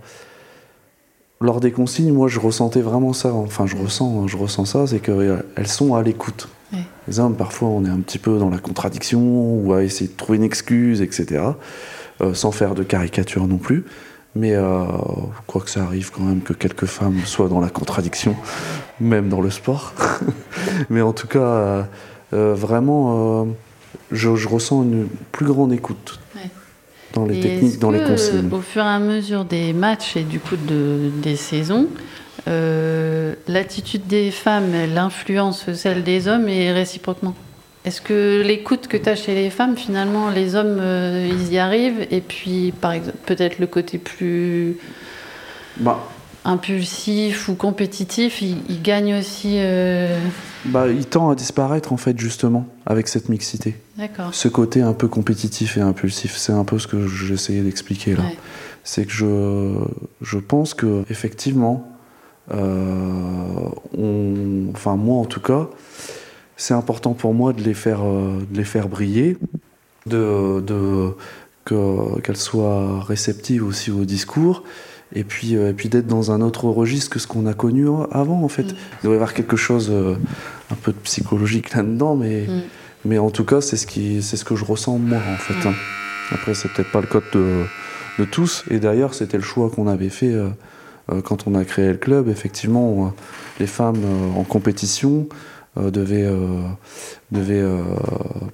Euh, 1.42 1.46
lors 1.46 1.60
des 1.60 1.72
consignes, 1.72 2.12
moi 2.12 2.28
je 2.28 2.40
ressentais 2.40 2.80
vraiment 2.80 3.12
ça. 3.12 3.32
Enfin, 3.32 3.66
je 3.66 3.76
ressens, 3.76 4.26
je 4.26 4.36
ressens 4.36 4.66
ça, 4.66 4.86
c'est 4.86 5.00
qu'elles 5.00 5.66
sont 5.66 5.94
à 5.94 6.02
l'écoute. 6.02 6.48
Ouais. 6.72 6.80
Les 7.08 7.20
hommes, 7.20 7.36
parfois, 7.36 7.68
on 7.68 7.84
est 7.84 7.90
un 7.90 8.00
petit 8.00 8.18
peu 8.18 8.38
dans 8.38 8.50
la 8.50 8.58
contradiction 8.58 9.20
ou 9.20 9.72
à 9.72 9.82
essayer 9.82 10.08
de 10.10 10.16
trouver 10.16 10.38
une 10.38 10.44
excuse, 10.44 11.02
etc. 11.02 11.42
euh, 12.20 12.34
sans 12.34 12.52
faire 12.52 12.74
de 12.74 12.82
caricature 12.82 13.46
non 13.46 13.58
plus. 13.58 13.84
Mais 14.34 14.54
euh, 14.54 14.84
quoi 15.46 15.60
que 15.60 15.68
ça 15.68 15.82
arrive 15.82 16.10
quand 16.10 16.22
même 16.22 16.40
que 16.40 16.54
quelques 16.54 16.86
femmes 16.86 17.20
soient 17.26 17.48
dans 17.48 17.60
la 17.60 17.68
contradiction, 17.68 18.34
même 19.00 19.28
dans 19.28 19.42
le 19.42 19.50
sport. 19.50 19.92
Mais 20.90 21.02
en 21.02 21.12
tout 21.12 21.26
cas, 21.26 21.38
euh, 21.38 21.82
euh, 22.32 22.54
vraiment, 22.54 23.42
euh, 23.42 23.44
je, 24.10 24.34
je 24.34 24.48
ressens 24.48 24.84
une 24.84 25.06
plus 25.32 25.44
grande 25.44 25.72
écoute 25.72 26.18
Ouais. 26.34 26.50
Dans 27.12 27.24
les 27.24 27.38
Et 27.38 27.40
techniques, 27.40 27.78
dans 27.78 27.90
les 27.90 28.02
consignes. 28.02 28.48
Au 28.52 28.60
fur 28.60 28.82
et 28.82 28.88
à 28.88 28.98
mesure 28.98 29.44
des 29.44 29.72
matchs 29.72 30.16
et 30.16 30.22
du 30.22 30.40
coup 30.40 30.56
de, 30.56 31.10
des 31.22 31.36
saisons, 31.36 31.88
euh, 32.48 33.34
l'attitude 33.48 34.06
des 34.06 34.30
femmes, 34.30 34.74
elle 34.74 34.98
influence 34.98 35.72
celle 35.72 36.02
des 36.02 36.28
hommes 36.28 36.48
et 36.48 36.72
réciproquement? 36.72 37.34
Est-ce 37.84 38.00
que 38.00 38.42
l'écoute 38.42 38.86
que 38.86 38.96
tu 38.96 39.08
as 39.08 39.16
chez 39.16 39.34
les 39.34 39.50
femmes, 39.50 39.76
finalement, 39.76 40.30
les 40.30 40.54
hommes, 40.54 40.78
euh, 40.80 41.28
ils 41.28 41.52
y 41.52 41.58
arrivent 41.58 42.06
Et 42.10 42.20
puis, 42.20 42.72
par 42.80 42.92
exemple, 42.92 43.16
peut-être 43.26 43.58
le 43.58 43.66
côté 43.66 43.98
plus 43.98 44.76
Bah, 45.78 46.08
impulsif 46.44 47.48
ou 47.48 47.54
compétitif, 47.54 48.42
il, 48.42 48.58
il 48.68 48.82
gagne 48.82 49.14
aussi. 49.14 49.54
euh, 49.58 50.18
bah, 50.66 50.88
il 50.88 51.06
tend 51.06 51.30
à 51.30 51.34
disparaître 51.34 51.92
en 51.92 51.96
fait 51.96 52.18
justement 52.18 52.66
avec 52.86 53.08
cette 53.08 53.28
mixité. 53.28 53.76
D'accord. 53.96 54.34
Ce 54.34 54.48
côté 54.48 54.82
un 54.82 54.92
peu 54.92 55.08
compétitif 55.08 55.76
et 55.76 55.80
impulsif, 55.80 56.36
c'est 56.36 56.52
un 56.52 56.64
peu 56.64 56.78
ce 56.78 56.86
que 56.86 57.06
j'essayais 57.06 57.62
d'expliquer 57.62 58.16
là. 58.16 58.22
Ouais. 58.24 58.36
c'est 58.84 59.04
que 59.06 59.12
je, 59.12 59.74
je 60.20 60.38
pense 60.38 60.74
que 60.74 61.04
effectivement, 61.10 61.88
euh, 62.52 63.68
on, 63.96 64.68
enfin 64.74 64.96
moi 64.96 65.18
en 65.18 65.24
tout 65.24 65.40
cas, 65.40 65.68
c'est 66.56 66.74
important 66.74 67.12
pour 67.14 67.34
moi 67.34 67.52
de 67.52 67.62
les 67.62 67.74
faire, 67.74 68.00
euh, 68.04 68.38
de 68.50 68.56
les 68.56 68.64
faire 68.64 68.88
briller, 68.88 69.36
de, 70.06 70.60
de 70.60 71.10
que 71.64 72.20
qu'elles 72.22 72.36
soient 72.36 73.00
réceptives 73.04 73.64
aussi 73.64 73.92
au 73.92 74.04
discours. 74.04 74.64
Et 75.14 75.24
puis, 75.24 75.56
euh, 75.56 75.70
et 75.70 75.72
puis 75.72 75.88
d'être 75.88 76.06
dans 76.06 76.30
un 76.32 76.40
autre 76.40 76.64
registre 76.66 77.10
que 77.10 77.18
ce 77.18 77.26
qu'on 77.26 77.46
a 77.46 77.54
connu 77.54 77.86
avant, 78.10 78.42
en 78.42 78.48
fait. 78.48 78.62
Mm. 78.64 78.76
Il 79.02 79.04
doit 79.04 79.12
y 79.12 79.16
avoir 79.16 79.34
quelque 79.34 79.56
chose 79.56 79.88
euh, 79.90 80.14
un 80.70 80.74
peu 80.74 80.92
de 80.92 80.98
psychologique 80.98 81.74
là-dedans, 81.74 82.16
mais, 82.16 82.46
Mm. 82.46 82.60
mais 83.04 83.18
en 83.18 83.30
tout 83.30 83.44
cas, 83.44 83.60
c'est 83.60 83.76
ce, 83.76 83.86
qui, 83.86 84.22
c'est 84.22 84.36
ce 84.36 84.44
que 84.44 84.56
je 84.56 84.64
ressens 84.64 84.98
moi, 84.98 85.18
en 85.18 85.36
fait. 85.36 85.68
hein. 85.68 85.74
Après, 86.32 86.54
c'est 86.54 86.68
peut-être 86.72 86.90
pas 86.90 87.00
le 87.02 87.06
code 87.06 87.24
de, 87.34 87.64
de 88.18 88.24
tous. 88.24 88.64
Et 88.70 88.78
d'ailleurs, 88.80 89.12
c'était 89.14 89.36
le 89.36 89.42
choix 89.42 89.68
qu'on 89.70 89.86
avait 89.86 90.08
fait 90.08 90.32
euh, 90.32 90.48
quand 91.24 91.46
on 91.46 91.54
a 91.54 91.64
créé 91.64 91.88
le 91.90 91.98
club. 91.98 92.28
Effectivement, 92.28 93.12
les 93.60 93.66
femmes 93.66 94.00
en 94.36 94.44
compétition 94.44 95.26
devaient, 95.76 96.30
devaient 97.32 97.64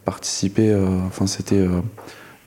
participer. 0.05 0.75
Enfin, 1.07 1.27
c'était 1.27 1.67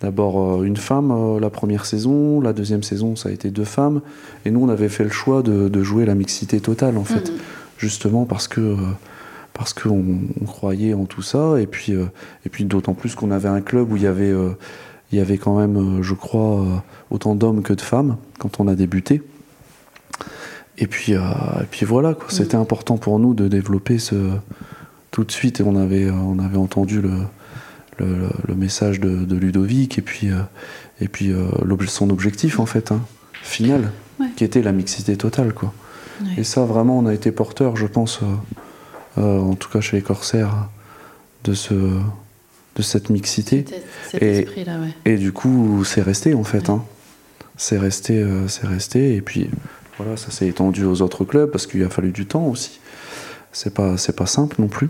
d'abord 0.01 0.63
une 0.63 0.77
femme 0.77 1.39
la 1.39 1.49
première 1.49 1.85
saison, 1.85 2.41
la 2.41 2.53
deuxième 2.53 2.83
saison 2.83 3.15
ça 3.15 3.29
a 3.29 3.31
été 3.31 3.49
deux 3.49 3.65
femmes, 3.65 4.01
et 4.45 4.51
nous 4.51 4.63
on 4.63 4.69
avait 4.69 4.89
fait 4.89 5.03
le 5.03 5.09
choix 5.09 5.41
de, 5.41 5.83
jouer 5.83 6.05
la 6.05 6.15
mixité 6.15 6.59
totale 6.59 6.97
en 6.97 7.03
fait, 7.03 7.31
mhm. 7.31 7.37
justement 7.77 8.25
parce 8.25 8.47
que 8.47 8.75
parce 9.53 9.73
qu'on 9.73 10.19
croyait 10.45 10.93
en 10.93 11.05
tout 11.05 11.21
ça, 11.21 11.59
et 11.59 11.67
puis 11.67 11.93
et 11.93 12.49
puis 12.49 12.65
d'autant 12.65 12.93
plus 12.93 13.15
qu'on 13.15 13.31
avait 13.31 13.49
un 13.49 13.61
club 13.61 13.91
où 13.91 13.97
il 13.97 14.03
y 14.03 14.07
avait 14.07 14.33
il 15.11 15.17
y 15.17 15.21
avait 15.21 15.37
quand 15.37 15.59
même, 15.59 16.01
je 16.01 16.13
crois, 16.13 16.83
autant 17.09 17.35
d'hommes 17.35 17.63
que 17.63 17.73
de 17.73 17.81
femmes 17.81 18.17
quand 18.39 18.59
on 18.59 18.67
a 18.67 18.75
débuté. 18.75 19.21
Et 20.77 20.87
puis, 20.87 21.11
et 21.11 21.65
puis 21.69 21.85
voilà, 21.85 22.13
quoi. 22.13 22.27
C'était 22.29 22.55
mhm. 22.55 22.63
important 22.63 22.97
pour 22.97 23.19
nous 23.19 23.33
de 23.33 23.47
développer 23.47 23.99
ce, 23.99 24.15
tout 25.11 25.25
de 25.25 25.31
suite 25.31 25.61
on 25.63 25.75
avait, 25.75 26.09
on 26.09 26.39
avait 26.39 26.57
entendu 26.57 27.01
le, 27.01 27.11
le, 28.03 28.55
message 28.55 28.99
de, 28.99 29.35
Ludovic 29.35 29.97
et 29.97 30.01
puis, 30.01 30.29
euh, 30.29 30.41
et 30.99 31.07
puis 31.07 31.31
euh, 31.31 31.47
son 31.87 32.09
objectif 32.09 32.59
en 32.59 32.65
fait, 32.65 32.91
hein, 32.91 33.01
final, 33.41 33.91
qui 34.35 34.43
était 34.43 34.61
la 34.61 34.71
mixité 34.71 35.17
totale. 35.17 35.53
Quoi. 35.53 35.73
Et 36.37 36.43
ça 36.43 36.63
vraiment 36.63 36.99
on 36.99 37.05
a 37.05 37.13
été 37.13 37.31
porteur, 37.31 37.75
je 37.75 37.87
pense, 37.87 38.19
euh, 39.17 39.39
en 39.39 39.55
tout 39.55 39.69
cas 39.69 39.81
chez 39.81 39.97
les 39.97 40.03
corsaires, 40.03 40.69
de, 41.43 41.53
ce, 41.53 41.73
de 41.73 42.81
cette 42.81 43.09
mixité. 43.09 43.65
et, 44.19 44.45
et 45.05 45.17
du 45.17 45.31
coup 45.31 45.83
c'est 45.83 46.01
resté 46.01 46.33
en 46.33 46.43
fait. 46.43 46.69
Hein. 46.69 46.83
C'est 47.57 47.77
resté, 47.77 48.25
c'est 48.47 48.65
resté 48.65 49.15
et 49.15 49.21
puis 49.21 49.49
voilà, 49.97 50.17
ça 50.17 50.31
s'est 50.31 50.47
étendu 50.47 50.83
aux 50.85 51.01
autres 51.01 51.25
clubs 51.25 51.51
parce 51.51 51.67
qu'il 51.67 51.83
a 51.83 51.89
fallu 51.89 52.11
du 52.11 52.25
temps 52.25 52.45
aussi 52.45 52.79
c'est 53.51 53.73
pas 53.73 53.97
c'est 53.97 54.15
pas 54.15 54.25
simple 54.25 54.57
non 54.59 54.67
plus. 54.67 54.89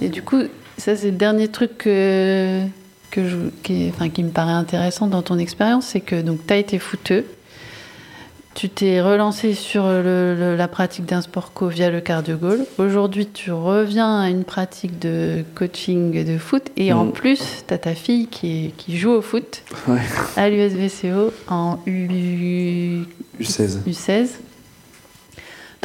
Et 0.00 0.08
du 0.08 0.22
coup, 0.22 0.42
ça 0.78 0.96
c'est 0.96 1.10
le 1.10 1.16
dernier 1.16 1.48
truc 1.48 1.78
que, 1.78 2.62
que 3.10 3.28
je, 3.28 3.36
qui, 3.62 3.90
enfin, 3.92 4.08
qui 4.08 4.22
me 4.22 4.30
paraît 4.30 4.52
intéressant 4.52 5.06
dans 5.06 5.22
ton 5.22 5.38
expérience, 5.38 5.86
c'est 5.86 6.00
que 6.00 6.20
donc 6.20 6.46
tu 6.46 6.52
as 6.52 6.56
été 6.56 6.78
footeux, 6.78 7.24
tu 8.56 8.70
t'es 8.70 9.02
relancé 9.02 9.52
sur 9.52 9.82
le, 9.86 10.56
la 10.56 10.66
pratique 10.66 11.04
d'un 11.04 11.20
sport 11.20 11.52
co 11.52 11.68
via 11.68 11.90
le 11.90 12.00
cardio 12.00 12.38
goal. 12.38 12.64
Aujourd'hui, 12.78 13.26
tu 13.26 13.52
reviens 13.52 14.20
à 14.20 14.30
une 14.30 14.44
pratique 14.44 14.98
de 14.98 15.44
coaching 15.54 16.24
de 16.24 16.38
foot 16.38 16.70
et 16.78 16.94
en 16.94 17.04
mm. 17.04 17.12
plus, 17.12 17.64
tu 17.68 17.74
as 17.74 17.78
ta 17.78 17.94
fille 17.94 18.28
qui, 18.28 18.72
qui 18.78 18.96
joue 18.96 19.10
au 19.10 19.20
foot 19.20 19.62
à 20.36 20.48
l'USVCO 20.48 21.34
en 21.48 21.78
U... 21.86 23.04
U16. 23.38 23.82
U16. 23.86 24.28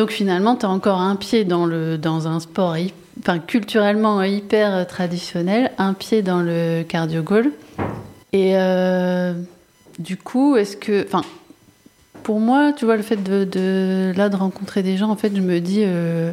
Donc 0.01 0.09
finalement, 0.09 0.55
tu 0.55 0.65
as 0.65 0.69
encore 0.69 0.99
un 0.99 1.15
pied 1.15 1.45
dans, 1.45 1.67
le, 1.67 1.95
dans 1.95 2.27
un 2.27 2.39
sport 2.39 2.75
enfin, 3.19 3.37
culturellement 3.37 4.23
hyper 4.23 4.87
traditionnel, 4.87 5.69
un 5.77 5.93
pied 5.93 6.23
dans 6.23 6.41
le 6.41 6.81
cardio 6.81 7.21
goal. 7.21 7.51
Et 8.33 8.53
euh, 8.55 9.33
du 9.99 10.17
coup, 10.17 10.55
est-ce 10.55 10.75
que. 10.75 11.05
Enfin, 11.05 11.21
pour 12.23 12.39
moi, 12.39 12.73
tu 12.75 12.85
vois, 12.85 12.97
le 12.97 13.03
fait 13.03 13.17
de, 13.17 14.11
là, 14.17 14.29
de 14.29 14.35
rencontrer 14.35 14.81
des 14.81 14.97
gens, 14.97 15.11
en 15.11 15.15
fait, 15.15 15.35
je 15.35 15.41
me 15.41 15.59
dis. 15.59 15.83
Euh, 15.85 16.31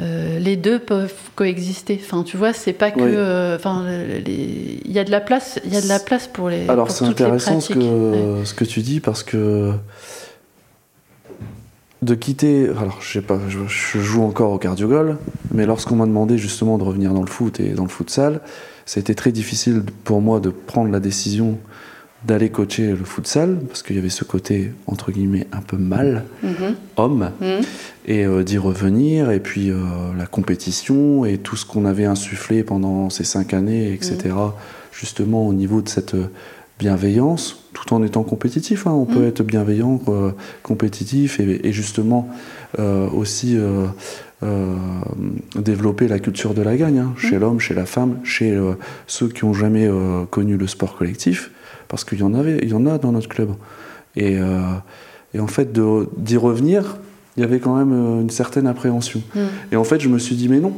euh, 0.00 0.38
les 0.38 0.56
deux 0.56 0.78
peuvent 0.78 1.12
coexister. 1.36 2.00
Enfin, 2.02 2.22
tu 2.22 2.38
vois, 2.38 2.54
c'est 2.54 2.72
pas 2.72 2.90
que. 2.90 3.54
Enfin, 3.54 3.84
il 4.26 4.90
y 4.90 4.98
a 4.98 5.04
de 5.04 5.10
la 5.10 5.20
place. 5.20 5.60
Il 5.66 5.74
y 5.74 5.76
a 5.76 5.82
de 5.82 5.88
la 5.88 5.98
place 5.98 6.26
pour 6.26 6.48
les. 6.48 6.66
Alors 6.70 6.90
c'est 6.90 7.04
intéressant 7.04 7.60
ce 7.60 7.74
que 7.74 8.44
ce 8.46 8.54
que 8.54 8.64
tu 8.64 8.80
dis 8.80 9.00
parce 9.00 9.22
que 9.22 9.74
de 12.02 12.14
quitter. 12.14 12.68
Alors, 12.68 12.98
je 13.00 13.12
sais 13.12 13.22
pas, 13.22 13.38
je, 13.48 13.98
joue 13.98 14.22
encore 14.22 14.52
au 14.52 14.58
cardiogol, 14.58 15.18
mais 15.52 15.66
lorsqu'on 15.66 15.96
m'a 15.96 16.06
demandé 16.06 16.36
justement 16.36 16.78
de 16.78 16.84
revenir 16.84 17.12
dans 17.14 17.22
le 17.22 17.28
foot 17.28 17.60
et 17.60 17.70
dans 17.70 17.84
le 17.84 17.88
futsal, 17.88 18.40
ça 18.84 18.98
a 18.98 19.00
été 19.00 19.14
très 19.14 19.32
difficile 19.32 19.82
pour 20.04 20.20
moi 20.20 20.40
de 20.40 20.50
prendre 20.50 20.90
la 20.90 21.00
décision 21.00 21.58
d'aller 22.24 22.50
coacher 22.50 22.90
le 22.90 23.04
futsal, 23.04 23.58
parce 23.66 23.82
qu'il 23.82 23.96
y 23.96 23.98
avait 23.98 24.08
ce 24.08 24.22
côté, 24.22 24.72
entre 24.86 25.10
guillemets, 25.10 25.48
un 25.50 25.60
peu 25.60 25.76
mal, 25.76 26.24
mm-hmm. 26.44 26.74
homme, 26.96 27.30
mm-hmm. 27.42 27.64
et 28.06 28.24
euh, 28.24 28.44
d'y 28.44 28.58
revenir, 28.58 29.32
et 29.32 29.40
puis 29.40 29.70
euh, 29.70 29.76
la 30.16 30.26
compétition, 30.26 31.24
et 31.24 31.38
tout 31.38 31.56
ce 31.56 31.66
qu'on 31.66 31.84
avait 31.84 32.04
insufflé 32.04 32.62
pendant 32.62 33.10
ces 33.10 33.24
cinq 33.24 33.54
années, 33.54 33.92
etc., 33.92 34.18
mm. 34.26 34.52
justement 34.92 35.48
au 35.48 35.52
niveau 35.52 35.82
de 35.82 35.88
cette 35.88 36.14
bienveillance, 36.82 37.64
tout 37.72 37.94
en 37.94 38.02
étant 38.02 38.24
compétitif. 38.24 38.86
Hein. 38.86 38.90
On 38.90 39.04
peut 39.04 39.20
mm. 39.20 39.28
être 39.28 39.42
bienveillant, 39.44 40.00
compétitif 40.62 41.38
et, 41.38 41.72
justement 41.72 42.28
euh, 42.78 43.08
aussi 43.08 43.56
euh, 43.56 43.86
euh, 44.42 44.74
développer 45.56 46.08
la 46.08 46.18
culture 46.18 46.54
de 46.54 46.62
la 46.62 46.76
gagne 46.76 46.98
hein, 46.98 47.14
chez 47.16 47.36
mm. 47.36 47.40
l'homme, 47.40 47.60
chez 47.60 47.74
la 47.74 47.86
femme, 47.86 48.18
chez 48.24 48.58
ceux 49.06 49.28
qui 49.28 49.44
n'ont 49.44 49.54
jamais 49.54 49.88
connu 50.30 50.56
le 50.56 50.66
sport 50.66 50.96
collectif, 50.96 51.50
parce 51.88 52.04
qu'il 52.04 52.18
y 52.18 52.22
en 52.24 52.34
avait, 52.34 52.58
il 52.62 52.70
y 52.70 52.74
en 52.74 52.86
a 52.86 52.98
dans 52.98 53.12
notre 53.12 53.28
club. 53.28 53.50
Et, 54.16 54.38
en 55.38 55.46
fait, 55.46 55.72
d'y 55.72 56.36
revenir, 56.36 56.98
il 57.36 57.40
y 57.40 57.44
avait 57.44 57.60
quand 57.60 57.76
même 57.76 57.92
une 58.20 58.30
certaine 58.30 58.66
appréhension. 58.66 59.22
Mm. 59.34 59.40
Et 59.72 59.76
en 59.76 59.84
fait, 59.84 60.00
je 60.00 60.08
me 60.08 60.18
suis 60.18 60.34
dit, 60.34 60.48
mais 60.48 60.58
non, 60.58 60.72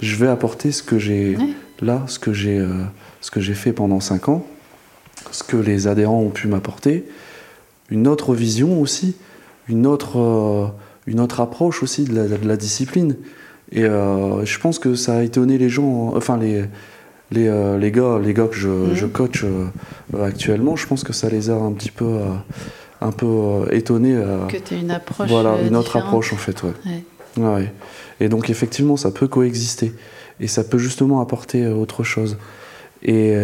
je 0.00 0.16
vais 0.16 0.28
apporter 0.28 0.72
ce 0.72 0.82
que 0.82 0.98
j'ai 0.98 1.36
là, 1.82 2.04
ce 2.06 2.18
que 2.18 2.32
j'ai, 2.32 2.64
ce 3.20 3.30
que 3.30 3.40
j'ai 3.40 3.54
fait 3.54 3.74
pendant 3.74 4.00
cinq 4.00 4.30
ans 4.30 4.46
ce 5.30 5.42
que 5.42 5.56
les 5.56 5.86
adhérents 5.86 6.20
ont 6.20 6.30
pu 6.30 6.48
m'apporter, 6.48 7.04
une 7.90 8.06
autre 8.06 8.34
vision 8.34 8.80
aussi, 8.80 9.16
une 9.68 9.86
autre, 9.86 10.18
euh, 10.18 10.66
une 11.06 11.20
autre 11.20 11.40
approche 11.40 11.82
aussi 11.82 12.04
de 12.04 12.46
la, 12.46 12.56
discipline. 12.56 13.16
Et 13.72 13.84
euh, 13.84 14.44
je 14.44 14.58
pense 14.58 14.78
que 14.78 14.94
ça 14.94 15.18
a 15.18 15.22
étonné 15.22 15.58
les 15.58 15.68
gens, 15.68 16.12
enfin 16.16 16.36
les, 16.36 16.64
les, 17.30 17.48
euh, 17.48 17.78
les 17.78 17.92
gars, 17.92 18.18
les 18.22 18.34
gars 18.34 18.46
que 18.46 18.56
je, 18.56 18.68
mhm. 18.68 18.94
je 18.94 19.06
coach 19.06 19.44
actuellement, 20.20 20.76
je 20.76 20.86
pense 20.86 21.04
que 21.04 21.12
ça 21.12 21.28
les 21.28 21.50
a 21.50 21.54
un 21.54 21.72
petit 21.72 21.90
peu, 21.90 22.18
un 23.00 23.12
peu 23.12 23.66
étonnés. 23.70 24.20
que 24.48 24.56
tu 24.56 24.74
une 24.74 24.90
approche. 24.90 25.28
Voilà, 25.28 25.56
une 25.62 25.76
autre 25.76 25.96
approche 25.96 26.32
en 26.32 26.36
fait, 26.36 26.62
ouais. 26.62 27.04
Ouais. 27.36 27.72
Et 28.18 28.28
donc 28.28 28.50
effectivement, 28.50 28.96
ça 28.96 29.10
peut 29.12 29.28
coexister. 29.28 29.92
Et 30.40 30.48
ça 30.48 30.64
peut 30.64 30.78
justement 30.78 31.20
apporter 31.20 31.66
autre 31.66 32.02
chose. 32.02 32.38
Et 33.02 33.36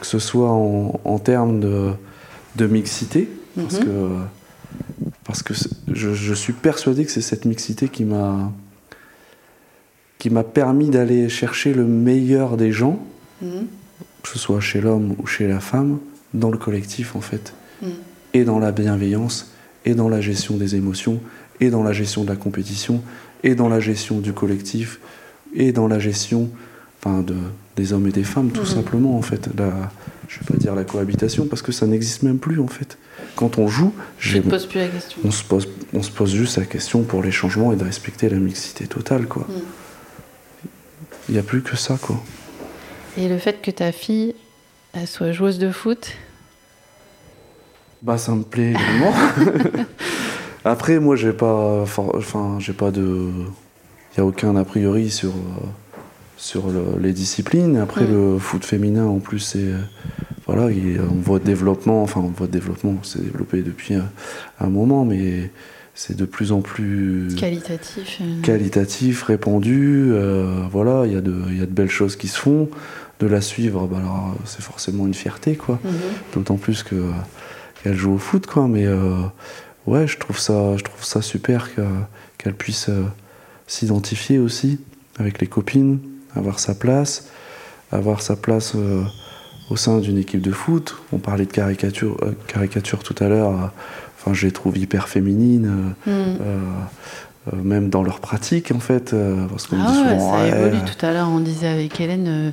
que 0.00 0.06
ce 0.06 0.18
soit 0.18 0.50
en, 0.50 1.18
termes 1.18 1.60
de, 1.60 2.66
mixité, 2.66 3.28
parce 3.56 3.80
mhm. 3.80 3.84
que, 3.84 4.08
parce 5.24 5.42
que 5.42 5.54
je, 5.92 6.34
suis 6.34 6.52
persuadé 6.52 7.04
que 7.04 7.10
c'est 7.10 7.20
cette 7.20 7.44
mixité 7.44 7.88
qui 7.88 8.04
m'a 8.04 8.52
qui 10.18 10.30
m'a 10.30 10.42
permis 10.42 10.90
d'aller 10.90 11.28
chercher 11.28 11.72
le 11.72 11.84
meilleur 11.84 12.56
des 12.56 12.72
gens, 12.72 12.98
mhm. 13.40 13.66
que 14.22 14.28
ce 14.28 14.38
soit 14.38 14.60
chez 14.60 14.80
l'homme 14.80 15.14
ou 15.18 15.26
chez 15.26 15.46
la 15.46 15.60
femme, 15.60 15.98
dans 16.34 16.50
le 16.50 16.58
collectif 16.58 17.14
en 17.14 17.20
fait, 17.20 17.54
mhm. 17.82 17.90
et 18.34 18.44
dans 18.44 18.58
la 18.58 18.72
bienveillance, 18.72 19.52
et 19.84 19.94
dans 19.94 20.08
la 20.08 20.20
gestion 20.20 20.56
des 20.56 20.74
émotions, 20.74 21.20
et 21.60 21.70
dans 21.70 21.84
la 21.84 21.92
gestion 21.92 22.24
de 22.24 22.30
la 22.30 22.36
compétition, 22.36 23.00
et 23.44 23.54
dans 23.54 23.68
la 23.68 23.78
gestion 23.78 24.18
du 24.18 24.32
collectif, 24.32 24.98
et 25.54 25.70
dans 25.70 25.86
la 25.86 26.00
gestion 26.00 26.50
enfin, 27.02 27.22
de, 27.22 27.36
des 27.76 27.92
hommes 27.92 28.06
et 28.06 28.12
des 28.12 28.24
femmes, 28.24 28.50
tout 28.50 28.62
mhm. 28.62 28.66
simplement, 28.66 29.16
en 29.16 29.22
fait. 29.22 29.48
La, 29.56 29.90
je 30.28 30.40
vais 30.40 30.46
pas 30.46 30.56
dire 30.56 30.74
la 30.74 30.84
cohabitation, 30.84 31.46
parce 31.46 31.62
que 31.62 31.72
ça 31.72 31.86
n'existe 31.86 32.22
même 32.22 32.38
plus, 32.38 32.60
en 32.60 32.68
fait. 32.68 32.98
Quand 33.36 33.58
on 33.58 33.68
joue, 33.68 33.94
je 34.18 34.38
pose 34.38 34.66
plus 34.66 34.78
la 34.78 34.88
question. 34.88 35.20
On 35.24 35.30
se 35.30 35.44
pose, 35.44 35.68
on 35.94 36.02
se 36.02 36.10
pose 36.10 36.34
juste 36.34 36.58
la 36.58 36.64
question 36.64 37.02
pour 37.02 37.22
les 37.22 37.30
changements 37.30 37.72
et 37.72 37.76
de 37.76 37.84
respecter 37.84 38.28
la 38.28 38.36
mixité 38.36 38.86
totale, 38.86 39.26
quoi. 39.26 39.46
Mhm. 39.48 39.62
Il 41.28 41.32
n'y 41.32 41.38
a 41.38 41.42
plus 41.42 41.62
que 41.62 41.76
ça, 41.76 41.98
quoi. 42.00 42.22
Et 43.16 43.28
le 43.28 43.38
fait 43.38 43.60
que 43.60 43.70
ta 43.70 43.92
fille 43.92 44.34
elle 44.92 45.06
soit 45.06 45.32
joueuse 45.32 45.58
de 45.58 45.70
foot? 45.70 46.12
Bah, 48.02 48.18
ça 48.18 48.32
me 48.32 48.42
plaît 48.42 48.70
également. 48.70 49.12
Après, 50.64 50.98
moi, 50.98 51.16
j'ai 51.16 51.32
pas, 51.32 51.82
enfin, 51.82 52.58
j'ai 52.58 52.72
pas 52.72 52.90
de, 52.90 53.30
il 54.12 54.18
y 54.18 54.20
a 54.20 54.24
aucun 54.24 54.56
a 54.56 54.64
priori 54.64 55.10
sur. 55.10 55.30
Euh, 55.30 55.66
sur 56.38 56.66
les 57.00 57.12
disciplines. 57.12 57.76
Après, 57.76 58.06
le 58.06 58.38
foot 58.38 58.64
féminin, 58.64 59.04
en 59.04 59.18
plus, 59.18 59.40
c'est. 59.40 59.72
Voilà, 60.46 60.70
il, 60.70 60.98
on 60.98 61.20
voit 61.20 61.40
développement, 61.40 62.02
enfin, 62.02 62.20
on 62.24 62.30
voit 62.30 62.46
développement, 62.46 62.96
c'est 63.02 63.22
développé 63.22 63.60
depuis 63.60 63.94
un, 63.94 64.66
moment, 64.66 65.04
mais 65.04 65.50
c'est 65.94 66.16
de 66.16 66.24
plus 66.24 66.52
en 66.52 66.62
plus. 66.62 67.28
Qualitatif. 67.36 68.18
Euh. 68.22 68.40
Qualitatif, 68.40 69.24
répandu. 69.24 70.08
Euh, 70.10 70.62
voilà, 70.70 71.04
il 71.04 71.12
y, 71.12 71.16
a 71.16 71.20
de, 71.20 71.34
y 71.52 71.60
a 71.60 71.66
de 71.66 71.72
belles 71.72 71.90
choses 71.90 72.16
qui 72.16 72.28
se 72.28 72.38
font. 72.38 72.70
De 73.20 73.26
la 73.26 73.42
suivre, 73.42 73.86
bah, 73.88 74.00
c'est 74.44 74.62
forcément 74.62 75.06
une 75.06 75.12
fierté, 75.12 75.56
quoi. 75.56 75.78
Mhm. 75.84 75.92
D'autant 76.34 76.56
plus 76.56 76.82
que 76.82 77.10
qu'elle 77.82 77.96
joue 77.96 78.14
au 78.14 78.18
foot, 78.18 78.46
quoi. 78.46 78.68
Mais 78.68 78.86
euh, 78.86 79.16
ouais, 79.86 80.06
je 80.06 80.16
trouve 80.18 80.38
ça, 80.38 80.76
je 80.78 80.84
trouve 80.84 81.04
ça 81.04 81.20
super 81.20 81.68
qu'elle 82.38 82.54
puisse 82.54 82.88
s'identifier 83.66 84.38
aussi 84.38 84.78
avec 85.18 85.40
les 85.40 85.46
copines, 85.46 85.98
avoir 86.38 86.58
sa 86.58 86.74
place, 86.74 87.28
avoir 87.92 88.22
sa 88.22 88.36
place 88.36 88.72
euh, 88.74 89.02
au 89.70 89.76
sein 89.76 89.98
d'une 89.98 90.18
équipe 90.18 90.40
de 90.40 90.52
foot. 90.52 90.96
On 91.12 91.18
parlait 91.18 91.46
de 91.46 91.52
caricature, 91.52 92.16
euh, 92.22 92.32
caricature 92.46 93.02
tout 93.02 93.16
à 93.20 93.28
l'heure. 93.28 93.50
Euh, 93.50 93.66
enfin, 94.18 94.32
je 94.34 94.46
les 94.46 94.52
trouve 94.52 94.78
hyper 94.78 95.08
féminines. 95.08 95.94
Mm. 96.06 96.12
même 97.62 97.88
dans 97.88 98.02
leur 98.02 98.20
pratique 98.20 98.72
en 98.72 98.78
fait 98.78 99.14
parce 99.48 99.66
qu'on 99.68 99.78
ah 99.80 99.94
souvent, 99.94 100.36
ça 100.36 100.46
évolue 100.46 100.84
tout 100.84 101.06
à 101.06 101.14
l'heure 101.14 101.30
on 101.30 101.40
disait 101.40 101.68
avec 101.68 101.98
Hélène 101.98 102.52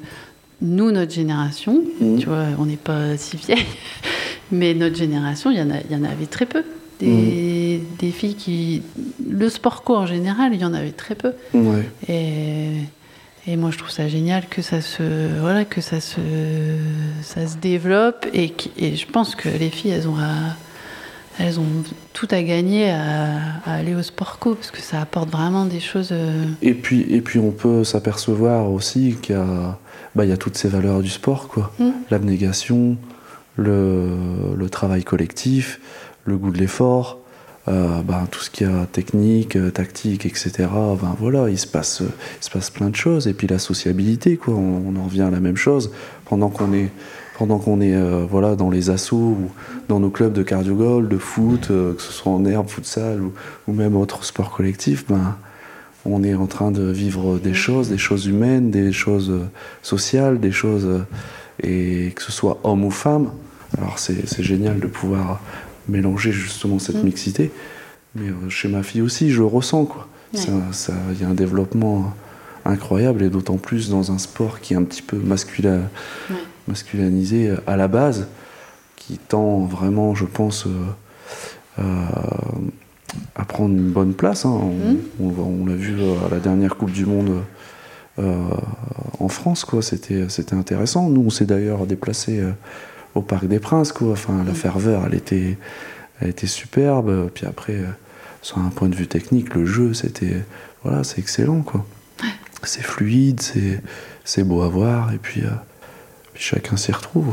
nous, 0.61 0.91
notre 0.91 1.11
génération, 1.11 1.83
mmh. 1.99 2.17
tu 2.17 2.27
vois, 2.27 2.45
on 2.57 2.65
n'est 2.65 2.77
pas 2.77 3.17
si 3.17 3.37
vieille, 3.37 3.65
mais 4.51 4.73
notre 4.73 4.95
génération, 4.95 5.51
il 5.51 5.57
y, 5.57 5.61
en 5.61 5.69
a, 5.69 5.81
y 5.89 5.95
en 5.95 6.03
avait 6.03 6.25
très 6.25 6.45
peu. 6.45 6.63
Des, 6.99 7.81
mmh. 7.81 7.97
des, 7.99 8.11
filles 8.11 8.35
qui. 8.35 8.81
Le 9.29 9.49
sport 9.49 9.83
co 9.83 9.97
en 9.97 10.05
général, 10.05 10.53
il 10.53 10.61
y 10.61 10.65
en 10.65 10.73
avait 10.73 10.93
très 10.93 11.15
peu. 11.15 11.33
Ouais. 11.53 11.89
Et, 12.07 12.69
et, 13.47 13.55
moi, 13.57 13.71
je 13.71 13.77
trouve 13.77 13.91
ça 13.91 14.07
génial 14.07 14.47
que 14.47 14.61
ça 14.61 14.81
se, 14.81 15.39
voilà, 15.39 15.65
que 15.65 15.81
ça 15.81 15.99
se, 15.99 16.21
ça 17.21 17.47
se 17.47 17.57
développe. 17.57 18.25
Et, 18.33 18.53
et 18.77 18.95
je 18.95 19.07
pense 19.07 19.35
que 19.35 19.49
les 19.49 19.69
filles, 19.69 19.91
elles 19.91 20.07
ont, 20.07 20.17
elles 21.39 21.59
ont 21.59 21.83
tout 22.13 22.27
à 22.31 22.41
gagner 22.41 22.89
à, 22.89 23.37
aller 23.65 23.93
au 23.93 24.01
sport 24.01 24.39
co, 24.39 24.55
parce 24.55 24.71
que 24.71 24.81
ça 24.81 25.01
apporte 25.01 25.29
vraiment 25.29 25.65
des 25.65 25.79
choses. 25.79 26.09
Euh, 26.11 26.45
et 26.61 26.73
puis, 26.73 27.05
et 27.09 27.21
puis 27.21 27.39
on 27.39 27.51
peut 27.51 27.83
s'apercevoir 27.83 28.71
aussi 28.71 29.17
qu'il 29.21 29.35
y 29.35 29.37
a 29.37 29.77
bah, 30.15 30.25
y 30.25 30.31
a 30.31 30.37
toutes 30.37 30.57
ces 30.57 30.69
valeurs 30.69 31.01
du 31.01 31.09
sport, 31.09 31.49
quoi. 31.49 31.73
Mm. 31.77 31.89
L'abnégation, 32.09 32.97
le, 33.57 34.11
le, 34.55 34.69
travail 34.69 35.03
collectif, 35.03 35.79
le 36.23 36.37
goût 36.37 36.51
de 36.51 36.57
l'effort, 36.57 37.19
euh, 37.67 38.01
bah, 38.01 38.27
tout 38.29 38.39
ce 38.39 38.49
qui 38.49 38.63
a 38.63 38.85
technique, 38.91 39.55
euh, 39.55 39.71
tactique, 39.71 40.25
etc. 40.25 40.51
Ben, 40.59 41.15
voilà, 41.19 41.49
il 41.49 41.57
se, 41.57 41.67
passe, 41.67 42.01
il 42.01 42.43
se 42.43 42.49
passe 42.49 42.69
plein 42.69 42.89
de 42.89 42.95
choses. 42.95 43.27
Et 43.27 43.33
puis 43.33 43.47
la 43.47 43.59
sociabilité, 43.59 44.37
quoi. 44.37 44.53
On, 44.53 44.95
en 44.95 45.03
revient 45.03 45.23
à 45.23 45.31
la 45.31 45.39
même 45.39 45.57
chose. 45.57 45.91
Pendant 46.25 46.49
qu'on 46.49 46.73
est, 46.73 46.89
pendant 47.37 47.59
qu'on 47.59 47.81
est 47.81 47.95
euh, 47.95 48.25
voilà, 48.29 48.55
dans 48.55 48.69
les 48.69 48.89
assos 48.89 49.15
ou 49.15 49.51
dans 49.89 49.99
nos 49.99 50.09
clubs 50.09 50.33
de 50.33 50.43
cardio 50.43 51.01
de 51.01 51.17
foot, 51.17 51.67
que 51.67 51.95
ce 51.99 52.11
soit 52.11 52.31
en 52.31 52.45
herbe, 52.45 52.69
futsal 52.69 53.21
ou, 53.21 53.33
ou 53.67 53.73
même 53.73 53.95
autre 53.95 54.23
sport 54.23 54.51
collectif, 54.51 55.05
ben, 55.07 55.35
on 56.05 56.23
est 56.23 56.35
en 56.35 56.45
train 56.45 56.71
de 56.71 56.83
vivre 56.83 57.39
des 57.39 57.53
choses, 57.53 57.89
des 57.89 57.97
choses 57.97 58.27
humaines, 58.27 58.69
des 58.69 58.91
choses 58.91 59.31
euh, 59.31 59.45
sociales, 59.81 60.39
des 60.39 60.51
choses. 60.51 60.85
Euh, 60.85 60.99
et 61.63 62.11
que 62.13 62.21
ce 62.21 62.33
soit 62.33 62.59
homme 62.63 62.83
ou 62.83 62.91
femme. 62.91 63.31
Alors 63.77 63.97
c'est 63.97 64.43
génial 64.43 64.79
de 64.79 64.87
pouvoir 64.87 65.39
mélanger 65.87 66.31
justement 66.31 66.79
cette 66.79 67.01
mm. 67.01 67.05
mixité. 67.05 67.51
Mais 68.15 68.29
euh, 68.29 68.49
chez 68.49 68.67
ma 68.67 68.83
fille 68.83 69.01
aussi, 69.01 69.31
je 69.31 69.39
le 69.39 69.45
ressens. 69.45 69.85
quoi. 69.85 70.07
Il 70.33 71.21
y 71.21 71.23
a 71.23 71.29
un 71.29 71.33
développement 71.33 72.13
incroyable 72.65 73.23
et 73.23 73.29
d'autant 73.29 73.57
plus 73.57 73.89
dans 73.89 74.11
un 74.11 74.17
sport 74.17 74.59
qui 74.59 74.73
est 74.73 74.77
un 74.77 74.83
petit 74.83 75.01
peu 75.01 75.17
masculin, 75.17 75.81
masculinisé 76.67 77.53
à 77.67 77.77
la 77.77 77.87
base, 77.87 78.27
qui 78.97 79.17
tend 79.17 79.59
vraiment, 79.59 80.13
je 80.13 80.25
pense, 80.25 80.67
à 81.77 83.45
prendre 83.45 83.75
une 83.75 83.91
bonne 83.91 84.13
place. 84.13 84.45
Hein. 84.45 84.59
On, 85.21 85.29
mmh. 85.29 85.69
l'a 85.69 85.75
vu 85.75 85.95
à 86.25 86.29
la 86.29 86.39
dernière 86.39 86.75
Coupe 86.75 86.91
du 86.91 87.05
Monde 87.05 87.43
euh, 88.19 88.33
en 89.19 89.27
France, 89.27 89.65
quoi. 89.65 89.81
C'était, 89.81 90.29
c'était 90.29 90.55
intéressant. 90.55 91.09
Nous, 91.09 91.21
on 91.25 91.29
s'est 91.29 91.45
d'ailleurs 91.45 91.85
déplacé 91.85 92.39
euh, 92.39 92.51
au 93.15 93.21
Parc 93.21 93.47
des 93.47 93.59
Princes, 93.59 93.91
quoi. 93.91 94.11
Enfin, 94.11 94.43
la 94.45 94.51
mmh. 94.51 94.55
ferveur, 94.55 95.03
elle 95.07 95.15
était, 95.15 95.57
elle 96.21 96.29
était 96.29 96.47
superbe. 96.47 97.29
Puis 97.33 97.45
après, 97.45 97.73
euh, 97.73 97.87
sur 98.41 98.59
un 98.59 98.69
point 98.69 98.89
de 98.89 98.95
vue 98.95 99.07
technique, 99.07 99.53
le 99.55 99.65
jeu, 99.65 99.93
c'était, 99.93 100.43
voilà, 100.83 101.03
c'est 101.03 101.19
excellent, 101.19 101.61
quoi. 101.61 101.85
C'est 102.63 102.83
fluide, 102.83 103.41
c'est, 103.41 103.81
c'est 104.23 104.43
beau 104.43 104.61
à 104.61 104.69
voir, 104.69 105.13
et 105.13 105.17
puis, 105.17 105.43
puis 106.33 106.43
chacun 106.43 106.77
s'y 106.77 106.91
retrouve. 106.91 107.27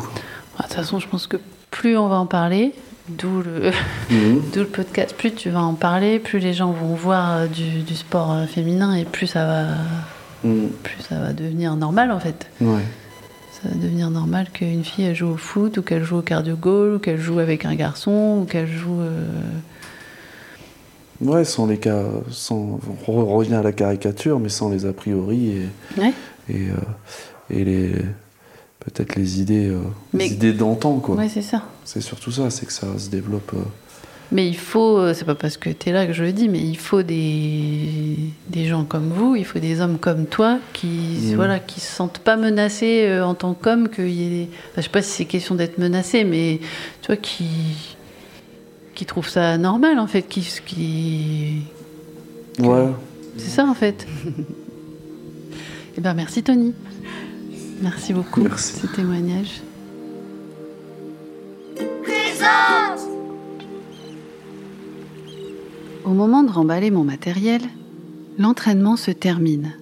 De 0.58 0.62
toute 0.62 0.74
façon, 0.74 0.98
je 0.98 1.08
pense 1.08 1.26
que 1.26 1.38
plus 1.70 1.96
on 1.96 2.08
va 2.08 2.16
en 2.16 2.26
parler, 2.26 2.74
D'où 3.08 3.42
le, 3.42 3.72
mhm. 4.10 4.42
le 4.54 4.64
podcast. 4.64 5.14
Plus 5.16 5.32
tu 5.32 5.50
vas 5.50 5.62
en 5.62 5.74
parler, 5.74 6.18
plus 6.18 6.38
les 6.38 6.52
gens 6.52 6.70
vont 6.70 6.94
voir 6.94 7.32
euh, 7.32 7.46
du, 7.46 7.94
sport 7.94 8.32
euh, 8.32 8.46
féminin 8.46 8.94
et 8.94 9.04
plus 9.04 9.26
ça 9.26 9.44
va, 9.44 9.64
mhm. 10.44 10.70
plus 10.82 11.00
ça 11.08 11.18
va 11.18 11.32
devenir 11.32 11.74
normal 11.74 12.12
en 12.12 12.20
fait. 12.20 12.46
Va 12.60 12.78
devenir 13.74 14.10
normal 14.10 14.48
qu'une 14.52 14.84
fille 14.84 15.14
joue 15.14 15.28
au 15.28 15.36
foot 15.36 15.78
ou 15.78 15.82
qu'elle 15.82 16.04
joue 16.04 16.18
au 16.18 16.22
cardio 16.22 16.56
goal 16.56 16.94
ou 16.94 16.98
qu'elle 16.98 17.20
joue 17.20 17.38
avec 17.38 17.64
un 17.64 17.74
garçon 17.74 18.40
ou 18.42 18.44
qu'elle 18.44 18.70
joue. 18.70 19.00
Euh, 19.00 19.40
ouais, 21.20 21.44
sans 21.44 21.66
les 21.66 21.78
cas, 21.78 22.04
sans 22.30 22.80
on 23.06 23.36
revient 23.36 23.54
à 23.54 23.62
la 23.62 23.72
caricature, 23.72 24.40
mais 24.40 24.48
sans 24.48 24.68
les 24.70 24.86
a 24.86 24.92
priori 24.92 25.62
et, 25.98 26.54
et, 26.54 26.68
et 27.50 27.64
les 27.64 27.92
peut-être 28.80 29.14
les 29.14 29.40
idées, 29.40 29.68
euh, 29.68 29.80
les 30.12 30.32
idées 30.32 30.52
d'antan, 30.52 30.98
quoi. 30.98 31.14
Ouais, 31.14 31.28
c'est 31.28 31.42
ça. 31.42 31.62
C'est 31.84 32.00
surtout 32.00 32.32
ça, 32.32 32.50
c'est 32.50 32.66
que 32.66 32.72
ça 32.72 32.98
se 32.98 33.10
développe. 33.10 33.54
Euh. 34.32 34.34
Mais 34.34 34.48
il 34.48 34.56
faut, 34.56 34.98
euh, 34.98 35.14
c'est 35.14 35.24
pas 35.24 35.34
parce 35.34 35.56
que 35.56 35.70
tu 35.70 35.88
es 35.88 35.92
là 35.92 36.06
que 36.06 36.12
je 36.12 36.24
le 36.24 36.32
dis, 36.32 36.48
mais 36.48 36.60
il 36.60 36.78
faut 36.78 37.02
des, 37.02 38.16
des 38.48 38.66
gens 38.66 38.84
comme 38.84 39.08
vous, 39.08 39.36
il 39.36 39.44
faut 39.44 39.58
des 39.58 39.80
hommes 39.80 39.98
comme 39.98 40.26
toi 40.26 40.58
qui 40.72 40.86
mmh. 40.86 41.34
voilà, 41.34 41.58
qui 41.58 41.80
se 41.80 41.92
sentent 41.94 42.18
pas 42.18 42.36
menacés 42.36 43.20
en 43.20 43.34
tant 43.34 43.54
qu'hommes, 43.54 43.88
qu'il 43.88 44.10
y 44.10 44.42
ait 44.42 44.48
je 44.76 44.82
sais 44.82 44.88
pas 44.88 45.02
si 45.02 45.10
c'est 45.10 45.24
question 45.24 45.54
d'être 45.54 45.78
menacé, 45.78 46.24
mais 46.24 46.60
tu 47.02 47.06
vois, 47.08 47.16
qui, 47.16 47.46
qui 48.94 49.06
trouvent 49.06 49.28
ça 49.28 49.58
normal 49.58 49.98
en 49.98 50.06
fait, 50.06 50.22
qui. 50.22 50.46
qui 50.64 51.62
ouais. 52.58 52.88
C'est 53.36 53.50
ça 53.50 53.64
en 53.64 53.74
fait. 53.74 54.06
Eh 55.94 56.00
ben 56.00 56.14
merci 56.14 56.42
Tony. 56.42 56.72
Merci 57.82 58.14
beaucoup 58.14 58.42
pour 58.42 58.58
ce 58.58 58.86
témoignage. 58.86 59.60
Au 66.04 66.10
moment 66.10 66.42
de 66.42 66.50
remballer 66.50 66.90
mon 66.90 67.04
matériel, 67.04 67.62
l'entraînement 68.36 68.96
se 68.96 69.12
termine. 69.12 69.74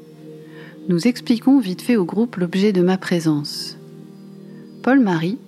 Nous 0.89 1.07
expliquons 1.07 1.59
vite 1.61 1.81
fait 1.81 1.97
au 1.97 2.05
groupe 2.05 2.37
l'objet 2.37 2.73
de 2.73 2.83
ma 2.83 2.99
présence. 2.99 3.79
Paul-Marie, 4.83 5.39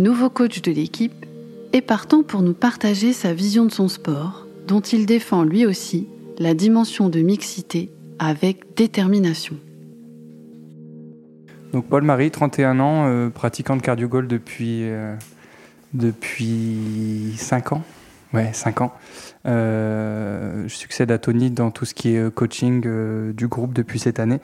nouveau 0.00 0.28
coach 0.28 0.62
de 0.62 0.72
l'équipe, 0.72 1.26
est 1.72 1.80
partant 1.80 2.24
pour 2.24 2.42
nous 2.42 2.54
partager 2.54 3.12
sa 3.12 3.32
vision 3.32 3.64
de 3.66 3.70
son 3.70 3.86
sport, 3.86 4.46
dont 4.66 4.80
il 4.80 5.06
défend 5.06 5.44
lui 5.44 5.64
aussi 5.64 6.08
la 6.40 6.54
dimension 6.54 7.08
de 7.08 7.20
mixité 7.20 7.88
avec 8.18 8.74
détermination. 8.76 9.56
Donc 11.72 11.86
Paul-Marie, 11.86 12.32
31 12.32 12.80
ans, 12.80 13.06
euh, 13.06 13.30
pratiquant 13.30 13.76
de 13.76 13.82
cardio 13.82 14.08
depuis, 14.22 14.82
euh, 14.82 15.14
depuis 15.94 17.32
5 17.36 17.72
ans. 17.72 17.84
Ouais, 18.32 18.50
5 18.52 18.80
ans. 18.80 18.92
Euh, 19.46 20.64
je 20.68 20.74
succède 20.74 21.10
à 21.10 21.18
Tony 21.18 21.50
dans 21.50 21.70
tout 21.70 21.84
ce 21.84 21.94
qui 21.94 22.14
est 22.14 22.32
coaching 22.32 23.32
du 23.32 23.48
groupe 23.48 23.72
depuis 23.72 23.98
cette 23.98 24.20
année. 24.20 24.38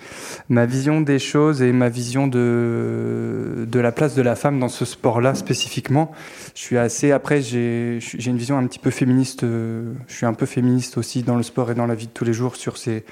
Ma 0.49 0.67
vision 0.67 1.01
des 1.01 1.19
choses 1.19 1.63
et 1.63 1.73
ma 1.73 1.89
vision 1.89 2.27
de, 2.27 3.67
de 3.71 3.81
la 3.81 3.93
place 3.93 4.15
de 4.15 4.23
la 4.23 4.35
femme 4.35 4.59
dans 4.59 4.69
ce 4.69 4.85
sport-là 4.85 5.35
spécifiquement, 5.35 6.11
je 6.55 6.61
suis 6.61 6.79
assez. 6.79 7.13
Après, 7.13 7.43
j'ai 7.43 8.01
une 8.27 8.39
vision 8.39 8.59
un 8.59 8.67
petit 8.67 8.81
peu 8.81 8.91
féministe. 8.91 9.43
je 9.43 9.95
suis 10.15 10.27
un 10.27 10.35
peu 10.35 10.47
féministe 10.47 10.99
aussi 10.99 11.23
dans 11.23 11.37
le 11.37 11.45
sport 11.45 11.71
et 11.71 11.75
dans 11.75 11.87
la 11.87 11.95
vie 11.95 12.07
de 12.07 12.13
tous 12.13 12.25
les 12.25 12.33
jours 12.33 12.57
sur 12.57 12.79
ces 12.79 13.05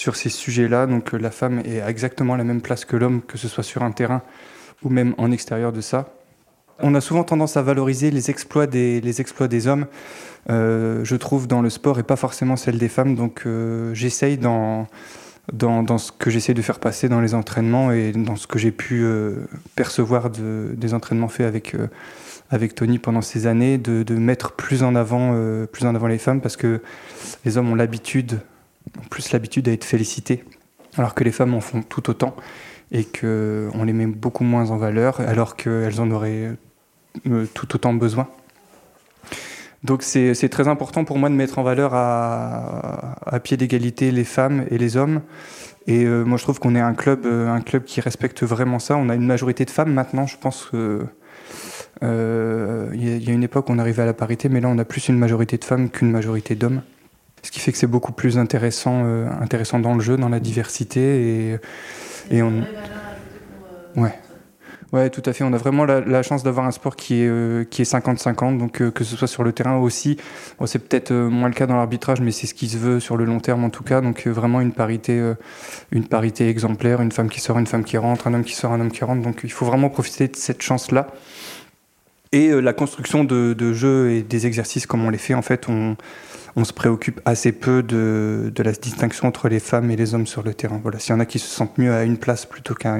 sur 0.00 0.16
ces 0.16 0.30
sujets-là. 0.30 0.86
Donc 0.86 1.14
euh, 1.14 1.18
la 1.18 1.30
femme 1.30 1.60
est 1.64 1.80
à 1.80 1.90
exactement 1.90 2.36
la 2.36 2.44
même 2.44 2.62
place 2.62 2.84
que 2.84 2.96
l'homme, 2.96 3.22
que 3.22 3.38
ce 3.38 3.48
soit 3.48 3.64
sur 3.64 3.82
un 3.82 3.92
terrain 3.92 4.22
ou 4.82 4.88
même 4.88 5.14
en 5.18 5.30
extérieur 5.30 5.72
de 5.72 5.80
ça. 5.80 6.14
On 6.82 6.94
a 6.94 7.00
souvent 7.00 7.24
tendance 7.24 7.56
à 7.56 7.62
valoriser 7.62 8.10
les 8.10 8.30
exploits 8.30 8.66
des, 8.66 9.00
les 9.00 9.20
exploits 9.20 9.48
des 9.48 9.66
hommes, 9.66 9.86
euh, 10.48 11.04
je 11.04 11.16
trouve, 11.16 11.46
dans 11.46 11.62
le 11.62 11.70
sport 11.70 11.98
et 11.98 12.02
pas 12.02 12.16
forcément 12.16 12.56
celle 12.56 12.78
des 12.78 12.88
femmes. 12.88 13.14
Donc 13.14 13.42
euh, 13.46 13.92
j'essaye 13.94 14.38
dans, 14.38 14.86
dans, 15.52 15.98
ce 15.98 16.12
que 16.12 16.30
j'essaie 16.30 16.54
de 16.54 16.62
faire 16.62 16.78
passer 16.78 17.08
dans 17.08 17.20
les 17.20 17.34
entraînements 17.34 17.92
et 17.92 18.12
dans 18.12 18.36
ce 18.36 18.46
que 18.46 18.58
j'ai 18.58 18.72
pu 18.72 19.04
percevoir 19.76 20.30
de, 20.30 20.74
des 20.76 20.94
entraînements 20.94 21.28
faits 21.28 21.46
avec, 21.46 21.76
avec 22.50 22.74
Tony 22.74 22.98
pendant 22.98 23.22
ces 23.22 23.46
années, 23.46 23.78
de, 23.78 24.14
mettre 24.14 24.52
plus 24.52 24.82
en, 24.82 24.94
avant, 24.94 25.34
plus 25.72 25.86
en 25.86 25.94
avant 25.94 26.06
les 26.06 26.18
femmes 26.18 26.40
parce 26.40 26.56
que 26.56 26.80
les 27.44 27.58
hommes 27.58 27.70
ont 27.70 27.74
l'habitude 27.74 28.40
plus 29.10 29.32
l'habitude 29.32 29.68
à 29.68 29.72
être 29.72 29.84
félicités, 29.84 30.44
alors 30.96 31.14
que 31.14 31.24
les 31.24 31.32
femmes 31.32 31.54
en 31.54 31.60
font 31.60 31.82
tout 31.82 32.10
autant 32.10 32.34
et 32.92 33.04
qu'on 33.04 33.84
les 33.84 33.92
met 33.92 34.06
beaucoup 34.06 34.44
moins 34.44 34.70
en 34.70 34.76
valeur, 34.76 35.20
alors 35.20 35.56
qu'elles 35.56 36.00
en 36.00 36.10
auraient 36.10 36.46
euh, 36.46 36.54
tout 37.54 37.74
autant 37.74 37.94
besoin. 37.94 38.28
Donc 39.82 40.02
c'est 40.02 40.48
très 40.50 40.68
important 40.68 41.04
pour 41.04 41.18
moi 41.18 41.30
de 41.30 41.34
mettre 41.34 41.58
en 41.58 41.62
valeur 41.62 41.94
à, 41.94 43.40
pied 43.42 43.56
d'égalité 43.56 44.10
les 44.10 44.24
femmes 44.24 44.64
et 44.70 44.78
les 44.78 44.96
hommes. 44.96 45.22
Et 45.86 46.04
euh, 46.04 46.24
moi 46.24 46.36
je 46.36 46.42
trouve 46.42 46.60
qu'on 46.60 46.74
est 46.74 46.80
un 46.80 46.92
club, 46.92 47.24
euh, 47.24 47.48
un 47.48 47.62
club 47.62 47.84
qui 47.84 48.00
respecte 48.02 48.42
vraiment 48.42 48.78
ça. 48.78 48.96
On 48.96 49.08
a 49.08 49.14
une 49.14 49.26
majorité 49.26 49.64
de 49.64 49.70
femmes 49.70 49.92
maintenant, 49.92 50.26
je 50.26 50.36
pense 50.36 50.68
que... 50.70 51.06
Il 52.02 53.26
y, 53.26 53.30
a 53.30 53.32
une 53.32 53.42
époque 53.42 53.68
où 53.68 53.72
on 53.72 53.78
arrivait 53.78 54.02
à 54.02 54.06
la 54.06 54.14
parité, 54.14 54.48
mais 54.48 54.60
là 54.60 54.68
on 54.68 54.78
a 54.78 54.86
plus 54.86 55.08
une 55.08 55.18
majorité 55.18 55.58
de 55.58 55.64
femmes 55.64 55.90
qu'une 55.90 56.10
majorité 56.10 56.54
d'hommes. 56.54 56.80
Ce 57.42 57.50
qui 57.50 57.60
fait 57.60 57.72
que 57.72 57.78
c'est 57.78 57.86
beaucoup 57.86 58.12
plus 58.12 58.38
intéressant, 58.38 59.02
euh, 59.04 59.28
intéressant 59.40 59.78
dans 59.78 59.94
le 59.94 60.00
jeu, 60.00 60.16
dans 60.16 60.28
la 60.28 60.40
diversité. 60.40 61.00
Et, 61.00 61.58
et 62.30 62.42
on... 62.42 62.64
Ouais. 63.96 64.14
Ouais, 64.92 65.08
tout 65.08 65.22
à 65.24 65.32
fait. 65.32 65.44
On 65.44 65.52
a 65.52 65.56
vraiment 65.56 65.84
la, 65.84 66.22
chance 66.24 66.42
d'avoir 66.42 66.66
un 66.66 66.72
sport 66.72 66.96
qui 66.96 67.22
est 67.22 67.28
euh, 67.28 67.62
qui 67.62 67.82
est 67.82 67.90
50-50, 67.90 68.58
donc 68.58 68.82
euh, 68.82 68.90
que 68.90 69.04
ce 69.04 69.16
soit 69.16 69.28
sur 69.28 69.44
le 69.44 69.52
terrain 69.52 69.76
aussi. 69.76 70.16
c'est 70.66 70.80
peut-être 70.80 71.12
euh, 71.12 71.28
moins 71.28 71.48
le 71.48 71.54
cas 71.54 71.66
dans 71.66 71.76
l'arbitrage, 71.76 72.20
mais 72.20 72.32
c'est 72.32 72.48
ce 72.48 72.54
qui 72.54 72.68
se 72.68 72.76
veut 72.76 72.98
sur 72.98 73.16
le 73.16 73.24
long 73.24 73.38
terme 73.38 73.62
en 73.62 73.70
tout 73.70 73.84
cas. 73.84 74.00
Donc 74.00 74.26
vraiment 74.26 74.60
une 74.60 74.72
parité, 74.72 75.34
une 75.92 76.06
parité 76.06 76.48
exemplaire, 76.48 77.00
une 77.00 77.12
femme 77.12 77.28
qui 77.28 77.40
sort, 77.40 77.58
une 77.58 77.68
femme 77.68 77.84
qui 77.84 77.98
rentre, 77.98 78.26
un 78.26 78.34
homme 78.34 78.44
qui 78.44 78.54
sort, 78.54 78.72
un 78.72 78.80
homme 78.80 78.90
qui 78.90 79.04
rentre. 79.04 79.22
Donc 79.22 79.40
il 79.44 79.52
faut 79.52 79.64
vraiment 79.64 79.90
profiter 79.90 80.26
de 80.26 80.36
cette 80.36 80.62
chance-là. 80.62 81.06
Et 82.32 82.48
la 82.60 82.72
construction 82.72 83.24
de, 83.24 83.54
de 83.54 83.72
jeux 83.72 84.10
et 84.10 84.22
des 84.22 84.46
exercices 84.46 84.86
comme 84.86 85.04
on 85.04 85.10
les 85.10 85.18
fait, 85.18 85.34
en 85.34 85.42
fait, 85.42 85.68
on 85.68 85.96
on 86.56 86.64
se 86.64 86.72
préoccupe 86.72 87.20
assez 87.24 87.52
peu 87.52 87.82
de, 87.82 88.52
la 88.58 88.72
distinction 88.72 89.28
entre 89.28 89.48
les 89.48 89.60
femmes 89.60 89.90
et 89.90 89.96
les 89.96 90.14
hommes 90.14 90.26
sur 90.26 90.42
le 90.42 90.54
terrain. 90.54 90.80
Voilà, 90.82 90.98
s'il 90.98 91.14
y 91.14 91.16
en 91.16 91.20
a 91.20 91.26
qui 91.26 91.38
se 91.38 91.48
sentent 91.48 91.78
mieux 91.78 91.92
à 91.92 92.04
une 92.04 92.18
place 92.18 92.46
plutôt 92.46 92.74
qu'à 92.74 92.98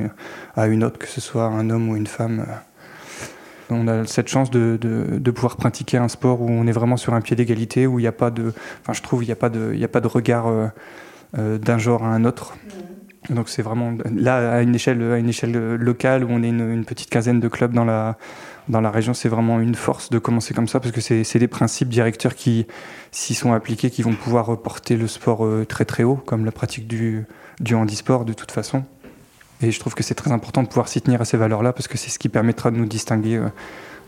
une 0.66 0.84
autre, 0.84 0.98
que 0.98 1.07
ce 1.07 1.20
soit 1.20 1.44
un 1.44 1.70
homme 1.70 1.88
ou 1.88 1.96
une 1.96 2.07
femme, 2.07 2.44
euh, 2.48 2.55
on 3.70 3.86
a 3.86 4.07
cette 4.07 4.28
chance 4.28 4.51
de, 4.51 4.78
pouvoir 5.34 5.57
pratiquer 5.57 5.96
un 5.96 6.09
sport 6.09 6.40
où 6.42 6.51
on 6.51 6.66
est 6.66 6.72
vraiment 6.72 6.96
sur 6.96 7.14
un 7.14 7.20
pied 7.20 7.36
d'égalité, 7.36 7.86
où 7.86 7.98
il 7.98 8.03
n'y 8.03 8.09
a 8.09 8.12
pas 8.12 8.30
de, 8.30 8.53
enfin 8.80 8.92
je 8.92 9.03
trouve, 9.03 9.22
il 9.22 9.26
n'y 9.26 9.32
a 9.32 9.36
pas 9.36 9.48
de, 9.48 9.72
il 9.74 9.84
a 9.84 9.88
pas 9.88 10.01
de 10.01 10.09
regard 10.09 10.48
euh, 10.48 10.66
euh, 11.38 11.59
d'un 11.59 11.78
genre 11.78 12.05
à 12.05 12.09
un 12.09 12.24
autre. 12.24 12.55
Mmh. 12.55 13.34
Donc 13.34 13.48
c'est 13.48 13.62
vraiment 13.62 13.94
là 14.12 14.55
à 14.55 14.62
une 14.62 14.74
échelle, 14.74 15.03
à 15.03 15.18
une 15.18 15.28
échelle 15.28 15.53
locale 15.76 16.24
où 16.24 16.28
on 16.30 16.42
est 16.42 16.48
une 16.48 16.84
petite 16.84 17.11
quinzaine 17.11 17.38
de 17.38 17.48
clubs 17.48 17.72
dans 17.72 17.84
la 17.84 18.16
dans 18.69 18.81
la 18.81 18.91
région, 18.91 19.15
c'est 19.15 19.29
vraiment 19.29 19.61
une 19.61 19.75
force 19.75 20.11
de 20.11 20.19
commencer 20.19 20.55
comme 20.55 20.69
ça 20.69 20.81
parce 20.81 20.93
que 20.93 21.01
c'est 21.01 21.39
des 21.39 21.49
principes 21.49 21.89
directeurs 21.89 22.35
qui, 22.35 22.67
s'y 23.13 23.35
sont 23.35 23.53
appliqués, 23.53 23.91
qui 23.91 24.03
vont 24.03 24.15
pouvoir 24.15 24.61
porter 24.61 24.97
le 24.97 25.09
sport 25.09 25.45
euh, 25.45 25.67
très 25.67 25.85
très 25.85 26.05
haut, 26.05 26.17
comme 26.17 26.45
la 26.45 26.53
pratique 26.53 26.87
du, 26.87 27.25
du 27.59 27.75
handisport 27.75 28.25
de 28.25 28.33
toute 28.33 28.53
façon. 28.53 28.85
Et 29.63 29.73
je 29.73 29.81
trouve 29.81 29.95
que 29.95 30.03
c'est 30.03 30.15
très 30.15 30.33
important 30.33 30.63
de 30.63 30.69
pouvoir 30.69 30.89
s'y 30.89 31.03
tenir 31.03 31.21
à 31.21 31.25
ces 31.25 31.37
valeurs-là 31.37 31.73
parce 31.73 31.89
que 31.89 31.99
c'est 31.99 32.11
ce 32.11 32.19
qui 32.19 32.29
permettra 32.29 32.71
de 32.71 32.77
nous 32.77 32.87
distinguer 32.87 33.37
euh, 33.37 33.49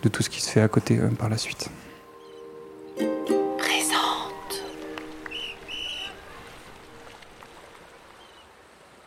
de 0.02 0.08
tout 0.08 0.22
ce 0.22 0.30
qui 0.30 0.40
se 0.40 0.50
fait 0.50 0.62
à 0.62 0.68
côté 0.68 0.98
euh, 0.98 1.08
par 1.08 1.28
la 1.28 1.36
suite. 1.36 1.68
Présente. 3.58 4.62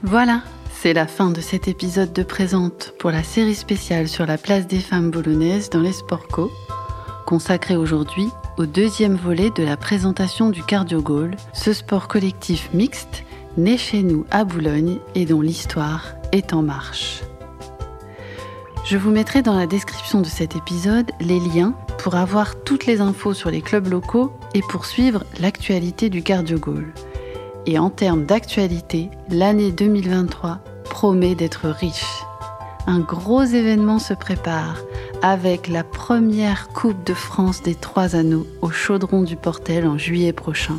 Voilà, 0.04 0.43
c'est 0.86 0.93
la 0.93 1.07
fin 1.07 1.31
de 1.31 1.41
cet 1.41 1.67
épisode 1.67 2.13
de 2.13 2.21
Présente 2.21 2.93
pour 2.99 3.09
la 3.09 3.23
série 3.23 3.55
spéciale 3.55 4.07
sur 4.07 4.27
la 4.27 4.38
place 4.38 4.67
des 4.67 4.77
femmes 4.77 5.09
boulonnaises 5.09 5.71
dans 5.71 5.79
les 5.79 5.91
sports 5.91 6.27
co, 6.27 6.51
consacrée 7.25 7.75
aujourd'hui 7.75 8.29
au 8.59 8.67
deuxième 8.67 9.15
volet 9.15 9.49
de 9.49 9.63
la 9.63 9.77
présentation 9.77 10.51
du 10.51 10.61
Cardio 10.61 11.01
Goal, 11.01 11.38
ce 11.53 11.73
sport 11.73 12.07
collectif 12.07 12.69
mixte 12.71 13.23
né 13.57 13.79
chez 13.79 14.03
nous 14.03 14.27
à 14.29 14.43
Boulogne 14.43 14.99
et 15.15 15.25
dont 15.25 15.41
l'histoire 15.41 16.05
est 16.31 16.53
en 16.53 16.61
marche. 16.61 17.23
Je 18.86 18.97
vous 18.97 19.09
mettrai 19.09 19.41
dans 19.41 19.57
la 19.57 19.65
description 19.65 20.21
de 20.21 20.27
cet 20.27 20.55
épisode 20.55 21.09
les 21.19 21.39
liens 21.39 21.73
pour 21.97 22.13
avoir 22.13 22.61
toutes 22.61 22.86
les 22.86 23.01
infos 23.01 23.33
sur 23.33 23.49
les 23.49 23.61
clubs 23.63 23.88
locaux 23.88 24.33
et 24.53 24.61
pour 24.61 24.86
suivre 24.86 25.23
l'actualité 25.39 26.11
du 26.11 26.21
Cardio 26.21 26.59
Goal. 26.59 26.93
Et 27.65 27.79
en 27.79 27.89
termes 27.89 28.25
d'actualité, 28.25 29.09
l'année 29.31 29.71
2023 29.71 30.59
promet 30.96 31.36
d'être 31.36 31.68
riche. 31.68 32.24
Un 32.88 33.00
gros 33.00 33.43
événement 33.43 34.00
se 34.00 34.14
prépare 34.14 34.78
avec 35.22 35.68
la 35.68 35.84
première 35.84 36.70
Coupe 36.70 37.04
de 37.04 37.14
France 37.14 37.62
des 37.62 37.76
Trois 37.76 38.16
Anneaux 38.16 38.48
au 38.62 38.70
Chaudron 38.70 39.24
du 39.24 39.36
Portel 39.36 39.86
en 39.88 39.98
juillet 39.98 40.32
prochain. 40.32 40.78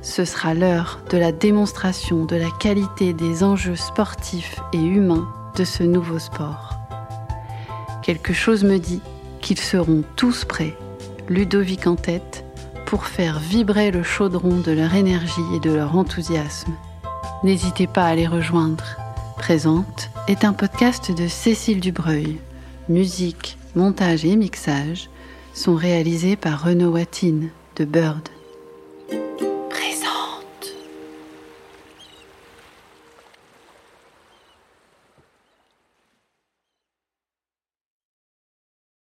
Ce 0.00 0.24
sera 0.24 0.54
l'heure 0.54 1.00
de 1.10 1.18
la 1.18 1.30
démonstration 1.30 2.24
de 2.24 2.36
la 2.36 2.48
qualité 2.58 3.12
des 3.12 3.44
enjeux 3.44 3.76
sportifs 3.76 4.56
et 4.72 4.80
humains 4.80 5.28
de 5.56 5.64
ce 5.64 5.82
nouveau 5.82 6.18
sport. 6.18 6.78
Quelque 8.02 8.32
chose 8.32 8.64
me 8.64 8.78
dit 8.78 9.02
qu'ils 9.42 9.60
seront 9.60 10.04
tous 10.16 10.46
prêts, 10.46 10.74
Ludovic 11.28 11.86
en 11.86 11.96
tête, 11.96 12.46
pour 12.86 13.04
faire 13.04 13.40
vibrer 13.40 13.90
le 13.90 14.02
chaudron 14.02 14.56
de 14.56 14.72
leur 14.72 14.94
énergie 14.94 15.54
et 15.54 15.60
de 15.60 15.70
leur 15.70 15.98
enthousiasme. 15.98 16.72
N'hésitez 17.44 17.86
pas 17.86 18.06
à 18.06 18.14
les 18.14 18.26
rejoindre 18.26 18.96
Présente 19.38 20.10
est 20.26 20.44
un 20.44 20.52
podcast 20.52 21.16
de 21.16 21.26
Cécile 21.26 21.80
Dubreuil. 21.80 22.38
Musique, 22.88 23.56
montage 23.74 24.24
et 24.24 24.36
mixage 24.36 25.08
sont 25.54 25.74
réalisés 25.74 26.36
par 26.36 26.64
Renaud 26.64 26.90
Watine 26.90 27.48
de 27.76 27.84
Bird. 27.84 28.28